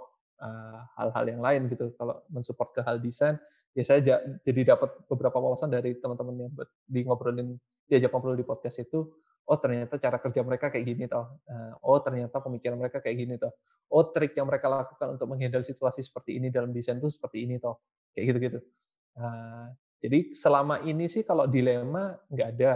hal-hal 0.99 1.23
uh, 1.23 1.31
yang 1.31 1.39
lain 1.39 1.71
gitu. 1.71 1.95
Kalau 1.95 2.19
mensupport 2.27 2.75
ke 2.75 2.81
hal 2.83 2.99
desain, 2.99 3.39
ya 3.73 3.85
saya 3.85 4.01
jadi 4.45 4.77
dapat 4.77 5.09
beberapa 5.09 5.41
wawasan 5.41 5.73
dari 5.73 5.97
teman-teman 5.97 6.47
yang 6.47 6.53
di 6.85 7.01
ngobrolin 7.05 7.57
diajak 7.89 8.13
ngobrol 8.13 8.37
di 8.37 8.45
podcast 8.45 8.85
itu, 8.85 9.09
oh 9.49 9.59
ternyata 9.59 9.99
cara 9.99 10.17
kerja 10.21 10.41
mereka 10.45 10.73
kayak 10.73 10.85
gini 10.87 11.05
toh. 11.11 11.41
Nah, 11.49 11.77
oh 11.85 11.99
ternyata 12.01 12.41
pemikiran 12.41 12.79
mereka 12.79 13.03
kayak 13.03 13.17
gini 13.19 13.35
toh. 13.37 13.53
Oh 13.93 14.09
trik 14.09 14.33
yang 14.33 14.49
mereka 14.49 14.73
lakukan 14.73 15.21
untuk 15.21 15.29
menghindari 15.29 15.67
situasi 15.67 16.01
seperti 16.01 16.41
ini 16.41 16.49
dalam 16.49 16.73
desain 16.73 16.97
itu 16.97 17.13
seperti 17.13 17.45
ini 17.45 17.61
toh. 17.61 17.81
Kayak 18.17 18.25
gitu-gitu. 18.33 18.59
Nah, 19.21 19.69
jadi 20.01 20.33
selama 20.33 20.81
ini 20.89 21.05
sih 21.11 21.21
kalau 21.27 21.45
dilema 21.45 22.17
nggak 22.33 22.49
ada. 22.57 22.73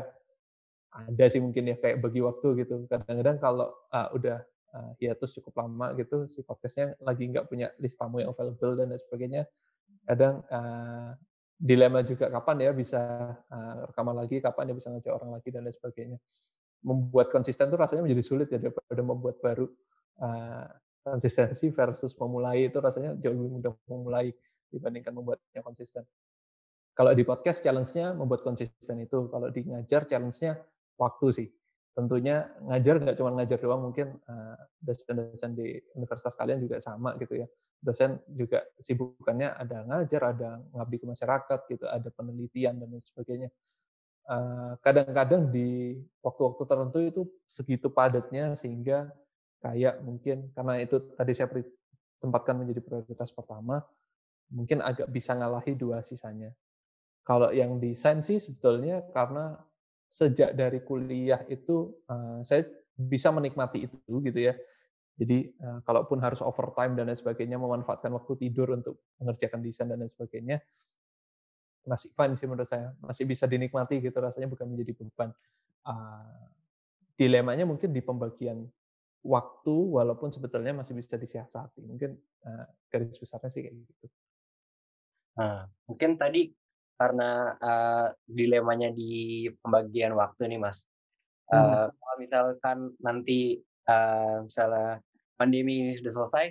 Ada 0.97 1.29
sih 1.29 1.45
mungkin 1.45 1.69
ya 1.69 1.77
kayak 1.77 2.01
bagi 2.01 2.25
waktu 2.25 2.65
gitu. 2.65 2.89
Kadang-kadang 2.89 3.37
kalau 3.37 3.69
uh, 3.93 4.09
udah 4.17 4.41
uh, 4.73 4.91
hiatus 4.97 5.37
cukup 5.37 5.61
lama 5.61 5.93
gitu, 5.93 6.25
si 6.29 6.41
podcastnya 6.41 6.97
lagi 7.05 7.29
nggak 7.29 7.53
punya 7.53 7.69
list 7.81 8.01
tamu 8.01 8.25
yang 8.25 8.33
available 8.33 8.81
dan 8.81 8.93
lain 8.93 9.01
sebagainya, 9.05 9.43
kadang 10.07 10.43
uh, 10.49 11.13
dilema 11.57 12.05
juga 12.07 12.29
kapan 12.29 12.69
ya 12.69 12.71
bisa 12.77 13.03
uh, 13.51 13.91
rekaman 13.91 14.17
lagi, 14.17 14.39
kapan 14.39 14.71
ya 14.71 14.75
bisa 14.77 14.89
ngajak 14.93 15.13
orang 15.13 15.31
lagi 15.35 15.49
dan 15.51 15.67
lain 15.67 15.75
sebagainya. 15.75 16.19
Membuat 16.87 17.35
konsisten 17.35 17.73
itu 17.73 17.77
rasanya 17.81 18.07
menjadi 18.07 18.23
sulit 18.23 18.49
ya 18.53 18.59
daripada 18.61 19.03
membuat 19.03 19.43
baru. 19.43 19.67
Uh, 20.17 20.69
konsistensi 21.07 21.71
versus 21.71 22.19
memulai 22.19 22.67
itu 22.67 22.83
rasanya 22.83 23.15
jauh 23.23 23.31
lebih 23.31 23.63
mudah 23.63 23.73
memulai 23.87 24.35
dibandingkan 24.75 25.15
membuatnya 25.15 25.63
konsisten. 25.63 26.03
Kalau 26.99 27.15
di 27.15 27.23
podcast 27.23 27.63
challenge-nya 27.63 28.11
membuat 28.11 28.43
konsisten 28.43 28.99
itu, 28.99 29.31
kalau 29.31 29.47
di 29.55 29.63
ngajar 29.71 30.11
challenge-nya 30.11 30.59
waktu 30.99 31.27
sih. 31.31 31.49
Tentunya 31.95 32.51
ngajar 32.59 32.99
nggak 32.99 33.17
cuma 33.23 33.39
ngajar 33.39 33.59
doang, 33.63 33.87
mungkin 33.87 34.19
dosen-dosen 34.83 35.55
di 35.55 35.79
universitas 35.95 36.35
kalian 36.35 36.59
juga 36.59 36.83
sama 36.83 37.15
gitu 37.23 37.39
ya 37.39 37.47
dosen 37.81 38.19
juga 38.33 38.65
sibukannya 38.81 39.53
ada 39.55 39.85
ngajar, 39.87 40.23
ada 40.35 40.51
ngabdi 40.75 40.97
ke 41.03 41.07
masyarakat 41.07 41.61
gitu, 41.71 41.85
ada 41.87 42.09
penelitian 42.11 42.81
dan 42.81 42.89
lain 42.91 43.05
sebagainya. 43.05 43.49
Eh, 44.27 44.73
kadang-kadang 44.83 45.55
di 45.55 45.95
waktu-waktu 46.19 46.63
tertentu 46.67 46.99
itu 46.99 47.23
segitu 47.47 47.87
padatnya 47.87 48.59
sehingga 48.59 49.07
kayak 49.63 50.03
mungkin 50.03 50.51
karena 50.51 50.83
itu 50.83 50.99
tadi 51.15 51.31
saya 51.31 51.47
tempatkan 52.19 52.59
menjadi 52.59 52.83
prioritas 52.83 53.31
pertama, 53.31 53.87
mungkin 54.51 54.83
agak 54.83 55.07
bisa 55.15 55.31
ngalahi 55.39 55.79
dua 55.79 56.03
sisanya. 56.03 56.51
Kalau 57.23 57.55
yang 57.55 57.79
desain 57.79 58.23
sih 58.27 58.43
sebetulnya 58.43 59.07
karena 59.15 59.63
sejak 60.11 60.59
dari 60.59 60.83
kuliah 60.83 61.47
itu 61.47 61.95
uh, 62.11 62.43
saya 62.43 62.67
bisa 62.99 63.31
menikmati 63.31 63.87
itu 63.87 64.15
gitu 64.27 64.41
ya. 64.43 64.59
Jadi 65.17 65.49
uh, 65.65 65.81
kalaupun 65.81 66.21
harus 66.21 66.45
overtime 66.45 66.93
dan 66.93 67.09
lain 67.09 67.17
sebagainya, 67.17 67.57
memanfaatkan 67.57 68.13
waktu 68.13 68.37
tidur 68.37 68.77
untuk 68.77 69.01
mengerjakan 69.17 69.65
desain 69.65 69.89
dan 69.89 70.05
lain 70.05 70.13
sebagainya, 70.13 70.61
masih 71.89 72.13
fine 72.13 72.35
sih 72.37 72.45
menurut 72.45 72.69
saya, 72.69 72.93
masih 73.01 73.25
bisa 73.25 73.49
dinikmati 73.49 74.03
gitu 74.05 74.19
rasanya 74.21 74.53
bukan 74.53 74.69
menjadi 74.69 74.93
beban. 74.93 75.33
Uh, 75.87 76.45
dilemanya 77.17 77.65
mungkin 77.65 77.97
di 77.97 78.05
pembagian 78.05 78.69
waktu 79.25 79.75
walaupun 79.75 80.29
sebetulnya 80.31 80.77
masih 80.77 80.93
bisa 80.93 81.17
disiasati. 81.17 81.81
Mungkin 81.81 82.13
uh, 82.45 82.67
garis 82.93 83.17
besarnya 83.17 83.49
sih 83.49 83.65
kayak 83.65 83.73
gitu. 83.73 84.07
Nah, 85.41 85.65
mungkin 85.89 86.21
tadi 86.21 86.53
karena 86.97 87.57
uh, 87.57 88.09
dilemanya 88.25 88.93
di 88.93 89.47
pembagian 89.65 90.13
waktu 90.13 90.53
nih 90.53 90.61
mas. 90.61 90.85
Uh, 91.49 91.57
hmm. 91.57 91.87
Kalau 91.97 92.17
misalkan 92.19 92.79
nanti 93.01 93.61
uh, 93.89 94.47
misalnya 94.47 95.01
pandemi 95.39 95.83
ini 95.83 95.93
sudah 95.99 96.13
selesai, 96.13 96.47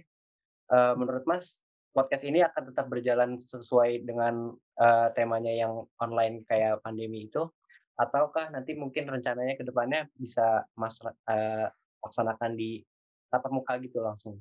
uh, 0.71 0.93
menurut 0.99 1.23
mas 1.29 1.59
podcast 1.95 2.27
ini 2.27 2.43
akan 2.43 2.75
tetap 2.75 2.91
berjalan 2.91 3.39
sesuai 3.39 4.03
dengan 4.03 4.51
uh, 4.79 5.07
temanya 5.15 5.53
yang 5.55 5.87
online 6.03 6.43
kayak 6.43 6.83
pandemi 6.83 7.31
itu 7.31 7.47
ataukah 7.95 8.51
nanti 8.51 8.75
mungkin 8.75 9.07
rencananya 9.07 9.55
ke 9.55 9.63
depannya 9.63 10.11
bisa 10.19 10.67
Mas 10.75 10.99
uh, 10.99 11.67
laksanakan 12.03 12.59
di 12.59 12.83
tatap 13.31 13.51
muka 13.55 13.79
gitu 13.79 14.03
langsung 14.03 14.35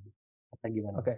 atau 0.50 0.68
gimana? 0.68 0.98
Oke. 0.98 1.14
Okay. 1.14 1.16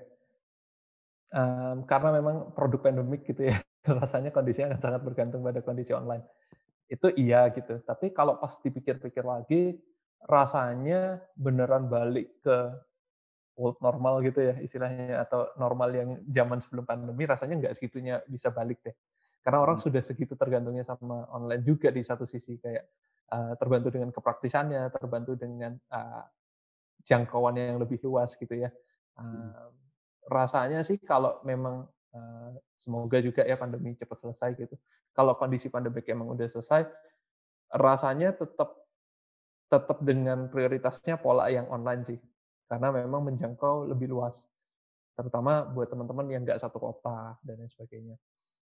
Um, 1.35 1.83
karena 1.91 2.15
memang 2.15 2.55
produk 2.55 2.87
pandemik 2.87 3.27
gitu 3.27 3.51
ya, 3.51 3.57
rasanya 4.01 4.31
kondisinya 4.31 4.77
akan 4.77 4.81
sangat 4.81 5.01
bergantung 5.03 5.43
pada 5.43 5.65
kondisi 5.65 5.97
online. 5.97 6.23
Itu 6.87 7.11
iya 7.17 7.51
gitu. 7.51 7.83
Tapi 7.83 8.15
kalau 8.15 8.39
pas 8.39 8.53
dipikir-pikir 8.63 9.25
lagi, 9.27 9.75
rasanya 10.25 11.21
beneran 11.37 11.93
balik 11.93 12.33
ke 12.41 12.57
old 13.57 13.81
normal 13.81 14.21
gitu 14.21 14.53
ya 14.53 14.55
istilahnya 14.61 15.25
atau 15.25 15.49
normal 15.57 15.89
yang 15.97 16.11
zaman 16.29 16.61
sebelum 16.61 16.85
pandemi 16.85 17.25
rasanya 17.25 17.57
nggak 17.57 17.75
segitunya 17.77 18.21
bisa 18.29 18.53
balik 18.53 18.81
deh. 18.85 18.93
Karena 19.41 19.63
orang 19.63 19.81
hmm. 19.81 19.87
sudah 19.89 20.03
segitu 20.05 20.35
tergantungnya 20.37 20.85
sama 20.85 21.25
online 21.33 21.65
juga 21.65 21.89
di 21.89 22.05
satu 22.05 22.29
sisi 22.29 22.61
kayak 22.61 22.85
uh, 23.33 23.55
terbantu 23.57 23.89
dengan 23.95 24.13
kepraktisannya 24.13 24.93
terbantu 24.93 25.39
dengan 25.39 25.73
uh, 25.95 26.25
jangkauan 27.07 27.57
yang 27.57 27.79
lebih 27.81 28.03
luas 28.05 28.37
gitu 28.37 28.53
ya. 28.53 28.69
Uh, 29.17 29.73
rasanya 30.29 30.85
sih 30.85 31.01
kalau 31.01 31.41
memang 31.47 31.87
uh, 32.13 32.51
semoga 32.77 33.23
juga 33.23 33.47
ya 33.47 33.57
pandemi 33.57 33.97
cepat 33.97 34.19
selesai 34.21 34.51
gitu. 34.59 34.77
Kalau 35.17 35.33
kondisi 35.39 35.73
pandemi 35.73 36.05
emang 36.05 36.29
udah 36.37 36.45
selesai 36.45 36.85
rasanya 37.73 38.37
tetap 38.37 38.86
tetap 39.67 39.99
dengan 40.03 40.47
prioritasnya 40.47 41.19
pola 41.19 41.51
yang 41.51 41.67
online 41.67 42.03
sih 42.07 42.19
karena 42.67 42.91
memang 42.91 43.23
menjangkau 43.31 43.87
lebih 43.87 44.11
luas, 44.11 44.51
terutama 45.15 45.63
buat 45.71 45.87
teman-teman 45.87 46.27
yang 46.27 46.43
nggak 46.43 46.59
satu 46.59 46.83
kota 46.83 47.39
dan 47.47 47.63
lain 47.63 47.71
sebagainya. 47.71 48.17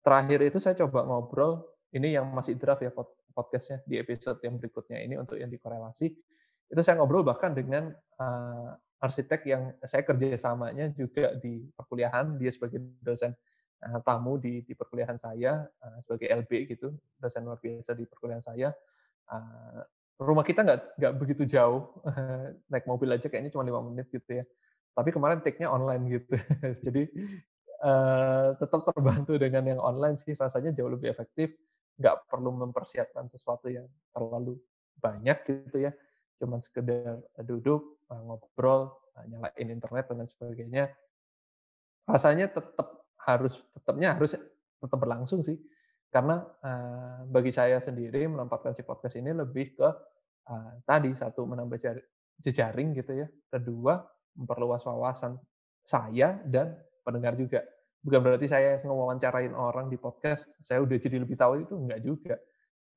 Terakhir 0.00 0.38
itu 0.46 0.58
saya 0.62 0.78
coba 0.78 1.04
ngobrol, 1.04 1.66
ini 1.90 2.14
yang 2.14 2.30
masih 2.30 2.54
draft 2.54 2.86
ya 2.86 2.94
podcastnya 3.34 3.82
di 3.82 3.98
episode 3.98 4.38
yang 4.46 4.56
berikutnya 4.62 5.02
ini 5.02 5.18
untuk 5.18 5.42
yang 5.42 5.50
dikorelasi, 5.50 6.06
itu 6.70 6.80
saya 6.86 7.02
ngobrol 7.02 7.26
bahkan 7.26 7.50
dengan 7.50 7.90
uh, 8.22 8.70
arsitek 9.02 9.40
yang 9.42 9.62
saya 9.82 10.06
kerjasamanya 10.06 10.94
juga 10.94 11.34
di 11.34 11.66
perkuliahan, 11.74 12.38
dia 12.38 12.54
sebagai 12.54 12.78
dosen 13.02 13.34
uh, 13.82 13.98
tamu 14.06 14.38
di, 14.38 14.62
di 14.62 14.72
perkuliahan 14.78 15.18
saya 15.18 15.66
uh, 15.66 15.98
sebagai 16.06 16.30
LB 16.46 16.78
gitu, 16.78 16.94
dosen 17.18 17.42
luar 17.42 17.58
biasa 17.58 17.98
di 17.98 18.06
perkuliahan 18.06 18.44
saya. 18.44 18.70
Uh, 19.26 19.82
rumah 20.20 20.44
kita 20.44 20.60
nggak 20.60 20.80
nggak 21.00 21.14
begitu 21.16 21.42
jauh. 21.48 21.96
Naik 22.70 22.84
mobil 22.84 23.08
aja 23.08 23.26
kayaknya 23.32 23.50
cuma 23.50 23.64
lima 23.64 23.80
menit 23.80 24.12
gitu 24.12 24.44
ya. 24.44 24.44
Tapi 24.92 25.08
kemarin 25.16 25.40
take-nya 25.40 25.72
online 25.72 26.20
gitu. 26.20 26.36
Jadi 26.84 27.08
uh, 27.80 28.52
tetap 28.60 28.84
terbantu 28.84 29.40
dengan 29.40 29.64
yang 29.64 29.80
online 29.80 30.20
sih. 30.20 30.36
Rasanya 30.36 30.76
jauh 30.76 30.92
lebih 30.92 31.08
efektif. 31.08 31.56
Nggak 31.96 32.28
perlu 32.28 32.52
mempersiapkan 32.52 33.32
sesuatu 33.32 33.72
yang 33.72 33.88
terlalu 34.12 34.60
banyak 35.00 35.40
gitu 35.48 35.88
ya. 35.88 35.92
Cuman 36.36 36.60
sekedar 36.60 37.20
duduk 37.44 38.00
eh, 38.08 38.20
ngobrol 38.20 38.92
eh, 39.20 39.24
nyalain 39.28 39.68
internet 39.68 40.08
dan 40.08 40.28
sebagainya. 40.28 40.84
Rasanya 42.08 42.48
tetap 42.52 43.04
harus 43.20 43.60
tetapnya 43.76 44.16
harus 44.16 44.32
tetap 44.80 44.96
berlangsung 44.96 45.44
sih 45.44 45.60
karena 46.10 46.42
uh, 46.42 47.22
bagi 47.30 47.54
saya 47.54 47.78
sendiri 47.78 48.26
menempatkan 48.26 48.74
si 48.74 48.82
podcast 48.82 49.14
ini 49.14 49.30
lebih 49.30 49.78
ke 49.78 49.88
uh, 50.50 50.72
tadi 50.82 51.14
satu 51.14 51.46
menambah 51.46 51.78
jejaring 52.42 52.98
gitu 52.98 53.22
ya, 53.22 53.26
kedua 53.46 54.02
memperluas 54.34 54.82
wawasan 54.82 55.38
saya 55.86 56.42
dan 56.46 56.74
pendengar 57.06 57.38
juga. 57.38 57.62
Bukan 58.00 58.20
berarti 58.26 58.50
saya 58.50 58.82
ngewawancarain 58.82 59.52
orang 59.54 59.86
di 59.92 60.00
podcast, 60.00 60.50
saya 60.58 60.82
udah 60.82 60.96
jadi 60.98 61.20
lebih 61.20 61.36
tahu 61.38 61.62
itu 61.62 61.74
enggak 61.78 62.00
juga. 62.02 62.34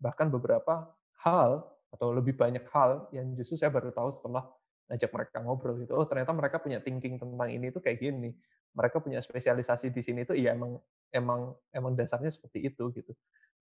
Bahkan 0.01 0.33
beberapa 0.33 0.89
hal 1.21 1.63
atau 1.93 2.07
lebih 2.17 2.33
banyak 2.33 2.65
hal 2.73 3.11
yang 3.13 3.37
justru 3.37 3.61
saya 3.61 3.69
baru 3.69 3.93
tahu 3.93 4.09
setelah 4.09 4.47
ngajak 4.89 5.11
mereka 5.13 5.37
ngobrol 5.43 5.77
gitu. 5.77 5.93
Oh, 5.93 6.07
ternyata 6.09 6.33
mereka 6.33 6.57
punya 6.57 6.81
thinking 6.81 7.21
tentang 7.21 7.49
ini 7.51 7.69
itu 7.69 7.77
kayak 7.77 8.01
gini. 8.01 8.33
Mereka 8.73 9.05
punya 9.05 9.21
spesialisasi 9.21 9.93
di 9.93 10.01
sini 10.01 10.25
itu 10.25 10.33
iya 10.33 10.57
emang 10.57 10.81
emang 11.13 11.53
emang 11.69 11.93
dasarnya 11.93 12.33
seperti 12.33 12.65
itu 12.65 12.89
gitu 12.97 13.13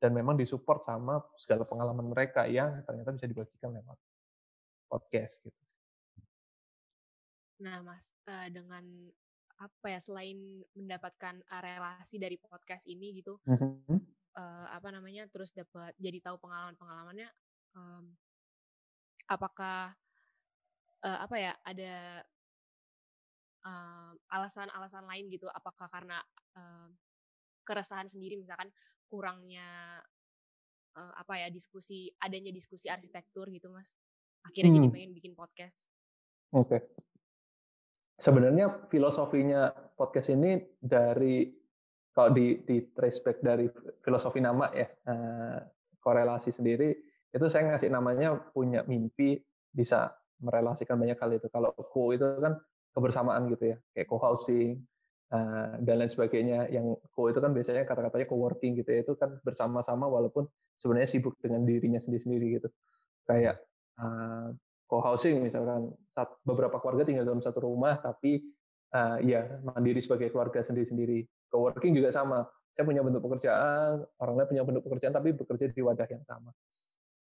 dan 0.02 0.10
memang 0.10 0.34
disupport 0.34 0.82
sama 0.82 1.22
segala 1.38 1.62
pengalaman 1.62 2.10
mereka 2.10 2.50
yang 2.50 2.82
ternyata 2.82 3.14
bisa 3.14 3.30
dibagikan 3.30 3.70
lewat 3.70 3.94
podcast 4.90 5.38
gitu. 5.46 5.62
Nah, 7.62 7.78
Mas, 7.86 8.10
uh, 8.26 8.50
dengan 8.50 8.82
apa 9.62 9.86
ya 9.86 10.02
selain 10.02 10.66
mendapatkan 10.74 11.38
uh, 11.46 11.62
relasi 11.62 12.18
dari 12.18 12.34
podcast 12.34 12.90
ini 12.90 13.22
gitu, 13.22 13.38
mm-hmm. 13.46 13.98
uh, 14.34 14.66
apa 14.74 14.90
namanya, 14.90 15.30
terus 15.30 15.54
dapat 15.54 15.94
jadi 16.02 16.18
tahu 16.18 16.42
pengalaman-pengalamannya, 16.42 17.30
um, 17.78 18.10
apakah 19.30 19.94
uh, 21.06 21.18
apa 21.22 21.36
ya 21.38 21.54
ada 21.62 22.26
alasan-alasan 24.34 25.06
uh, 25.06 25.08
lain 25.14 25.30
gitu? 25.30 25.46
Apakah 25.54 25.86
karena 25.86 26.18
keresahan 27.62 28.10
sendiri, 28.10 28.38
misalkan 28.38 28.70
kurangnya 29.12 30.00
uh, 30.96 31.12
apa 31.16 31.40
ya 31.40 31.48
diskusi 31.48 32.08
adanya 32.20 32.52
diskusi 32.52 32.88
arsitektur 32.88 33.48
gitu 33.52 33.72
mas 33.72 33.96
akhirnya 34.44 34.72
hmm. 34.72 34.78
jadi 34.80 34.88
pengen 34.92 35.12
bikin 35.16 35.32
podcast 35.36 35.88
oke 36.52 36.68
okay. 36.68 36.80
sebenarnya 38.16 38.88
filosofinya 38.88 39.72
podcast 39.96 40.32
ini 40.32 40.60
dari 40.80 41.48
kalau 42.12 42.32
di 42.32 42.60
di 42.64 42.92
trace 42.92 43.24
back 43.24 43.40
dari 43.40 43.68
filosofi 44.04 44.40
nama 44.40 44.68
ya 44.72 44.88
uh, 45.08 45.58
korelasi 46.02 46.52
sendiri 46.52 46.92
itu 47.32 47.46
saya 47.48 47.72
ngasih 47.72 47.88
namanya 47.88 48.36
punya 48.52 48.84
mimpi 48.84 49.40
bisa 49.72 50.12
merelasikan 50.42 51.00
banyak 51.00 51.16
hal 51.16 51.32
itu 51.32 51.48
kalau 51.48 51.72
co 51.72 52.12
itu 52.12 52.26
kan 52.42 52.60
kebersamaan 52.92 53.48
gitu 53.48 53.72
ya 53.72 53.76
kayak 53.96 54.08
co-housing 54.10 54.84
Eh, 55.32 55.68
dan 55.80 55.96
lain 55.96 56.12
sebagainya. 56.12 56.68
Yang 56.68 57.00
co 57.16 57.32
itu 57.32 57.40
kan 57.40 57.56
biasanya 57.56 57.88
kata-katanya 57.88 58.28
co-working 58.28 58.76
gitu 58.76 58.90
ya, 58.92 59.00
itu 59.00 59.16
kan 59.16 59.40
bersama-sama 59.40 60.04
walaupun 60.04 60.44
sebenarnya 60.76 61.08
sibuk 61.08 61.40
dengan 61.40 61.64
dirinya 61.64 61.96
sendiri-sendiri 61.96 62.60
gitu. 62.60 62.68
Kayak 63.24 63.64
uh, 63.96 64.52
co-housing 64.92 65.40
misalkan 65.40 65.88
beberapa 66.44 66.76
keluarga 66.84 67.08
tinggal 67.08 67.24
dalam 67.24 67.40
satu 67.40 67.64
rumah 67.64 67.96
tapi 68.04 68.44
uh, 68.92 69.16
ya 69.24 69.56
mandiri 69.64 70.04
sebagai 70.04 70.28
keluarga 70.28 70.60
sendiri-sendiri. 70.60 71.24
Co-working 71.48 71.96
juga 71.96 72.12
sama. 72.12 72.44
Saya 72.76 72.84
punya 72.84 73.00
bentuk 73.00 73.24
pekerjaan, 73.24 74.04
orang 74.20 74.34
lain 74.36 74.48
punya 74.52 74.64
bentuk 74.68 74.84
pekerjaan 74.84 75.16
tapi 75.16 75.32
bekerja 75.32 75.72
di 75.72 75.80
wadah 75.80 76.08
yang 76.12 76.24
sama. 76.28 76.52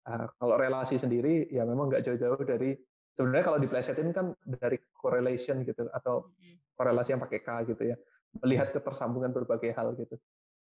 Uh, 0.05 0.29
kalau 0.37 0.61
relasi 0.61 1.01
sendiri 1.01 1.49
ya 1.49 1.65
memang 1.65 1.89
nggak 1.89 2.05
jauh-jauh 2.05 2.45
dari 2.45 2.77
sebenarnya 3.17 3.45
kalau 3.49 3.59
diplesetin 3.59 4.13
kan 4.13 4.37
dari 4.45 4.77
correlation 4.93 5.65
gitu 5.65 5.89
atau 5.91 6.31
korelasi 6.77 7.17
yang 7.17 7.23
pakai 7.25 7.41
K 7.41 7.49
gitu 7.73 7.83
ya. 7.91 7.97
Melihat 8.45 8.71
ketersambungan 8.77 9.33
berbagai 9.33 9.73
hal 9.73 9.97
gitu. 9.97 10.21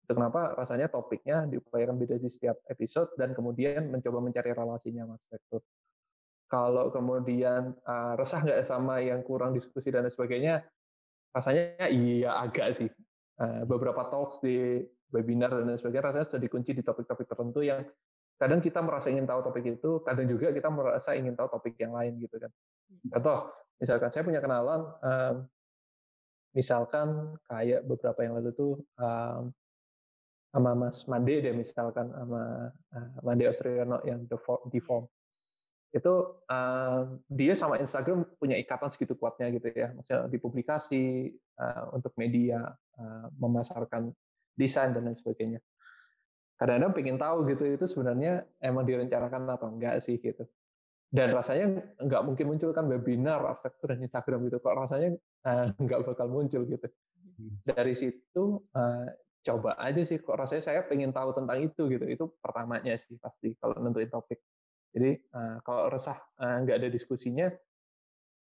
Itu 0.05 0.13
kenapa 0.19 0.59
rasanya 0.59 0.91
topiknya 0.91 1.47
diupayakan 1.47 1.95
beda 1.95 2.19
di 2.19 2.27
setiap 2.27 2.59
episode 2.67 3.15
dan 3.15 3.31
kemudian 3.31 3.87
mencoba 3.89 4.19
mencari 4.19 4.51
relasinya 4.51 5.07
mas 5.07 5.23
Rektur 5.31 5.63
kalau 6.51 6.91
kemudian 6.91 7.79
uh, 7.87 8.19
resah 8.19 8.43
nggak 8.43 8.67
sama 8.67 8.99
yang 8.99 9.23
kurang 9.23 9.55
diskusi 9.55 9.95
dan 9.95 10.11
sebagainya 10.11 10.67
rasanya 11.31 11.87
iya 11.87 12.43
agak 12.43 12.75
sih. 12.75 12.91
Uh, 13.39 13.63
beberapa 13.65 14.11
talks 14.11 14.43
di 14.43 14.83
webinar 15.15 15.55
dan 15.55 15.71
sebagainya 15.79 16.11
rasanya 16.11 16.27
sudah 16.27 16.43
dikunci 16.43 16.75
di 16.75 16.83
topik-topik 16.83 17.25
tertentu 17.31 17.63
yang 17.63 17.87
kadang 18.41 18.65
kita 18.65 18.81
merasa 18.81 19.13
ingin 19.13 19.29
tahu 19.29 19.45
topik 19.45 19.69
itu, 19.69 20.01
kadang 20.01 20.25
juga 20.25 20.49
kita 20.49 20.73
merasa 20.73 21.13
ingin 21.13 21.37
tahu 21.37 21.53
topik 21.53 21.77
yang 21.77 21.93
lain 21.93 22.17
gitu 22.17 22.41
kan. 22.41 22.49
Contoh, 23.13 23.53
misalkan 23.77 24.09
saya 24.09 24.25
punya 24.25 24.41
kenalan, 24.41 24.81
um, 25.05 25.35
misalkan 26.57 27.37
kayak 27.45 27.85
beberapa 27.85 28.25
yang 28.25 28.41
lalu 28.41 28.57
tuh 28.57 28.81
um, 28.97 29.53
sama 30.51 30.73
Mas 30.75 31.05
Mande 31.07 31.37
deh 31.45 31.53
misalkan 31.53 32.11
sama 32.11 32.73
uh, 32.73 33.13
Mande 33.21 33.45
Austriano 33.45 34.01
yang 34.09 34.25
The 34.25 34.41
Form. 34.41 35.05
Itu 35.93 36.41
uh, 36.49 37.21
dia 37.29 37.53
sama 37.53 37.77
Instagram 37.77 38.25
punya 38.41 38.57
ikatan 38.57 38.89
segitu 38.89 39.21
kuatnya 39.21 39.53
gitu 39.53 39.69
ya. 39.69 39.93
Maksudnya 39.93 40.33
dipublikasi 40.33 41.29
uh, 41.61 41.93
untuk 41.93 42.17
media, 42.17 42.73
uh, 42.97 43.29
memasarkan 43.37 44.17
desain 44.57 44.97
dan 44.97 45.07
lain 45.07 45.19
sebagainya 45.21 45.61
kadang-kadang 46.61 46.93
pengen 46.93 47.17
tahu 47.17 47.49
gitu 47.49 47.65
itu 47.73 47.85
sebenarnya 47.89 48.45
emang 48.61 48.85
direncanakan 48.85 49.49
atau 49.49 49.73
enggak 49.73 49.97
sih 50.05 50.21
gitu. 50.21 50.45
Dan 51.09 51.33
rasanya 51.33 51.81
nggak 51.99 52.23
mungkin 52.23 52.45
muncul 52.53 52.71
kan 52.77 52.85
webinar 52.87 53.43
arsitektur 53.43 53.97
dan 53.97 54.05
Instagram 54.05 54.47
gitu 54.47 54.61
kok 54.61 54.77
rasanya 54.77 55.17
uh, 55.49 55.73
nggak 55.81 56.01
bakal 56.05 56.29
muncul 56.29 56.69
gitu. 56.69 56.87
Dari 57.65 57.97
situ 57.97 58.61
uh, 58.77 59.09
coba 59.41 59.81
aja 59.81 60.05
sih 60.05 60.21
kok 60.21 60.37
rasanya 60.37 60.63
saya 60.63 60.81
pengen 60.85 61.17
tahu 61.17 61.33
tentang 61.33 61.65
itu 61.65 61.89
gitu. 61.89 62.05
Itu 62.05 62.25
pertamanya 62.45 62.93
sih 63.01 63.17
pasti 63.17 63.57
kalau 63.57 63.81
nentuin 63.81 64.13
topik. 64.13 64.45
Jadi 64.93 65.17
uh, 65.33 65.65
kalau 65.65 65.89
resah 65.89 66.21
uh, 66.45 66.57
nggak 66.61 66.77
ada 66.77 66.89
diskusinya 66.93 67.49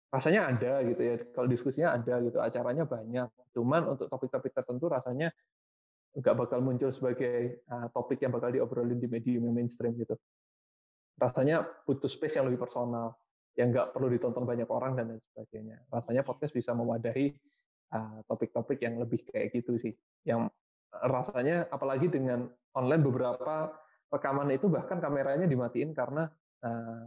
rasanya 0.09 0.57
ada 0.57 0.81
gitu 0.89 1.01
ya. 1.05 1.15
Kalau 1.37 1.45
diskusinya 1.45 1.93
ada 1.93 2.17
gitu 2.25 2.41
acaranya 2.41 2.89
banyak. 2.89 3.29
Cuman 3.53 3.93
untuk 3.93 4.09
topik-topik 4.09 4.57
tertentu 4.57 4.89
rasanya 4.89 5.29
nggak 6.17 6.35
bakal 6.35 6.59
muncul 6.65 6.89
sebagai 6.89 7.61
uh, 7.69 7.87
topik 7.93 8.25
yang 8.25 8.33
bakal 8.33 8.49
diobrolin 8.49 8.97
di 8.97 9.05
medium 9.05 9.45
yang 9.45 9.55
mainstream 9.55 9.93
gitu. 10.01 10.17
Rasanya 11.17 11.65
butuh 11.85 12.09
space 12.09 12.41
yang 12.41 12.49
lebih 12.49 12.65
personal, 12.65 13.13
yang 13.57 13.69
nggak 13.69 13.93
perlu 13.93 14.09
ditonton 14.09 14.45
banyak 14.45 14.69
orang 14.69 14.97
dan 14.97 15.13
lain 15.13 15.21
sebagainya. 15.21 15.77
Rasanya 15.89 16.25
podcast 16.25 16.53
bisa 16.53 16.73
mewadahi 16.73 17.33
topik-topik 18.27 18.81
uh, 18.81 18.83
yang 18.89 18.95
lebih 19.01 19.25
kayak 19.29 19.53
gitu 19.53 19.77
sih. 19.77 19.93
Yang 20.25 20.49
rasanya 20.91 21.69
apalagi 21.69 22.09
dengan 22.09 22.49
online 22.73 23.03
beberapa 23.05 23.73
rekaman 24.09 24.49
itu 24.53 24.69
bahkan 24.71 24.97
kameranya 24.97 25.45
dimatiin 25.45 25.91
karena 25.91 26.29
uh, 26.63 27.05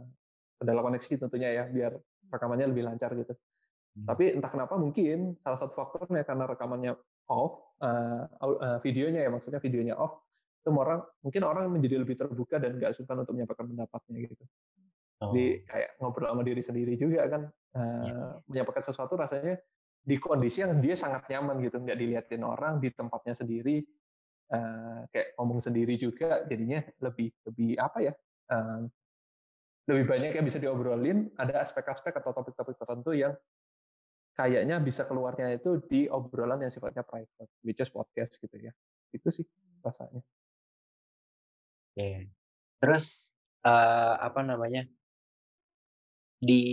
kendala 0.59 0.81
koneksi 0.85 1.27
tentunya 1.27 1.49
ya 1.57 1.63
biar 1.67 1.97
rekamannya 2.31 2.67
lebih 2.69 2.83
lancar 2.87 3.11
gitu. 3.17 3.33
Hmm. 3.33 4.05
Tapi 4.07 4.37
entah 4.37 4.51
kenapa 4.51 4.79
mungkin 4.79 5.35
salah 5.43 5.59
satu 5.59 5.73
faktornya 5.75 6.23
karena 6.23 6.47
rekamannya 6.47 6.91
off, 7.31 7.79
uh, 7.79 8.27
uh, 8.43 8.77
videonya 8.83 9.23
ya 9.23 9.29
maksudnya 9.31 9.63
videonya 9.63 9.95
off, 9.95 10.19
itu 10.61 10.69
orang 10.75 10.99
mungkin 11.23 11.41
orang 11.47 11.71
menjadi 11.71 12.03
lebih 12.03 12.19
terbuka 12.19 12.59
dan 12.59 12.75
nggak 12.75 12.91
suka 12.91 13.15
untuk 13.15 13.33
menyampaikan 13.33 13.71
pendapatnya 13.71 14.17
gitu. 14.27 14.43
Oh. 15.23 15.31
Jadi 15.31 15.63
kayak 15.63 15.89
ngobrol 16.03 16.27
sama 16.27 16.43
diri 16.43 16.61
sendiri 16.61 16.93
juga 16.99 17.25
kan, 17.31 17.41
uh, 17.79 18.05
ya. 18.05 18.15
menyampaikan 18.51 18.83
sesuatu 18.83 19.15
rasanya 19.15 19.57
di 20.01 20.17
kondisi 20.17 20.65
yang 20.65 20.81
dia 20.81 20.97
sangat 20.97 21.29
nyaman 21.29 21.61
gitu, 21.63 21.77
nggak 21.79 21.97
dilihatin 21.97 22.43
orang 22.43 22.81
di 22.81 22.89
tempatnya 22.91 23.37
sendiri, 23.37 23.85
uh, 24.51 25.05
kayak 25.13 25.37
ngomong 25.37 25.61
sendiri 25.61 25.95
juga, 25.95 26.43
jadinya 26.49 26.81
lebih 26.99 27.29
lebih 27.47 27.77
apa 27.77 27.97
ya? 28.01 28.13
Uh, 28.51 28.89
lebih 29.89 30.05
banyak 30.09 30.37
yang 30.37 30.45
bisa 30.45 30.61
diobrolin, 30.61 31.29
ada 31.41 31.61
aspek-aspek 31.61 32.13
atau 32.17 32.33
topik-topik 32.33 32.77
tertentu 32.77 33.17
yang 33.17 33.33
kayaknya 34.41 34.81
bisa 34.81 35.05
keluarnya 35.05 35.53
itu 35.53 35.77
di 35.85 36.09
obrolan 36.09 36.65
yang 36.65 36.73
sifatnya 36.73 37.05
private, 37.05 37.51
which 37.61 37.77
is 37.77 37.93
podcast 37.93 38.33
gitu 38.41 38.57
ya. 38.57 38.73
Itu 39.13 39.29
sih 39.29 39.45
rasanya. 39.85 40.25
Oke. 41.93 42.33
Terus 42.81 43.29
uh, 43.61 44.17
apa 44.17 44.41
namanya? 44.41 44.89
Di 46.41 46.63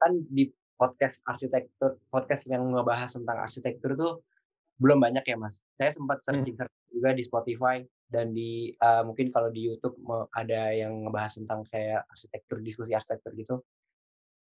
kan 0.00 0.16
di 0.32 0.48
podcast 0.80 1.20
arsitektur, 1.28 2.00
podcast 2.08 2.48
yang 2.48 2.64
ngebahas 2.72 3.12
tentang 3.12 3.38
arsitektur 3.44 3.92
tuh 3.98 4.24
belum 4.80 5.04
banyak 5.04 5.26
ya 5.28 5.36
mas. 5.36 5.60
Saya 5.76 5.92
sempat 5.92 6.24
searching 6.24 6.56
hmm. 6.56 6.72
juga 6.88 7.10
di 7.12 7.22
Spotify 7.26 7.76
dan 8.08 8.32
di 8.32 8.72
uh, 8.80 9.04
mungkin 9.04 9.28
kalau 9.28 9.52
di 9.52 9.68
YouTube 9.68 10.00
ada 10.32 10.72
yang 10.72 11.04
ngebahas 11.04 11.36
tentang 11.36 11.60
kayak 11.68 12.08
arsitektur, 12.08 12.64
diskusi 12.64 12.96
arsitektur 12.96 13.36
gitu 13.36 13.60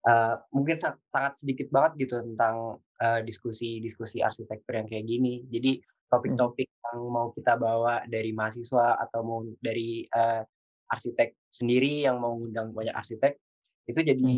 uh, 0.08 0.36
mungkin 0.54 0.78
sangat 0.82 1.34
sedikit 1.42 1.68
banget 1.70 2.08
gitu 2.08 2.22
tentang 2.22 2.80
diskusi-diskusi 3.26 4.22
uh, 4.22 4.30
arsitektur 4.30 4.78
yang 4.78 4.86
kayak 4.86 5.10
gini. 5.10 5.42
Jadi 5.50 5.82
topik-topik 6.12 6.70
yang 6.70 7.08
mau 7.08 7.34
kita 7.34 7.58
bawa 7.58 8.06
dari 8.06 8.30
mahasiswa 8.36 9.00
atau 9.00 9.26
mau 9.26 9.40
dari 9.58 10.06
uh, 10.12 10.46
arsitek 10.92 11.48
sendiri 11.48 12.04
yang 12.04 12.20
mau 12.20 12.36
undang 12.36 12.76
banyak 12.76 12.92
arsitek 12.92 13.40
itu 13.88 14.00
jadi 14.04 14.34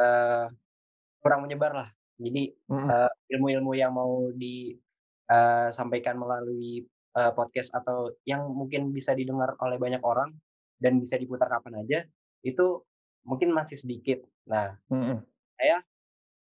uh, 0.00 0.48
kurang 1.20 1.44
menyebar 1.44 1.72
lah. 1.76 1.88
Jadi 2.18 2.50
uh, 2.72 3.12
ilmu-ilmu 3.30 3.78
yang 3.78 3.94
mau 3.94 4.32
disampaikan 4.34 6.18
uh, 6.18 6.20
melalui 6.26 6.82
uh, 7.14 7.30
podcast 7.36 7.70
atau 7.76 8.10
yang 8.26 8.48
mungkin 8.50 8.90
bisa 8.90 9.14
didengar 9.14 9.54
oleh 9.62 9.78
banyak 9.78 10.02
orang 10.02 10.34
dan 10.82 10.98
bisa 10.98 11.14
diputar 11.20 11.46
kapan 11.46 11.84
aja 11.84 11.98
itu 12.42 12.82
mungkin 13.24 13.54
masih 13.54 13.78
sedikit. 13.78 14.22
Nah, 14.46 14.76
hmm. 14.90 15.22
saya 15.58 15.82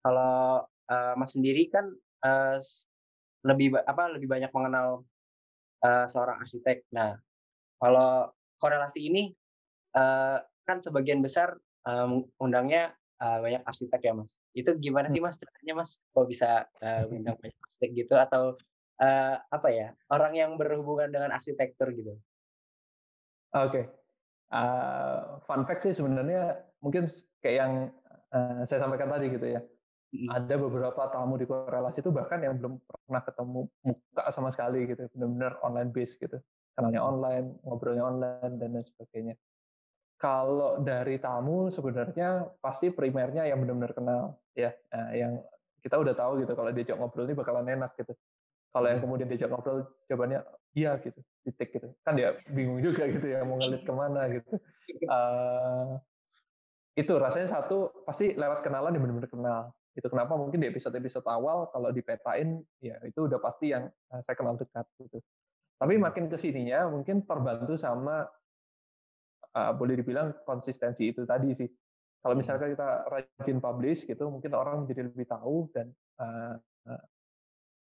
kalau 0.02 0.66
uh, 0.66 1.14
Mas 1.18 1.34
sendiri 1.34 1.70
kan 1.70 1.90
uh, 2.26 2.58
lebih 3.46 3.74
apa 3.86 4.14
lebih 4.14 4.30
banyak 4.30 4.52
mengenal 4.54 5.06
uh, 5.86 6.06
seorang 6.06 6.42
arsitek. 6.42 6.86
Nah, 6.94 7.18
kalau 7.82 8.30
korelasi 8.62 9.10
ini 9.10 9.34
uh, 9.98 10.38
kan 10.66 10.78
sebagian 10.80 11.26
besar 11.26 11.58
um, 11.86 12.30
undangnya 12.38 12.94
uh, 13.22 13.42
banyak 13.42 13.66
arsitek 13.66 14.02
ya, 14.02 14.14
Mas. 14.14 14.38
Itu 14.54 14.78
gimana 14.78 15.10
sih, 15.10 15.22
Mas? 15.22 15.42
Ceritanya, 15.42 15.82
Mas, 15.82 16.02
kok 16.14 16.30
bisa 16.30 16.70
uh, 16.86 17.04
undang 17.10 17.38
banyak 17.42 17.58
arsitek 17.58 17.90
gitu 18.06 18.16
atau 18.18 18.58
uh, 19.02 19.36
apa 19.42 19.68
ya 19.74 19.94
orang 20.14 20.34
yang 20.38 20.52
berhubungan 20.56 21.10
dengan 21.10 21.34
arsitektur 21.34 21.90
gitu? 21.94 22.14
Oke, 23.52 23.68
okay. 23.68 23.86
Uh, 24.52 25.40
fun 25.48 25.64
fact 25.64 25.88
sih 25.88 25.96
sebenarnya 25.96 26.60
mungkin 26.84 27.08
kayak 27.40 27.56
yang 27.56 27.74
uh, 28.36 28.68
saya 28.68 28.84
sampaikan 28.84 29.08
tadi 29.08 29.32
gitu 29.32 29.48
ya. 29.48 29.62
Ada 30.12 30.60
beberapa 30.60 31.08
tamu 31.08 31.40
di 31.40 31.48
korelasi 31.48 32.04
itu 32.04 32.12
bahkan 32.12 32.44
yang 32.44 32.60
belum 32.60 32.84
pernah 32.84 33.24
ketemu 33.24 33.64
muka 33.88 34.24
sama 34.36 34.52
sekali 34.52 34.84
gitu, 34.92 35.08
benar-benar 35.16 35.56
online 35.64 35.88
base 35.96 36.20
gitu. 36.20 36.36
Kenalnya 36.76 37.00
online, 37.00 37.56
ngobrolnya 37.64 38.04
online 38.04 38.60
dan 38.60 38.76
lain 38.76 38.84
sebagainya. 38.84 39.40
Kalau 40.20 40.84
dari 40.84 41.16
tamu 41.16 41.72
sebenarnya 41.72 42.44
pasti 42.60 42.92
primernya 42.92 43.48
yang 43.48 43.64
benar-benar 43.64 43.96
kenal 43.96 44.22
ya, 44.52 44.76
nah, 44.92 45.16
yang 45.16 45.40
kita 45.80 45.96
udah 45.96 46.14
tahu 46.14 46.44
gitu 46.44 46.54
kalau 46.60 46.70
diajak 46.76 47.00
ngobrol 47.00 47.26
ini 47.26 47.34
bakalan 47.34 47.72
enak 47.72 47.96
gitu. 47.96 48.12
Kalau 48.72 48.88
yang 48.88 49.04
kemudian 49.04 49.28
diajak 49.28 49.52
ngobrol 49.52 49.84
jawabannya 50.08 50.48
iya 50.72 50.96
gitu, 51.04 51.20
titik 51.44 51.76
gitu. 51.76 51.92
Kan 52.08 52.16
dia 52.16 52.40
bingung 52.56 52.80
juga 52.80 53.04
gitu 53.12 53.28
ya 53.28 53.44
mau 53.44 53.60
ngelit 53.60 53.84
ke 53.84 53.94
mana 53.94 54.22
gitu. 54.32 54.50
Uh, 55.12 56.00
itu 56.96 57.12
rasanya 57.20 57.52
satu 57.52 57.92
pasti 58.08 58.36
lewat 58.36 58.64
kenalan 58.64 58.96
yang 58.96 59.04
benar-benar 59.04 59.32
kenal. 59.32 59.62
Itu 59.92 60.08
kenapa 60.08 60.40
mungkin 60.40 60.64
di 60.64 60.72
episode-episode 60.72 61.28
awal 61.28 61.68
kalau 61.76 61.92
dipetain 61.92 62.64
ya 62.80 62.96
itu 63.04 63.28
udah 63.28 63.44
pasti 63.44 63.76
yang 63.76 63.92
uh, 64.16 64.22
saya 64.24 64.40
kenal 64.40 64.56
dekat 64.56 64.88
gitu. 65.04 65.20
Tapi 65.76 65.98
hmm. 65.98 66.04
makin 66.08 66.26
ke 66.32 66.38
sininya 66.40 66.88
mungkin 66.88 67.28
terbantu 67.28 67.76
sama 67.76 68.24
uh, 69.52 69.72
boleh 69.76 70.00
dibilang 70.00 70.32
konsistensi 70.48 71.12
itu 71.12 71.28
tadi 71.28 71.52
sih. 71.52 71.68
Kalau 72.22 72.38
hmm. 72.38 72.42
misalkan 72.46 72.72
kita 72.72 72.88
rajin 73.10 73.58
publish 73.60 74.08
gitu, 74.08 74.32
mungkin 74.32 74.56
orang 74.56 74.86
menjadi 74.86 75.12
lebih 75.12 75.28
tahu 75.28 75.68
dan 75.74 75.92
uh, 76.22 76.56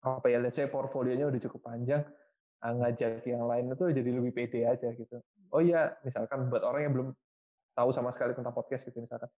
apa 0.03 0.27
ya 0.27 0.43
let's 0.43 0.59
say 0.59 0.67
portfolionya 0.67 1.31
udah 1.31 1.41
cukup 1.47 1.63
panjang 1.63 2.03
ah, 2.59 2.73
ngajak 2.75 3.23
yang 3.23 3.47
lain 3.47 3.71
itu 3.71 3.83
jadi 3.91 4.09
lebih 4.11 4.31
pede 4.35 4.67
aja 4.67 4.91
gitu. 4.91 5.19
Oh 5.55 5.63
iya 5.63 5.95
misalkan 6.03 6.51
buat 6.51 6.63
orang 6.63 6.81
yang 6.87 6.93
belum 6.95 7.09
tahu 7.75 7.89
sama 7.95 8.11
sekali 8.11 8.35
tentang 8.35 8.51
podcast 8.51 8.83
gitu 8.87 8.99
misalkan. 8.99 9.31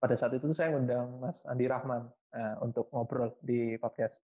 Pada 0.00 0.14
saat 0.20 0.36
itu 0.36 0.52
saya 0.52 0.72
ngundang 0.76 1.16
Mas 1.16 1.40
Andi 1.48 1.64
Rahman 1.64 2.04
uh, 2.36 2.54
untuk 2.60 2.92
ngobrol 2.92 3.32
di 3.40 3.80
podcast. 3.80 4.20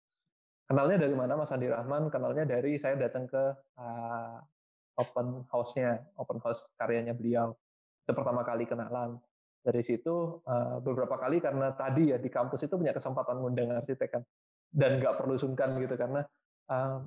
Kenalnya 0.68 1.08
dari 1.08 1.16
mana 1.16 1.40
Mas 1.40 1.56
Andi 1.56 1.72
Rahman? 1.72 2.12
Kenalnya 2.12 2.44
dari 2.44 2.76
saya 2.76 3.00
datang 3.00 3.32
ke 3.32 3.44
uh, 3.80 4.38
open 5.00 5.48
house-nya 5.48 6.04
open 6.20 6.44
house 6.44 6.68
karyanya 6.76 7.16
beliau. 7.16 7.56
Itu 8.04 8.12
pertama 8.12 8.44
kali 8.44 8.68
kenalan. 8.68 9.16
Dari 9.64 9.80
situ 9.80 10.44
uh, 10.44 10.84
beberapa 10.84 11.16
kali 11.16 11.40
karena 11.40 11.72
tadi 11.76 12.12
ya 12.12 12.20
di 12.20 12.28
kampus 12.28 12.68
itu 12.68 12.76
punya 12.76 12.92
kesempatan 12.92 13.40
ngundang 13.40 13.72
arsitek 13.76 14.20
kan 14.20 14.24
dan 14.70 15.02
nggak 15.02 15.18
perlu 15.18 15.36
sungkan 15.36 15.78
gitu 15.82 15.98
karena 15.98 16.22
uh, 16.70 17.02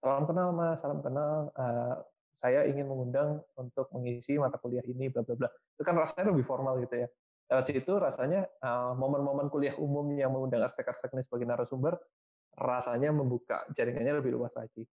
salam 0.00 0.24
kenal 0.24 0.48
mas 0.54 0.78
salam 0.80 1.02
kenal 1.02 1.50
uh, 1.54 1.98
saya 2.40 2.64
ingin 2.64 2.88
mengundang 2.88 3.44
untuk 3.60 3.92
mengisi 3.92 4.40
mata 4.40 4.56
kuliah 4.56 4.80
ini 4.88 5.12
bla 5.12 5.20
bla 5.20 5.36
bla. 5.36 5.48
Itu 5.76 5.84
kan 5.84 5.92
rasanya 5.92 6.32
lebih 6.32 6.48
formal 6.48 6.80
gitu 6.80 7.04
ya. 7.04 7.08
Lewat 7.52 7.66
situ 7.68 7.92
rasanya 8.00 8.48
momen-momen 8.96 9.52
kuliah 9.52 9.76
umum 9.76 10.08
yang 10.16 10.32
mengundang 10.32 10.64
arsitek-arsitek 10.64 11.18
ini 11.18 11.22
sebagai 11.26 11.46
narasumber 11.50 12.00
rasanya 12.56 13.12
membuka 13.12 13.68
jaringannya 13.76 14.24
lebih 14.24 14.40
luas 14.40 14.56
lagi. 14.56 14.88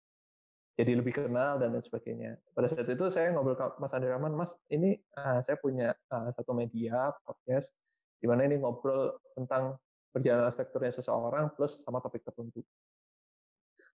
Jadi 0.77 0.91
lebih 0.93 1.23
kenal 1.23 1.57
dan 1.57 1.73
lain 1.73 1.81
sebagainya. 1.81 2.37
Pada 2.53 2.67
saat 2.69 2.85
itu 2.85 3.05
saya 3.09 3.33
ngobrol 3.33 3.57
ke 3.57 3.65
Mas 3.81 3.95
Andi 3.95 4.11
Rahman 4.11 4.33
Mas 4.35 4.53
ini 4.69 4.93
uh, 5.17 5.39
saya 5.41 5.57
punya 5.57 5.95
satu 6.09 6.53
media 6.53 7.09
podcast 7.25 7.73
di 8.21 8.29
mana 8.29 8.45
ini 8.45 8.61
ngobrol 8.61 9.17
tentang 9.33 9.77
perjalanan 10.09 10.53
sektornya 10.53 10.91
seseorang 10.91 11.53
plus 11.53 11.83
sama 11.83 12.01
topik 12.01 12.23
tertentu. 12.25 12.63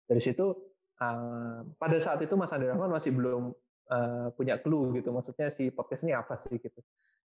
Dari 0.03 0.21
situ 0.23 0.51
pada 1.77 1.97
saat 1.99 2.21
itu 2.23 2.35
Mas 2.39 2.53
Andi 2.55 2.69
Rahman 2.69 2.91
masih 2.91 3.11
belum 3.11 3.51
punya 4.39 4.57
clue 4.63 4.95
gitu, 4.97 5.11
maksudnya 5.11 5.51
si 5.51 5.69
podcast 5.69 6.07
ini 6.07 6.15
apa 6.15 6.39
sih 6.39 6.55
gitu. 6.57 6.79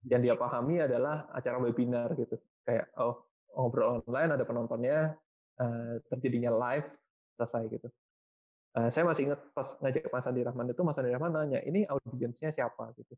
Yang 0.07 0.21
dia 0.23 0.35
pahami 0.39 0.81
adalah 0.81 1.29
acara 1.35 1.59
webinar 1.59 2.15
gitu, 2.15 2.39
kayak 2.63 2.95
oh 3.01 3.27
ngobrol 3.57 4.05
online 4.07 4.31
ada 4.37 4.45
penontonnya, 4.47 5.17
terjadinya 6.09 6.53
live 6.53 6.89
selesai 7.37 7.63
gitu. 7.69 7.89
Saya 8.77 9.09
masih 9.09 9.33
ingat 9.33 9.41
pas 9.57 9.69
ngajak 9.81 10.13
Mas 10.13 10.29
Andi 10.29 10.43
Rahman 10.45 10.69
itu 10.69 10.83
Mas 10.85 11.01
Andi 11.01 11.11
Rahman 11.17 11.33
nanya, 11.33 11.61
ini 11.65 11.89
audiensnya 11.89 12.53
siapa 12.53 12.93
gitu. 12.97 13.17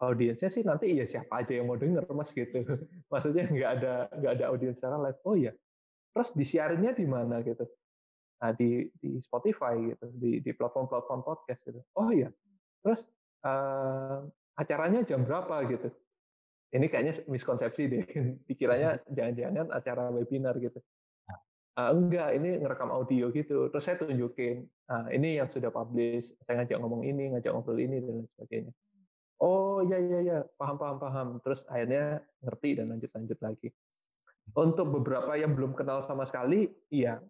Audiensnya 0.00 0.48
sih 0.48 0.64
nanti 0.64 0.96
ya 0.96 1.04
siapa 1.04 1.44
aja 1.44 1.60
yang 1.60 1.68
mau 1.68 1.76
denger 1.76 2.08
Mas 2.16 2.32
gitu. 2.32 2.64
Maksudnya 3.12 3.44
nggak 3.52 3.70
ada 3.80 3.92
nggak 4.16 4.32
ada 4.40 4.44
audiens 4.48 4.80
secara 4.80 4.96
live. 4.96 5.20
Oh 5.28 5.36
iya. 5.36 5.52
Terus 6.16 6.32
disiarinnya 6.32 6.96
di 6.96 7.04
mana 7.04 7.44
gitu? 7.44 7.68
Nah, 8.40 8.56
di 8.56 8.88
di 8.96 9.20
Spotify 9.20 9.76
gitu, 9.76 10.06
di 10.16 10.40
di 10.40 10.50
platform-platform 10.56 11.20
podcast 11.20 11.60
gitu. 11.68 11.84
Oh 12.00 12.08
iya. 12.08 12.32
Terus 12.80 13.12
uh, 13.44 14.24
acaranya 14.56 15.04
jam 15.04 15.28
berapa 15.28 15.68
gitu? 15.68 15.92
Ini 16.72 16.86
kayaknya 16.88 17.14
miskonsepsi 17.28 17.82
deh. 17.92 18.04
Pikirannya 18.48 19.04
jangan-jangan 19.12 19.68
acara 19.68 20.08
webinar 20.08 20.56
gitu. 20.56 20.80
Uh, 21.78 21.92
enggak, 21.94 22.34
ini 22.34 22.58
ngerekam 22.60 22.88
audio 22.88 23.28
gitu. 23.30 23.68
Terus 23.68 23.84
saya 23.84 23.96
tunjukin, 24.00 24.66
uh, 24.90 25.06
ini 25.12 25.38
yang 25.38 25.46
sudah 25.52 25.70
publish. 25.70 26.34
Saya 26.44 26.64
ngajak 26.64 26.78
ngomong 26.82 27.06
ini, 27.06 27.36
ngajak 27.36 27.52
ngobrol 27.52 27.78
ini 27.78 28.02
dan 28.02 28.24
lain 28.24 28.28
sebagainya. 28.34 28.72
Oh 29.40 29.80
iya 29.80 29.96
iya 29.96 30.18
iya, 30.20 30.38
paham 30.60 30.76
paham 30.76 30.96
paham. 31.00 31.28
Terus 31.40 31.64
akhirnya 31.64 32.20
ngerti 32.44 32.76
dan 32.76 32.92
lanjut 32.92 33.10
lanjut 33.16 33.38
lagi. 33.40 33.68
Untuk 34.52 34.86
beberapa 34.92 35.32
yang 35.38 35.56
belum 35.56 35.72
kenal 35.72 36.04
sama 36.04 36.28
sekali, 36.28 36.68
iya 36.92 37.22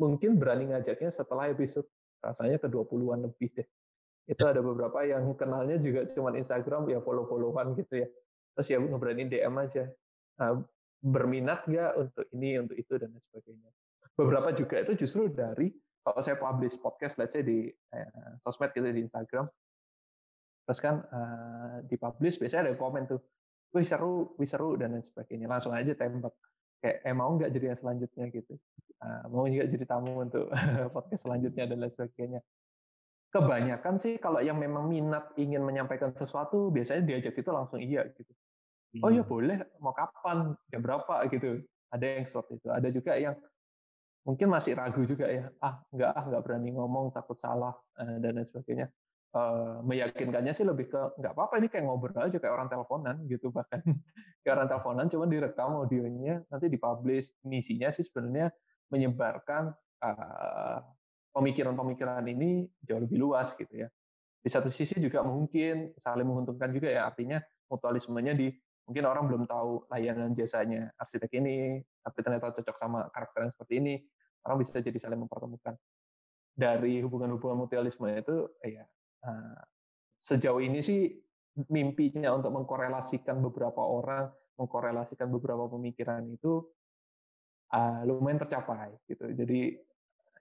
mungkin 0.00 0.38
berani 0.40 0.74
ngajaknya 0.74 1.10
setelah 1.10 1.50
episode 1.50 1.86
rasanya 2.18 2.58
ke 2.58 2.66
20-an 2.66 3.28
lebih 3.28 3.52
deh. 3.54 3.68
Itu 4.24 4.48
ada 4.48 4.64
beberapa 4.64 5.04
yang 5.04 5.36
kenalnya 5.36 5.76
juga 5.76 6.08
cuma 6.16 6.32
Instagram 6.32 6.88
ya 6.88 7.04
follow-followan 7.04 7.76
gitu 7.76 8.02
ya. 8.02 8.08
Terus 8.56 8.68
ya 8.72 8.78
ngeberaniin 8.80 9.28
DM 9.28 9.54
aja. 9.60 9.84
Nah, 10.40 10.64
berminat 11.04 11.68
nggak 11.68 11.92
untuk 12.00 12.26
ini, 12.32 12.56
untuk 12.56 12.76
itu, 12.80 12.96
dan 12.96 13.12
lain 13.12 13.20
sebagainya. 13.20 13.70
Beberapa 14.16 14.56
juga 14.56 14.80
itu 14.80 15.04
justru 15.04 15.28
dari, 15.28 15.68
kalau 16.00 16.20
saya 16.24 16.40
publish 16.40 16.80
podcast, 16.80 17.20
let's 17.20 17.36
say 17.36 17.44
di 17.44 17.68
eh, 17.68 18.32
sosmed 18.40 18.72
gitu, 18.72 18.88
di 18.88 19.04
Instagram, 19.04 19.44
terus 20.64 20.80
kan 20.80 21.04
uh, 21.04 21.76
dipublish, 21.84 22.40
biasanya 22.40 22.72
ada 22.72 22.74
komen 22.80 23.04
tuh, 23.04 23.20
wih 23.76 23.84
seru, 23.84 24.32
wih 24.40 24.48
seru, 24.48 24.80
dan 24.80 24.96
lain 24.96 25.04
sebagainya. 25.04 25.46
Langsung 25.46 25.76
aja 25.76 25.92
tembak 25.92 26.32
kayak 26.80 27.00
eh 27.04 27.14
mau 27.16 27.32
nggak 27.36 27.52
jadi 27.52 27.72
yang 27.72 27.78
selanjutnya? 27.78 28.24
gitu. 28.32 28.54
Uh, 29.00 29.24
mau 29.28 29.44
juga 29.44 29.68
jadi 29.68 29.84
tamu 29.84 30.12
untuk 30.24 30.48
podcast 30.94 31.28
selanjutnya? 31.28 31.64
dan 31.68 31.76
lain 31.84 31.92
sebagainya. 31.92 32.40
Kebanyakan 33.34 33.94
sih 33.98 34.16
kalau 34.22 34.38
yang 34.40 34.56
memang 34.56 34.86
minat 34.86 35.34
ingin 35.36 35.60
menyampaikan 35.66 36.14
sesuatu 36.14 36.70
biasanya 36.70 37.02
diajak 37.02 37.34
itu 37.34 37.50
langsung 37.50 37.82
iya 37.82 38.06
gitu. 38.14 38.32
Oh 39.02 39.10
ya 39.10 39.26
boleh. 39.26 39.58
Mau 39.82 39.90
kapan? 39.90 40.54
Jam 40.70 40.80
berapa? 40.86 41.26
gitu. 41.26 41.58
Ada 41.90 42.22
yang 42.22 42.26
seperti 42.30 42.62
itu. 42.62 42.68
Ada 42.70 42.88
juga 42.94 43.12
yang 43.18 43.34
mungkin 44.22 44.54
masih 44.54 44.78
ragu 44.78 45.02
juga 45.02 45.26
ya. 45.26 45.50
Ah 45.58 45.82
nggak 45.90 46.10
ah 46.14 46.24
nggak 46.30 46.42
berani 46.46 46.70
ngomong 46.78 47.10
takut 47.10 47.34
salah 47.34 47.74
uh, 47.98 48.16
dan 48.22 48.38
lain 48.38 48.46
sebagainya 48.46 48.86
uh, 49.34 49.82
meyakinkannya 49.82 50.54
sih 50.54 50.64
lebih 50.64 50.88
ke 50.88 51.00
nggak 51.18 51.32
apa-apa 51.34 51.58
ini 51.58 51.68
kayak 51.68 51.84
ngobrol 51.84 52.14
aja 52.14 52.38
kayak 52.38 52.54
orang 52.54 52.68
teleponan 52.70 53.16
gitu 53.26 53.50
bahkan. 53.50 53.82
Kayak 54.44 54.60
orang 54.60 54.68
teleponan 54.68 55.06
cuma 55.08 55.24
direkam 55.24 55.72
audionya 55.72 56.44
nanti 56.52 56.68
dipublish. 56.68 57.32
Misinya 57.48 57.88
sih 57.88 58.04
sebenarnya 58.04 58.52
menyebarkan 58.92 59.72
uh, 60.04 60.78
pemikiran-pemikiran 61.32 62.20
ini 62.28 62.68
jauh 62.84 63.00
lebih 63.00 63.24
luas 63.24 63.56
gitu 63.56 63.72
ya. 63.72 63.88
Di 64.44 64.52
satu 64.52 64.68
sisi 64.68 65.00
juga 65.00 65.24
mungkin 65.24 65.96
saling 65.96 66.28
menguntungkan 66.28 66.68
juga 66.76 66.92
ya 66.92 67.08
artinya 67.08 67.40
mutualismenya 67.72 68.36
di 68.36 68.52
mungkin 68.84 69.08
orang 69.08 69.24
belum 69.32 69.42
tahu 69.48 69.88
layanan 69.88 70.36
jasanya 70.36 70.92
arsitek 71.00 71.40
ini 71.40 71.80
tapi 72.04 72.18
ternyata 72.20 72.52
cocok 72.52 72.76
sama 72.76 73.08
karakter 73.08 73.48
yang 73.48 73.52
seperti 73.56 73.74
ini. 73.80 73.94
Orang 74.44 74.60
bisa 74.60 74.76
jadi 74.76 74.98
saling 75.00 75.24
mempertemukan. 75.24 75.72
Dari 76.52 77.00
hubungan-hubungan 77.00 77.64
mutualisme 77.64 78.12
itu 78.12 78.44
ya 78.60 78.84
sejauh 80.20 80.60
ini 80.60 80.80
sih 80.80 81.08
mimpinya 81.70 82.34
untuk 82.34 82.50
mengkorelasikan 82.50 83.40
beberapa 83.40 83.80
orang, 83.80 84.32
mengkorelasikan 84.58 85.30
beberapa 85.30 85.70
pemikiran 85.70 86.26
itu 86.28 86.64
uh, 87.72 88.00
lumayan 88.04 88.42
tercapai 88.42 88.92
gitu. 89.06 89.30
Jadi 89.32 89.78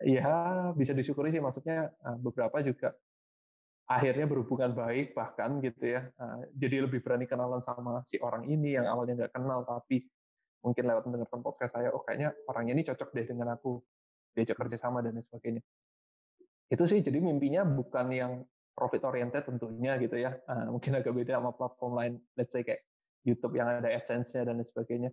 ya 0.04 0.70
bisa 0.74 0.92
disyukuri 0.92 1.32
sih 1.32 1.40
maksudnya 1.40 1.94
uh, 2.04 2.18
beberapa 2.18 2.60
juga 2.66 2.92
akhirnya 3.84 4.26
berhubungan 4.26 4.72
baik 4.74 5.12
bahkan 5.12 5.60
gitu 5.60 6.00
ya. 6.00 6.08
Jadi 6.56 6.88
lebih 6.88 7.04
berani 7.04 7.28
kenalan 7.28 7.60
sama 7.60 8.00
si 8.08 8.16
orang 8.24 8.48
ini 8.48 8.80
yang 8.80 8.88
awalnya 8.88 9.28
nggak 9.28 9.34
kenal 9.36 9.68
tapi 9.68 10.08
mungkin 10.64 10.88
lewat 10.88 11.04
mendengarkan 11.04 11.44
podcast 11.44 11.76
saya, 11.76 11.92
oh 11.92 12.00
kayaknya 12.08 12.32
orang 12.48 12.72
ini 12.72 12.88
cocok 12.88 13.12
deh 13.12 13.28
dengan 13.28 13.52
aku, 13.52 13.84
diajak 14.32 14.56
kerja 14.56 14.80
sama 14.80 15.04
dan 15.04 15.20
sebagainya. 15.20 15.60
Itu 16.72 16.88
sih 16.88 17.04
jadi 17.04 17.20
mimpinya 17.20 17.68
bukan 17.68 18.08
yang 18.16 18.34
profit 18.74 19.02
oriented 19.06 19.46
tentunya 19.46 19.96
gitu 20.02 20.18
ya. 20.18 20.34
Uh, 20.50 20.74
mungkin 20.74 20.98
agak 20.98 21.14
beda 21.14 21.38
sama 21.40 21.54
platform 21.54 21.94
lain, 21.94 22.14
let's 22.38 22.52
say 22.52 22.66
kayak 22.66 22.82
YouTube 23.24 23.56
yang 23.56 23.70
ada 23.70 23.88
AdSense-nya 23.88 24.50
dan 24.50 24.60
lain 24.60 24.68
sebagainya. 24.68 25.10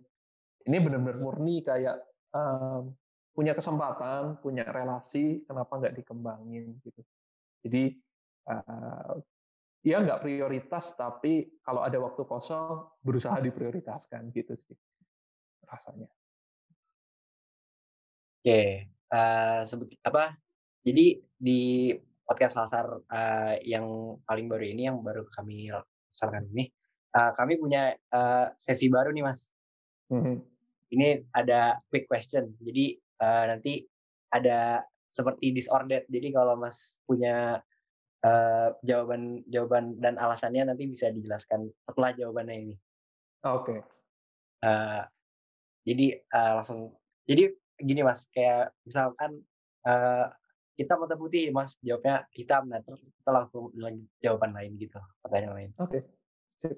Ini 0.67 0.77
benar-benar 0.83 1.17
murni 1.17 1.63
kayak 1.63 2.01
um, 2.35 2.93
punya 3.31 3.55
kesempatan, 3.55 4.37
punya 4.43 4.67
relasi, 4.67 5.47
kenapa 5.47 5.79
nggak 5.79 5.95
dikembangin 6.03 6.77
gitu. 6.83 7.01
Jadi 7.63 7.95
uh, 8.51 9.15
ya 9.81 9.97
nggak 10.03 10.21
prioritas, 10.21 10.93
tapi 10.93 11.47
kalau 11.63 11.81
ada 11.81 11.97
waktu 11.97 12.21
kosong 12.27 13.01
berusaha 13.01 13.39
diprioritaskan 13.39 14.29
gitu 14.35 14.53
sih 14.59 14.77
rasanya. 15.65 16.09
Oke, 18.41 18.49
okay. 18.49 18.69
uh, 19.13 19.61
sebut 19.61 19.93
apa? 20.01 20.33
Jadi 20.81 21.21
di 21.37 21.93
podcast 22.31 22.55
Lasar 22.55 22.87
uh, 22.87 23.53
yang 23.67 24.15
paling 24.23 24.47
baru 24.47 24.63
ini 24.63 24.87
yang 24.87 25.03
baru 25.03 25.27
kami 25.35 25.67
laksanakan 25.67 26.47
ini, 26.55 26.71
uh, 27.11 27.35
kami 27.35 27.59
punya 27.59 27.91
uh, 28.15 28.55
sesi 28.55 28.87
baru 28.87 29.11
nih 29.11 29.27
mas. 29.27 29.51
Mm-hmm. 30.07 30.37
Ini 30.95 31.07
ada 31.35 31.75
quick 31.91 32.07
question. 32.07 32.55
Jadi 32.63 32.95
uh, 33.19 33.51
nanti 33.51 33.83
ada 34.31 34.79
seperti 35.11 35.51
disordered. 35.51 36.07
Jadi 36.07 36.31
kalau 36.31 36.55
mas 36.55 37.03
punya 37.03 37.59
uh, 38.23 38.69
jawaban 38.87 39.43
jawaban 39.51 39.99
dan 39.99 40.15
alasannya 40.15 40.71
nanti 40.71 40.87
bisa 40.87 41.11
dijelaskan 41.11 41.67
setelah 41.83 42.15
jawabannya 42.15 42.55
ini. 42.55 42.75
Oke. 43.43 43.75
Okay. 43.75 43.79
Uh, 44.63 45.03
jadi 45.83 46.23
uh, 46.31 46.63
langsung. 46.63 46.95
Jadi 47.27 47.51
gini 47.75 48.07
mas, 48.07 48.31
kayak 48.31 48.71
misalkan 48.87 49.43
uh, 49.83 50.31
kita 50.75 50.93
mata 50.95 51.15
putih 51.19 51.51
mas? 51.51 51.75
Jawabnya 51.83 52.25
hitam. 52.35 52.67
Nah 52.71 52.79
terus 52.81 53.01
kita 53.03 53.31
langsung 53.31 53.71
lanjut 53.75 54.07
jawaban 54.23 54.51
lain 54.55 54.71
gitu 54.79 54.99
pertanyaan 55.23 55.53
lain. 55.55 55.69
Oke 55.77 55.89
okay. 55.89 56.01
sip. 56.59 56.73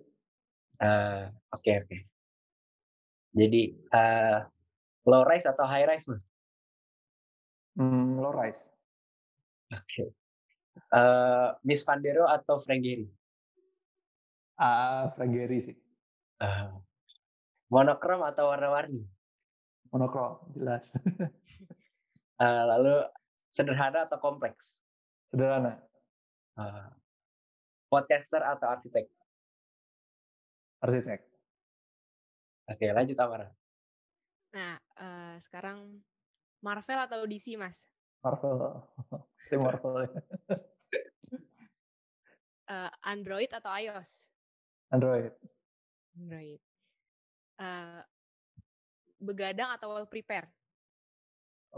Uh, 0.81 1.29
oke 1.53 1.61
okay, 1.61 1.75
oke. 1.79 1.87
Okay. 1.87 2.01
jadi 3.33 3.61
uh, 3.93 4.37
low 5.09 5.23
rise 5.25 5.47
atau 5.49 5.65
high 5.65 5.85
rise 5.85 6.09
mas? 6.09 6.23
Hmm, 7.77 8.17
low 8.21 8.33
rise. 8.33 8.69
Oke. 9.73 9.85
Okay. 9.85 10.09
uh, 10.93 11.57
Miss 11.65 11.85
Pandero 11.85 12.29
atau 12.29 12.61
Frank 12.61 12.81
Gehry? 12.85 13.09
Ah 14.57 14.65
uh, 14.65 15.03
Frank 15.17 15.33
Gehry 15.33 15.59
sih. 15.61 15.77
Uh, 16.41 16.77
monokrom 17.73 18.21
atau 18.21 18.53
warna-warni? 18.53 19.01
Monokrom 19.89 20.41
jelas. 20.53 20.93
Uh, 22.37 22.63
lalu 22.75 23.05
Sederhana 23.53 24.09
atau 24.09 24.17
kompleks? 24.17 24.81
Sederhana. 25.29 25.77
Uh, 26.57 26.89
podcaster 27.85 28.41
atau 28.41 28.65
arsitek? 28.65 29.05
Arsitek. 30.81 31.21
Oke, 32.65 32.89
lanjut 32.89 33.17
Amara. 33.21 33.47
Nah, 34.57 34.81
uh, 34.97 35.37
sekarang 35.37 36.01
Marvel 36.65 36.99
atau 37.05 37.29
DC, 37.29 37.53
Mas? 37.53 37.85
Marvel. 38.25 38.57
Tim 39.53 39.61
Marvel. 39.61 40.09
uh, 42.73 42.91
Android 43.05 43.53
atau 43.53 43.69
iOS? 43.69 44.33
Android. 44.89 45.29
Android. 46.17 46.61
Uh, 47.61 48.01
begadang 49.21 49.77
atau 49.77 49.93
well 49.93 50.09
prepare? 50.09 50.49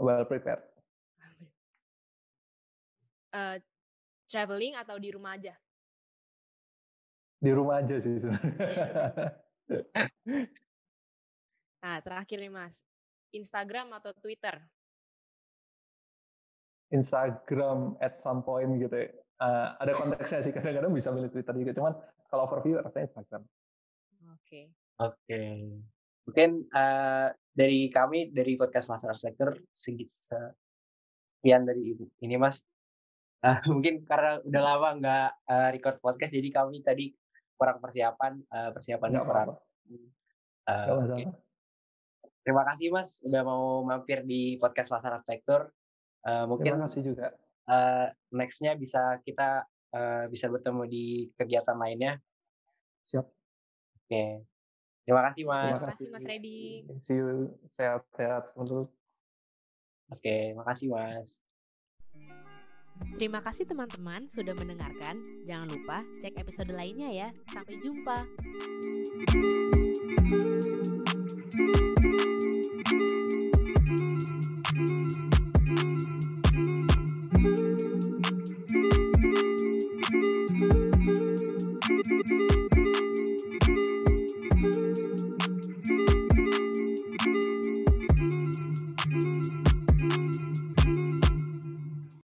Well 0.00 0.24
prepared 0.24 0.75
uh, 3.36 3.56
traveling 4.24 4.74
atau 4.80 4.96
di 4.96 5.12
rumah 5.12 5.36
aja? 5.36 5.52
Di 7.36 7.52
rumah 7.52 7.84
aja 7.84 8.00
sih 8.00 8.16
sebenarnya. 8.16 9.36
nah, 11.84 12.00
terakhir 12.00 12.40
nih 12.40 12.52
Mas. 12.52 12.80
Instagram 13.36 13.92
atau 14.00 14.16
Twitter? 14.16 14.56
Instagram 16.88 18.00
at 18.00 18.16
some 18.16 18.40
point 18.40 18.80
gitu 18.80 18.96
ya. 18.96 19.12
Uh, 19.36 19.76
ada 19.84 19.92
konteksnya 19.92 20.40
sih 20.40 20.48
kadang-kadang 20.48 20.96
bisa 20.96 21.12
milih 21.12 21.28
Twitter 21.28 21.52
juga 21.60 21.76
cuman 21.76 21.92
kalau 22.32 22.48
overview 22.48 22.80
rasanya 22.80 23.12
Instagram. 23.12 23.44
Oke. 23.44 24.32
Okay. 24.32 24.64
Oke. 25.04 25.16
Okay. 25.28 25.52
Mungkin 26.26 26.50
uh, 26.72 27.28
dari 27.52 27.92
kami 27.92 28.32
dari 28.32 28.56
podcast 28.56 28.88
Master 28.88 29.12
Sector 29.12 29.60
sedikit 29.76 30.08
sekian 31.46 31.68
dari 31.68 31.94
ini 32.24 32.36
Mas. 32.40 32.64
Uh, 33.44 33.58
mungkin 33.72 34.04
karena 34.08 34.40
udah 34.44 34.62
lama 34.62 34.88
nggak 35.00 35.28
uh, 35.48 35.68
record 35.74 35.96
podcast, 36.00 36.32
jadi 36.32 36.48
kami 36.52 36.80
tadi 36.80 37.12
kurang 37.56 37.80
persiapan, 37.80 38.40
uh, 38.52 38.70
persiapannya 38.72 39.20
kurang. 39.24 39.48
Uh, 40.66 41.08
okay. 41.14 41.26
Terima 42.46 42.62
kasih 42.62 42.94
Mas 42.94 43.18
udah 43.26 43.42
mau 43.42 43.82
mampir 43.82 44.22
di 44.22 44.54
podcast 44.58 44.94
Lasar 44.94 45.18
Arsitektur. 45.18 45.70
Uh, 46.22 46.46
mungkin 46.46 46.78
Terima 46.78 46.86
kasih 46.86 47.02
juga. 47.02 47.26
Uh, 47.66 48.06
nextnya 48.30 48.78
bisa 48.78 49.18
kita 49.26 49.66
uh, 49.90 50.30
bisa 50.30 50.46
bertemu 50.46 50.82
di 50.86 51.06
kegiatan 51.34 51.74
lainnya. 51.74 52.22
Siap. 53.06 53.26
Oke. 53.26 54.06
Okay. 54.06 54.30
Terima 55.06 55.22
kasih 55.30 55.42
Mas. 55.46 55.78
Terima 55.78 55.90
kasih 55.94 56.06
Mas 56.10 56.26
Redi. 56.26 56.60
See 57.06 57.14
you. 57.14 57.54
Sehat-sehat 57.70 58.58
Oke, 58.58 58.90
okay, 60.10 60.54
makasih 60.54 60.90
Mas. 60.90 61.45
Terima 63.16 63.40
kasih 63.40 63.64
teman-teman 63.64 64.28
sudah 64.28 64.52
mendengarkan. 64.52 65.24
Jangan 65.48 65.68
lupa 65.72 66.04
cek 66.20 66.36
episode 66.36 66.72
lainnya 66.74 67.08
ya. 67.08 67.28
Sampai 67.48 67.80
jumpa. 67.80 68.28